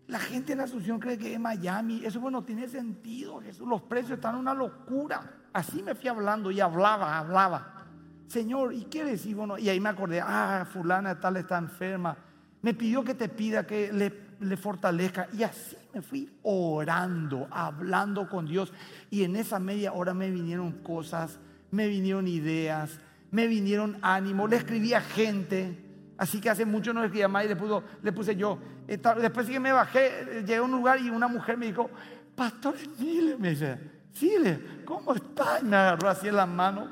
la 0.06 0.18
gente 0.18 0.54
en 0.54 0.60
Asunción 0.60 0.98
cree 0.98 1.18
que 1.18 1.34
es 1.34 1.38
Miami. 1.38 2.02
Eso 2.04 2.20
bueno, 2.20 2.42
tiene 2.42 2.66
sentido, 2.68 3.38
Jesús. 3.42 3.68
Los 3.68 3.82
precios 3.82 4.12
están 4.12 4.36
una 4.36 4.54
locura. 4.54 5.40
Así 5.52 5.82
me 5.82 5.94
fui 5.94 6.08
hablando 6.08 6.50
y 6.50 6.60
hablaba, 6.60 7.18
hablaba. 7.18 7.84
Señor, 8.28 8.72
¿y 8.72 8.84
qué 8.84 9.04
decir? 9.04 9.36
Bueno, 9.36 9.58
y 9.58 9.68
ahí 9.68 9.78
me 9.78 9.90
acordé, 9.90 10.22
ah, 10.22 10.66
fulana 10.70 11.20
tal 11.20 11.36
está 11.36 11.58
enferma. 11.58 12.16
Me 12.62 12.72
pidió 12.72 13.04
que 13.04 13.14
te 13.14 13.28
pida 13.28 13.66
que 13.66 13.92
le 13.92 14.10
le 14.40 14.56
fortalezca. 14.56 15.28
Y 15.32 15.42
así 15.42 15.76
me 15.94 16.02
fui 16.02 16.30
orando, 16.42 17.48
hablando 17.50 18.28
con 18.28 18.46
Dios. 18.46 18.72
Y 19.10 19.24
en 19.24 19.36
esa 19.36 19.58
media 19.58 19.92
hora 19.92 20.14
me 20.14 20.30
vinieron 20.30 20.72
cosas, 20.82 21.38
me 21.70 21.88
vinieron 21.88 22.26
ideas, 22.28 22.98
me 23.30 23.46
vinieron 23.46 23.98
ánimos. 24.02 24.50
Le 24.50 24.56
escribí 24.56 24.94
a 24.94 25.00
gente. 25.00 25.84
Así 26.16 26.40
que 26.40 26.50
hace 26.50 26.64
mucho 26.64 26.92
no 26.92 27.04
escribía 27.04 27.28
más 27.28 27.44
y 27.44 27.48
le, 27.48 27.56
le 28.02 28.12
puse 28.12 28.34
yo. 28.34 28.58
Después 28.86 29.46
sí 29.46 29.52
que 29.52 29.60
me 29.60 29.72
bajé, 29.72 30.40
llegué 30.40 30.56
a 30.56 30.62
un 30.62 30.72
lugar 30.72 31.00
y 31.00 31.10
una 31.10 31.28
mujer 31.28 31.56
me 31.56 31.66
dijo, 31.66 31.88
Pastor 32.34 32.74
Emile, 32.98 33.36
me 33.36 33.50
dice, 33.50 33.78
Sile, 34.12 34.82
¿cómo 34.84 35.14
estás? 35.14 35.62
me 35.62 35.76
agarró 35.76 36.08
así 36.08 36.26
en 36.26 36.36
la 36.36 36.46
mano. 36.46 36.88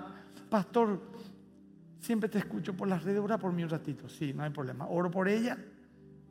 Pastor, 0.49 1.01
siempre 2.01 2.29
te 2.29 2.39
escucho 2.39 2.75
por 2.75 2.87
las 2.87 3.03
redes, 3.03 3.21
ora 3.21 3.37
por 3.37 3.53
mí 3.53 3.65
un 3.65 3.71
ratito. 3.71 4.09
Sí, 4.09 4.33
no 4.33 4.45
hay 4.45 4.51
problema. 4.51 4.87
Oro 4.87 5.11
por 5.11 5.29
ella. 5.29 5.59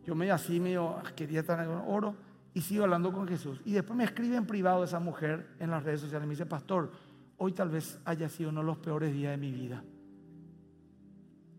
Yo 0.06 0.16
medio 0.16 0.34
así, 0.34 0.60
medio 0.60 0.90
ah, 0.90 1.12
quería 1.16 1.40
estar 1.42 1.68
oro 1.88 2.16
y 2.54 2.62
sigo 2.62 2.84
hablando 2.84 3.12
con 3.12 3.28
Jesús. 3.28 3.60
Y 3.66 3.74
después 3.74 3.98
me 3.98 4.04
escribe 4.04 4.36
en 4.36 4.46
privado 4.46 4.84
esa 4.84 5.00
mujer 5.00 5.56
en 5.60 5.72
las 5.72 5.84
redes 5.84 6.02
sociales. 6.02 6.28
Me 6.28 6.34
dice, 6.34 6.46
Pastor, 6.46 6.92
hoy 7.38 7.52
tal 7.52 7.70
vez 7.70 8.00
haya 8.06 8.30
sido 8.30 8.50
uno 8.50 8.62
de 8.62 8.68
los 8.68 8.78
peores 8.78 9.14
días 9.14 9.32
de 9.32 9.38
mi 9.38 9.52
vida. 9.52 9.84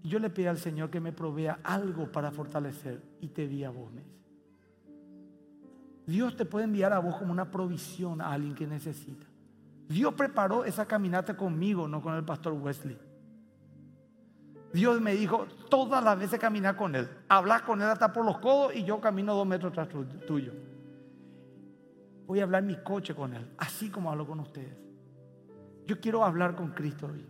Yo 0.02 0.20
le 0.20 0.30
pedí 0.30 0.46
al 0.46 0.58
Señor 0.58 0.88
que 0.88 1.00
me 1.00 1.12
provea 1.12 1.58
algo 1.64 2.10
para 2.12 2.30
fortalecer 2.30 3.02
y 3.20 3.28
te 3.28 3.46
vi 3.46 3.64
a 3.64 3.70
vos, 3.70 3.90
Dios 6.06 6.36
te 6.36 6.44
puede 6.44 6.66
enviar 6.66 6.92
a 6.92 7.00
vos 7.00 7.16
como 7.16 7.32
una 7.32 7.50
provisión 7.50 8.20
a 8.20 8.32
alguien 8.32 8.54
que 8.54 8.64
necesita. 8.64 9.26
Dios 9.88 10.14
preparó 10.14 10.64
esa 10.64 10.86
caminata 10.86 11.36
conmigo, 11.36 11.88
no 11.88 12.00
con 12.00 12.14
el 12.14 12.24
pastor 12.24 12.52
Wesley. 12.52 12.96
Dios 14.76 15.00
me 15.00 15.14
dijo, 15.14 15.46
todas 15.70 16.04
las 16.04 16.18
veces 16.18 16.38
caminar 16.38 16.76
con 16.76 16.94
Él. 16.94 17.08
Hablar 17.30 17.64
con 17.64 17.80
Él 17.80 17.88
hasta 17.88 18.12
por 18.12 18.26
los 18.26 18.38
codos 18.40 18.76
y 18.76 18.84
yo 18.84 19.00
camino 19.00 19.34
dos 19.34 19.46
metros 19.46 19.72
tras 19.72 19.88
tuyo. 19.88 20.52
Voy 22.26 22.40
a 22.40 22.42
hablar 22.42 22.60
en 22.60 22.66
mi 22.66 22.76
coche 22.82 23.14
con 23.14 23.32
Él, 23.32 23.54
así 23.56 23.88
como 23.88 24.10
hablo 24.10 24.26
con 24.26 24.38
ustedes. 24.38 24.76
Yo 25.86 25.98
quiero 25.98 26.22
hablar 26.22 26.54
con 26.54 26.72
Cristo 26.72 27.06
hoy. 27.06 27.24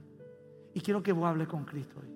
Y 0.74 0.80
quiero 0.80 1.04
que 1.04 1.12
vos 1.12 1.24
hables 1.24 1.46
con 1.46 1.64
Cristo 1.64 2.00
hoy. 2.02 2.12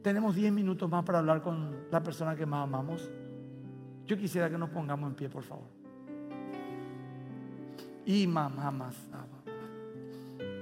Tenemos 0.00 0.36
diez 0.36 0.52
minutos 0.52 0.88
más 0.88 1.04
para 1.04 1.18
hablar 1.18 1.42
con 1.42 1.88
la 1.90 2.00
persona 2.00 2.36
que 2.36 2.46
más 2.46 2.62
amamos. 2.62 3.10
Yo 4.06 4.16
quisiera 4.16 4.48
que 4.48 4.58
nos 4.58 4.70
pongamos 4.70 5.10
en 5.10 5.16
pie, 5.16 5.28
por 5.28 5.42
favor. 5.42 5.66
Y 8.06 8.28
mamá 8.28 8.70
más. 8.70 8.94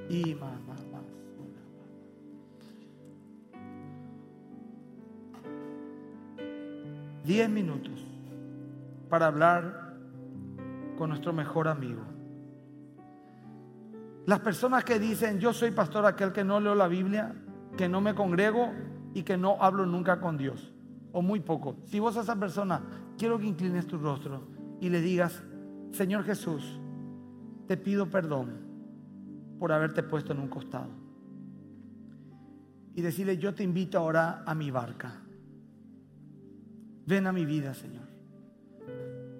Y 0.08 0.34
mamá 0.34 0.69
más. 7.30 7.36
Diez 7.36 7.48
minutos 7.48 8.06
para 9.08 9.26
hablar 9.26 9.94
con 10.96 11.08
nuestro 11.10 11.32
mejor 11.32 11.68
amigo. 11.68 12.02
Las 14.26 14.40
personas 14.40 14.84
que 14.84 14.98
dicen, 14.98 15.40
yo 15.40 15.52
soy 15.52 15.70
pastor 15.70 16.06
aquel 16.06 16.32
que 16.32 16.44
no 16.44 16.60
leo 16.60 16.74
la 16.74 16.88
Biblia, 16.88 17.34
que 17.76 17.88
no 17.88 18.00
me 18.00 18.14
congrego 18.14 18.72
y 19.14 19.22
que 19.22 19.36
no 19.36 19.56
hablo 19.60 19.86
nunca 19.86 20.20
con 20.20 20.36
Dios, 20.36 20.72
o 21.12 21.22
muy 21.22 21.40
poco. 21.40 21.76
Si 21.84 21.98
vos 21.98 22.16
a 22.16 22.20
esa 22.20 22.36
persona, 22.36 22.82
quiero 23.18 23.38
que 23.38 23.46
inclines 23.46 23.86
tu 23.86 23.98
rostro 23.98 24.46
y 24.80 24.88
le 24.90 25.00
digas, 25.00 25.42
Señor 25.90 26.24
Jesús, 26.24 26.78
te 27.66 27.76
pido 27.76 28.10
perdón 28.10 28.70
por 29.58 29.72
haberte 29.72 30.02
puesto 30.02 30.32
en 30.32 30.40
un 30.40 30.48
costado. 30.48 30.90
Y 32.94 33.02
decirle, 33.02 33.38
yo 33.38 33.54
te 33.54 33.62
invito 33.62 33.98
ahora 33.98 34.42
a 34.46 34.54
mi 34.54 34.70
barca. 34.70 35.22
Ven 37.10 37.26
a 37.26 37.32
mi 37.32 37.44
vida, 37.44 37.74
Señor. 37.74 38.04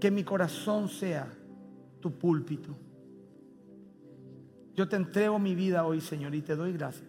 Que 0.00 0.10
mi 0.10 0.24
corazón 0.24 0.88
sea 0.88 1.28
tu 2.00 2.10
púlpito. 2.10 2.76
Yo 4.74 4.88
te 4.88 4.96
entrego 4.96 5.38
mi 5.38 5.54
vida 5.54 5.86
hoy, 5.86 6.00
Señor, 6.00 6.34
y 6.34 6.42
te 6.42 6.56
doy 6.56 6.72
gracias. 6.72 7.08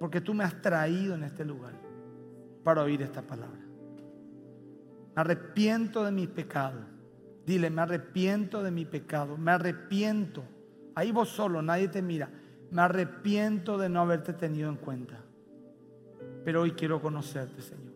Porque 0.00 0.20
tú 0.20 0.34
me 0.34 0.42
has 0.42 0.60
traído 0.60 1.14
en 1.14 1.22
este 1.22 1.44
lugar 1.44 1.74
para 2.64 2.82
oír 2.82 3.02
esta 3.02 3.22
palabra. 3.22 3.60
Me 5.14 5.20
arrepiento 5.20 6.04
de 6.04 6.10
mi 6.10 6.26
pecado. 6.26 6.80
Dile, 7.46 7.70
me 7.70 7.82
arrepiento 7.82 8.64
de 8.64 8.72
mi 8.72 8.84
pecado. 8.84 9.36
Me 9.36 9.52
arrepiento. 9.52 10.42
Ahí 10.96 11.12
vos 11.12 11.28
solo, 11.28 11.62
nadie 11.62 11.86
te 11.86 12.02
mira. 12.02 12.28
Me 12.72 12.82
arrepiento 12.82 13.78
de 13.78 13.90
no 13.90 14.00
haberte 14.00 14.32
tenido 14.32 14.68
en 14.68 14.76
cuenta. 14.76 15.20
Pero 16.44 16.62
hoy 16.62 16.72
quiero 16.72 17.00
conocerte, 17.00 17.62
Señor. 17.62 17.89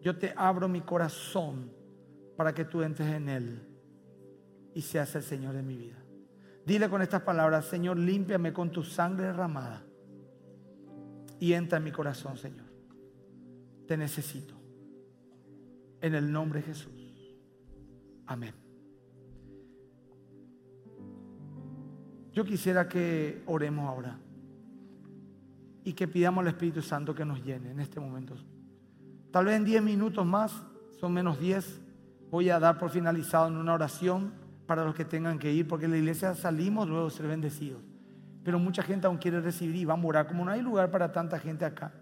Yo 0.00 0.16
te 0.16 0.32
abro 0.36 0.68
mi 0.68 0.80
corazón 0.80 1.70
para 2.36 2.54
que 2.54 2.64
tú 2.64 2.82
entres 2.82 3.08
en 3.08 3.28
él 3.28 3.68
y 4.74 4.82
seas 4.82 5.14
el 5.16 5.22
Señor 5.22 5.54
de 5.54 5.62
mi 5.62 5.76
vida. 5.76 5.96
Dile 6.64 6.88
con 6.88 7.02
estas 7.02 7.22
palabras, 7.22 7.64
Señor, 7.64 7.98
límpiame 7.98 8.52
con 8.52 8.70
tu 8.70 8.84
sangre 8.84 9.26
derramada 9.26 9.82
y 11.40 11.52
entra 11.52 11.78
en 11.78 11.84
mi 11.84 11.92
corazón, 11.92 12.36
Señor. 12.36 12.66
Te 13.86 13.96
necesito. 13.96 14.54
En 16.00 16.14
el 16.14 16.30
nombre 16.30 16.60
de 16.60 16.66
Jesús. 16.66 16.92
Amén. 18.26 18.54
Yo 22.32 22.44
quisiera 22.44 22.88
que 22.88 23.42
oremos 23.46 23.88
ahora 23.88 24.18
y 25.82 25.92
que 25.94 26.06
pidamos 26.06 26.42
al 26.42 26.48
Espíritu 26.48 26.82
Santo 26.82 27.14
que 27.14 27.24
nos 27.24 27.42
llene 27.42 27.70
en 27.70 27.80
este 27.80 27.98
momento. 27.98 28.36
Tal 29.30 29.44
vez 29.44 29.56
en 29.56 29.64
10 29.64 29.82
minutos 29.82 30.24
más, 30.26 30.52
son 31.00 31.12
menos 31.12 31.38
10, 31.38 31.80
voy 32.30 32.50
a 32.50 32.58
dar 32.58 32.78
por 32.78 32.90
finalizado 32.90 33.48
en 33.48 33.56
una 33.56 33.74
oración 33.74 34.32
para 34.66 34.84
los 34.84 34.94
que 34.94 35.04
tengan 35.04 35.38
que 35.38 35.52
ir, 35.52 35.66
porque 35.66 35.86
en 35.86 35.92
la 35.92 35.98
iglesia 35.98 36.34
salimos 36.34 36.88
luego 36.88 37.10
ser 37.10 37.26
bendecidos 37.26 37.80
pero 38.48 38.58
mucha 38.58 38.82
gente 38.82 39.06
aún 39.06 39.18
quiere 39.18 39.42
recibir 39.42 39.76
y 39.76 39.84
va 39.84 39.92
a 39.92 39.98
morar. 39.98 40.26
Como 40.26 40.42
no 40.42 40.50
hay 40.50 40.62
lugar 40.62 40.90
para 40.90 41.12
tanta 41.12 41.38
gente 41.38 41.66
acá, 41.66 41.92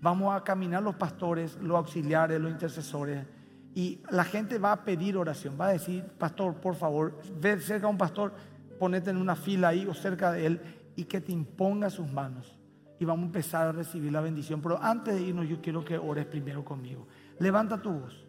vamos 0.00 0.34
a 0.34 0.42
caminar 0.42 0.82
los 0.82 0.94
pastores, 0.94 1.58
los 1.60 1.76
auxiliares, 1.76 2.40
los 2.40 2.50
intercesores. 2.50 3.26
Y 3.74 4.00
la 4.10 4.24
gente 4.24 4.56
va 4.58 4.72
a 4.72 4.84
pedir 4.84 5.18
oración, 5.18 5.58
va 5.60 5.66
a 5.66 5.72
decir, 5.72 6.02
pastor, 6.18 6.54
por 6.54 6.76
favor, 6.76 7.18
ve 7.38 7.60
cerca 7.60 7.88
a 7.88 7.90
un 7.90 7.98
pastor, 7.98 8.32
ponete 8.78 9.10
en 9.10 9.18
una 9.18 9.36
fila 9.36 9.68
ahí 9.68 9.86
o 9.86 9.92
cerca 9.92 10.32
de 10.32 10.46
él 10.46 10.60
y 10.96 11.04
que 11.04 11.20
te 11.20 11.30
imponga 11.30 11.90
sus 11.90 12.10
manos. 12.10 12.58
Y 13.02 13.04
vamos 13.04 13.24
a 13.24 13.26
empezar 13.26 13.66
a 13.66 13.72
recibir 13.72 14.12
la 14.12 14.20
bendición. 14.20 14.62
Pero 14.62 14.80
antes 14.80 15.16
de 15.16 15.22
irnos, 15.22 15.48
yo 15.48 15.60
quiero 15.60 15.84
que 15.84 15.98
ores 15.98 16.24
primero 16.24 16.64
conmigo. 16.64 17.08
Levanta 17.40 17.82
tu 17.82 17.90
voz. 17.90 18.24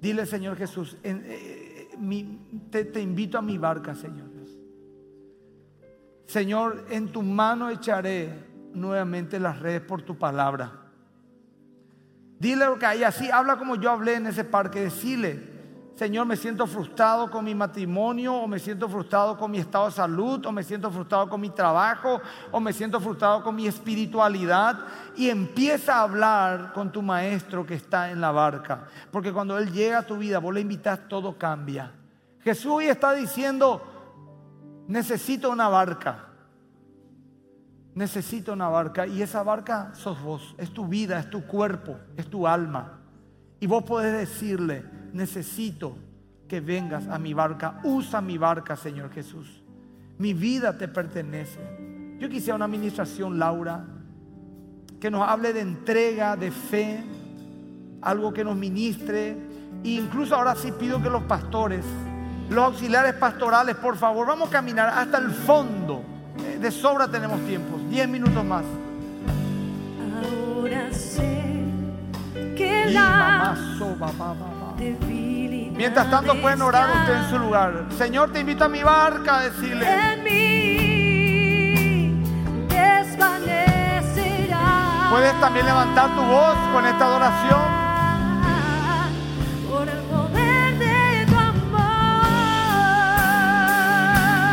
Dile, 0.00 0.26
Señor 0.26 0.56
Jesús, 0.56 0.96
eh, 1.02 1.88
te, 2.70 2.84
te 2.84 3.00
invito 3.00 3.36
a 3.36 3.42
mi 3.42 3.58
barca, 3.58 3.96
Señor. 3.96 4.28
Señor, 6.26 6.86
en 6.88 7.08
tu 7.08 7.22
mano 7.22 7.68
echaré 7.68 8.32
nuevamente 8.72 9.40
las 9.40 9.58
redes 9.58 9.80
por 9.80 10.02
tu 10.02 10.16
palabra. 10.16 10.70
Dile 12.38 12.66
lo 12.66 12.78
que 12.78 12.86
hay 12.86 13.02
así, 13.02 13.28
habla 13.28 13.56
como 13.56 13.74
yo 13.74 13.90
hablé 13.90 14.14
en 14.14 14.28
ese 14.28 14.44
parque, 14.44 14.82
decile, 14.82 15.53
Señor, 15.94 16.26
me 16.26 16.36
siento 16.36 16.66
frustrado 16.66 17.30
con 17.30 17.44
mi 17.44 17.54
matrimonio, 17.54 18.34
o 18.34 18.48
me 18.48 18.58
siento 18.58 18.88
frustrado 18.88 19.38
con 19.38 19.48
mi 19.48 19.58
estado 19.58 19.86
de 19.86 19.92
salud, 19.92 20.44
o 20.44 20.50
me 20.50 20.64
siento 20.64 20.90
frustrado 20.90 21.28
con 21.28 21.40
mi 21.40 21.50
trabajo, 21.50 22.20
o 22.50 22.58
me 22.58 22.72
siento 22.72 22.98
frustrado 22.98 23.44
con 23.44 23.54
mi 23.54 23.68
espiritualidad. 23.68 24.76
Y 25.16 25.28
empieza 25.30 25.96
a 25.96 26.02
hablar 26.02 26.72
con 26.72 26.90
tu 26.90 27.00
maestro 27.00 27.64
que 27.64 27.74
está 27.74 28.10
en 28.10 28.20
la 28.20 28.32
barca. 28.32 28.88
Porque 29.12 29.32
cuando 29.32 29.56
Él 29.56 29.70
llega 29.70 29.98
a 29.98 30.06
tu 30.06 30.16
vida, 30.16 30.40
vos 30.40 30.52
le 30.52 30.62
invitas, 30.62 30.98
todo 31.08 31.38
cambia. 31.38 31.92
Jesús 32.40 32.72
hoy 32.72 32.86
está 32.86 33.14
diciendo, 33.14 33.80
necesito 34.88 35.48
una 35.48 35.68
barca. 35.68 36.26
Necesito 37.94 38.52
una 38.52 38.68
barca. 38.68 39.06
Y 39.06 39.22
esa 39.22 39.44
barca 39.44 39.92
sos 39.94 40.20
vos. 40.20 40.56
Es 40.58 40.72
tu 40.74 40.88
vida, 40.88 41.20
es 41.20 41.30
tu 41.30 41.46
cuerpo, 41.46 42.00
es 42.16 42.28
tu 42.28 42.48
alma. 42.48 42.98
Y 43.60 43.68
vos 43.68 43.84
podés 43.84 44.12
decirle, 44.12 44.84
necesito 45.14 45.96
que 46.46 46.60
vengas 46.60 47.08
a 47.08 47.18
mi 47.18 47.32
barca. 47.32 47.80
Usa 47.84 48.20
mi 48.20 48.36
barca, 48.36 48.76
Señor 48.76 49.10
Jesús. 49.10 49.62
Mi 50.18 50.34
vida 50.34 50.76
te 50.76 50.86
pertenece. 50.86 51.60
Yo 52.18 52.28
quisiera 52.28 52.56
una 52.56 52.66
administración, 52.66 53.38
Laura, 53.38 53.86
que 55.00 55.10
nos 55.10 55.26
hable 55.26 55.54
de 55.54 55.60
entrega, 55.60 56.36
de 56.36 56.50
fe, 56.50 57.02
algo 58.02 58.34
que 58.34 58.44
nos 58.44 58.56
ministre. 58.56 59.36
E 59.82 59.88
incluso 59.88 60.34
ahora 60.34 60.54
sí 60.54 60.70
pido 60.78 61.02
que 61.02 61.08
los 61.08 61.22
pastores 61.22 61.84
los 62.50 62.64
auxiliares 62.64 63.14
pastorales, 63.14 63.76
por 63.76 63.96
favor, 63.96 64.26
vamos 64.26 64.48
a 64.48 64.52
caminar 64.52 64.88
hasta 64.88 65.18
el 65.18 65.30
fondo. 65.30 66.02
Eh, 66.38 66.58
de 66.60 66.70
sobra 66.70 67.08
tenemos 67.08 67.40
tiempo, 67.46 67.78
diez 67.88 68.08
minutos 68.08 68.44
más. 68.44 68.64
Ahora 70.58 70.92
sé 70.92 71.42
que 72.56 72.86
la 72.90 73.56
Mientras 75.76 76.10
tanto 76.10 76.40
pueden 76.40 76.62
orar 76.62 76.88
usted 77.00 77.14
en 77.14 77.30
su 77.30 77.38
lugar. 77.38 77.86
Señor, 77.98 78.32
te 78.32 78.40
invito 78.40 78.64
a 78.64 78.68
mi 78.68 78.82
barca, 78.82 79.38
a 79.38 79.40
decirle. 79.42 79.86
Puedes 85.10 85.40
también 85.40 85.66
levantar 85.66 86.14
tu 86.14 86.22
voz 86.22 86.56
con 86.72 86.86
esta 86.86 87.04
adoración. 87.04 87.84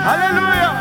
Aleluya. 0.06 0.81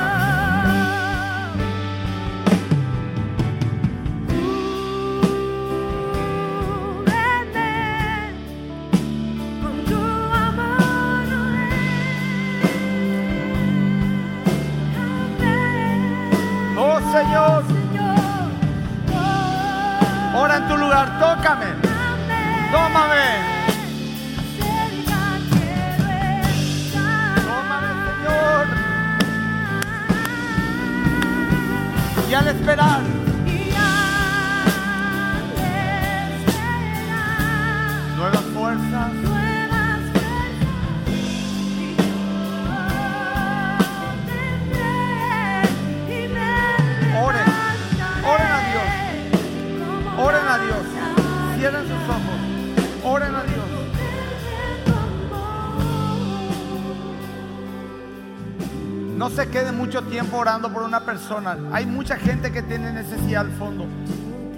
Se 59.41 59.49
quede 59.49 59.73
mucho 59.73 60.03
tiempo 60.03 60.37
orando 60.37 60.71
por 60.71 60.83
una 60.83 61.01
persona. 61.01 61.57
Hay 61.73 61.87
mucha 61.87 62.17
gente 62.19 62.53
que 62.53 62.61
tiene 62.63 62.93
necesidad 62.93 63.41
al 63.47 63.53
fondo. 63.53 63.87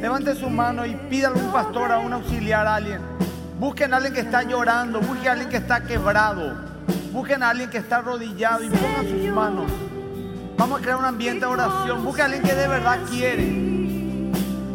Levante 0.00 0.34
su 0.34 0.50
mano 0.50 0.84
y 0.84 0.96
pídale 1.08 1.38
a 1.38 1.44
un 1.44 1.52
pastor, 1.52 1.92
a 1.92 2.00
un 2.00 2.12
auxiliar, 2.12 2.66
a 2.66 2.74
alguien. 2.74 3.00
Busquen 3.60 3.94
a 3.94 3.98
alguien 3.98 4.12
que 4.12 4.20
está 4.22 4.42
llorando, 4.42 5.00
busquen 5.00 5.28
a 5.28 5.32
alguien 5.32 5.50
que 5.50 5.58
está 5.58 5.84
quebrado, 5.84 6.56
busquen 7.12 7.44
a 7.44 7.50
alguien 7.50 7.70
que 7.70 7.78
está 7.78 7.98
arrodillado 7.98 8.64
y 8.64 8.70
pongan 8.70 9.08
sus 9.08 9.32
manos. 9.32 9.70
Vamos 10.58 10.80
a 10.80 10.82
crear 10.82 10.98
un 10.98 11.04
ambiente 11.04 11.46
de 11.46 11.52
oración. 11.52 12.04
Busquen 12.04 12.22
a 12.22 12.24
alguien 12.24 12.42
que 12.42 12.54
de 12.56 12.66
verdad 12.66 12.98
quiere, 13.08 13.44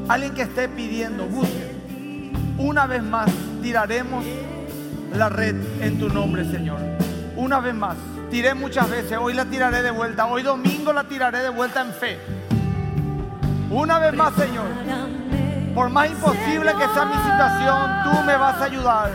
alguien 0.07 0.33
que 0.33 0.43
esté 0.43 0.69
pidiendo. 0.69 1.25
Busquen. 1.25 2.55
Una 2.57 2.87
vez 2.87 3.03
más 3.03 3.29
tiraremos 3.61 4.23
la 5.13 5.27
red 5.27 5.57
en 5.81 5.99
tu 5.99 6.07
nombre, 6.07 6.49
Señor. 6.49 6.79
Una 7.35 7.59
vez 7.59 7.75
más. 7.75 7.97
Tiré 8.29 8.53
muchas 8.53 8.89
veces, 8.89 9.17
hoy 9.19 9.33
la 9.33 9.45
tiraré 9.45 9.81
de 9.81 9.91
vuelta. 9.91 10.25
Hoy 10.25 10.43
domingo 10.43 10.91
la 10.91 11.05
tiraré 11.05 11.39
de 11.39 11.49
vuelta 11.49 11.81
en 11.81 11.93
fe. 11.93 12.19
Una 13.69 13.99
vez 13.99 14.13
más, 14.13 14.33
Señor. 14.33 14.65
Por 15.73 15.89
más 15.89 16.09
imposible 16.09 16.71
que 16.73 16.93
sea 16.93 17.05
mi 17.05 17.15
situación, 17.15 17.91
tú 18.03 18.23
me 18.25 18.35
vas 18.35 18.61
a 18.61 18.65
ayudar. 18.65 19.11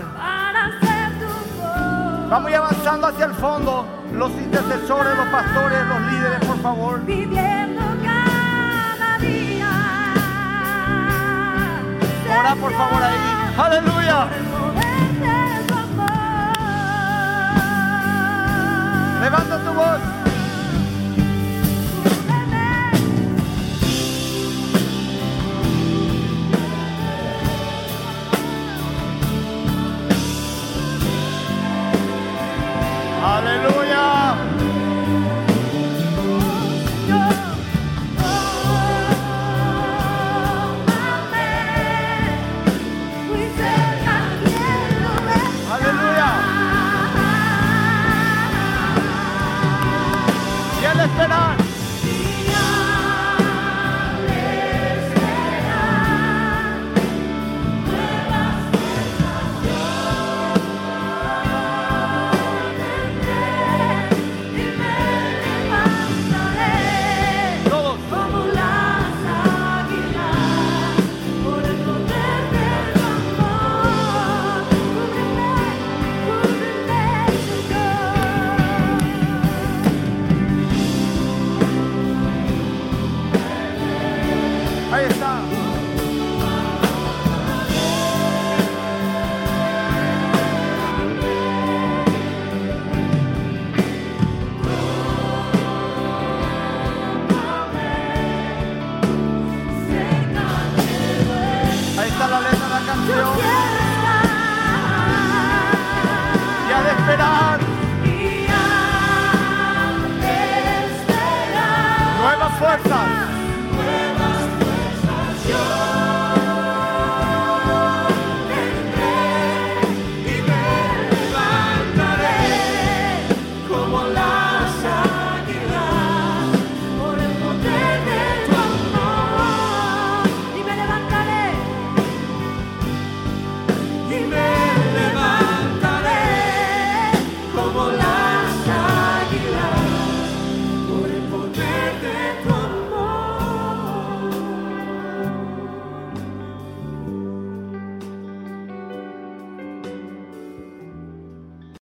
Vamos 2.31 2.47
a 2.47 2.51
ir 2.51 2.57
avanzando 2.57 3.07
hacia 3.09 3.27
el 3.27 3.35
fondo. 3.35 3.87
Los 4.15 4.31
intercesores, 4.33 5.17
los 5.17 5.27
pastores, 5.27 5.87
los 5.87 6.01
líderes, 6.13 6.45
por 6.47 6.63
favor. 6.63 7.05
viviendo 7.05 7.83
cada 8.03 9.19
día. 9.19 9.71
Ora 12.39 12.55
por 12.55 12.73
favor 12.73 13.03
ahí. 13.03 13.55
Aleluya. 13.59 14.29
of 19.73 19.79
us. 19.79 20.22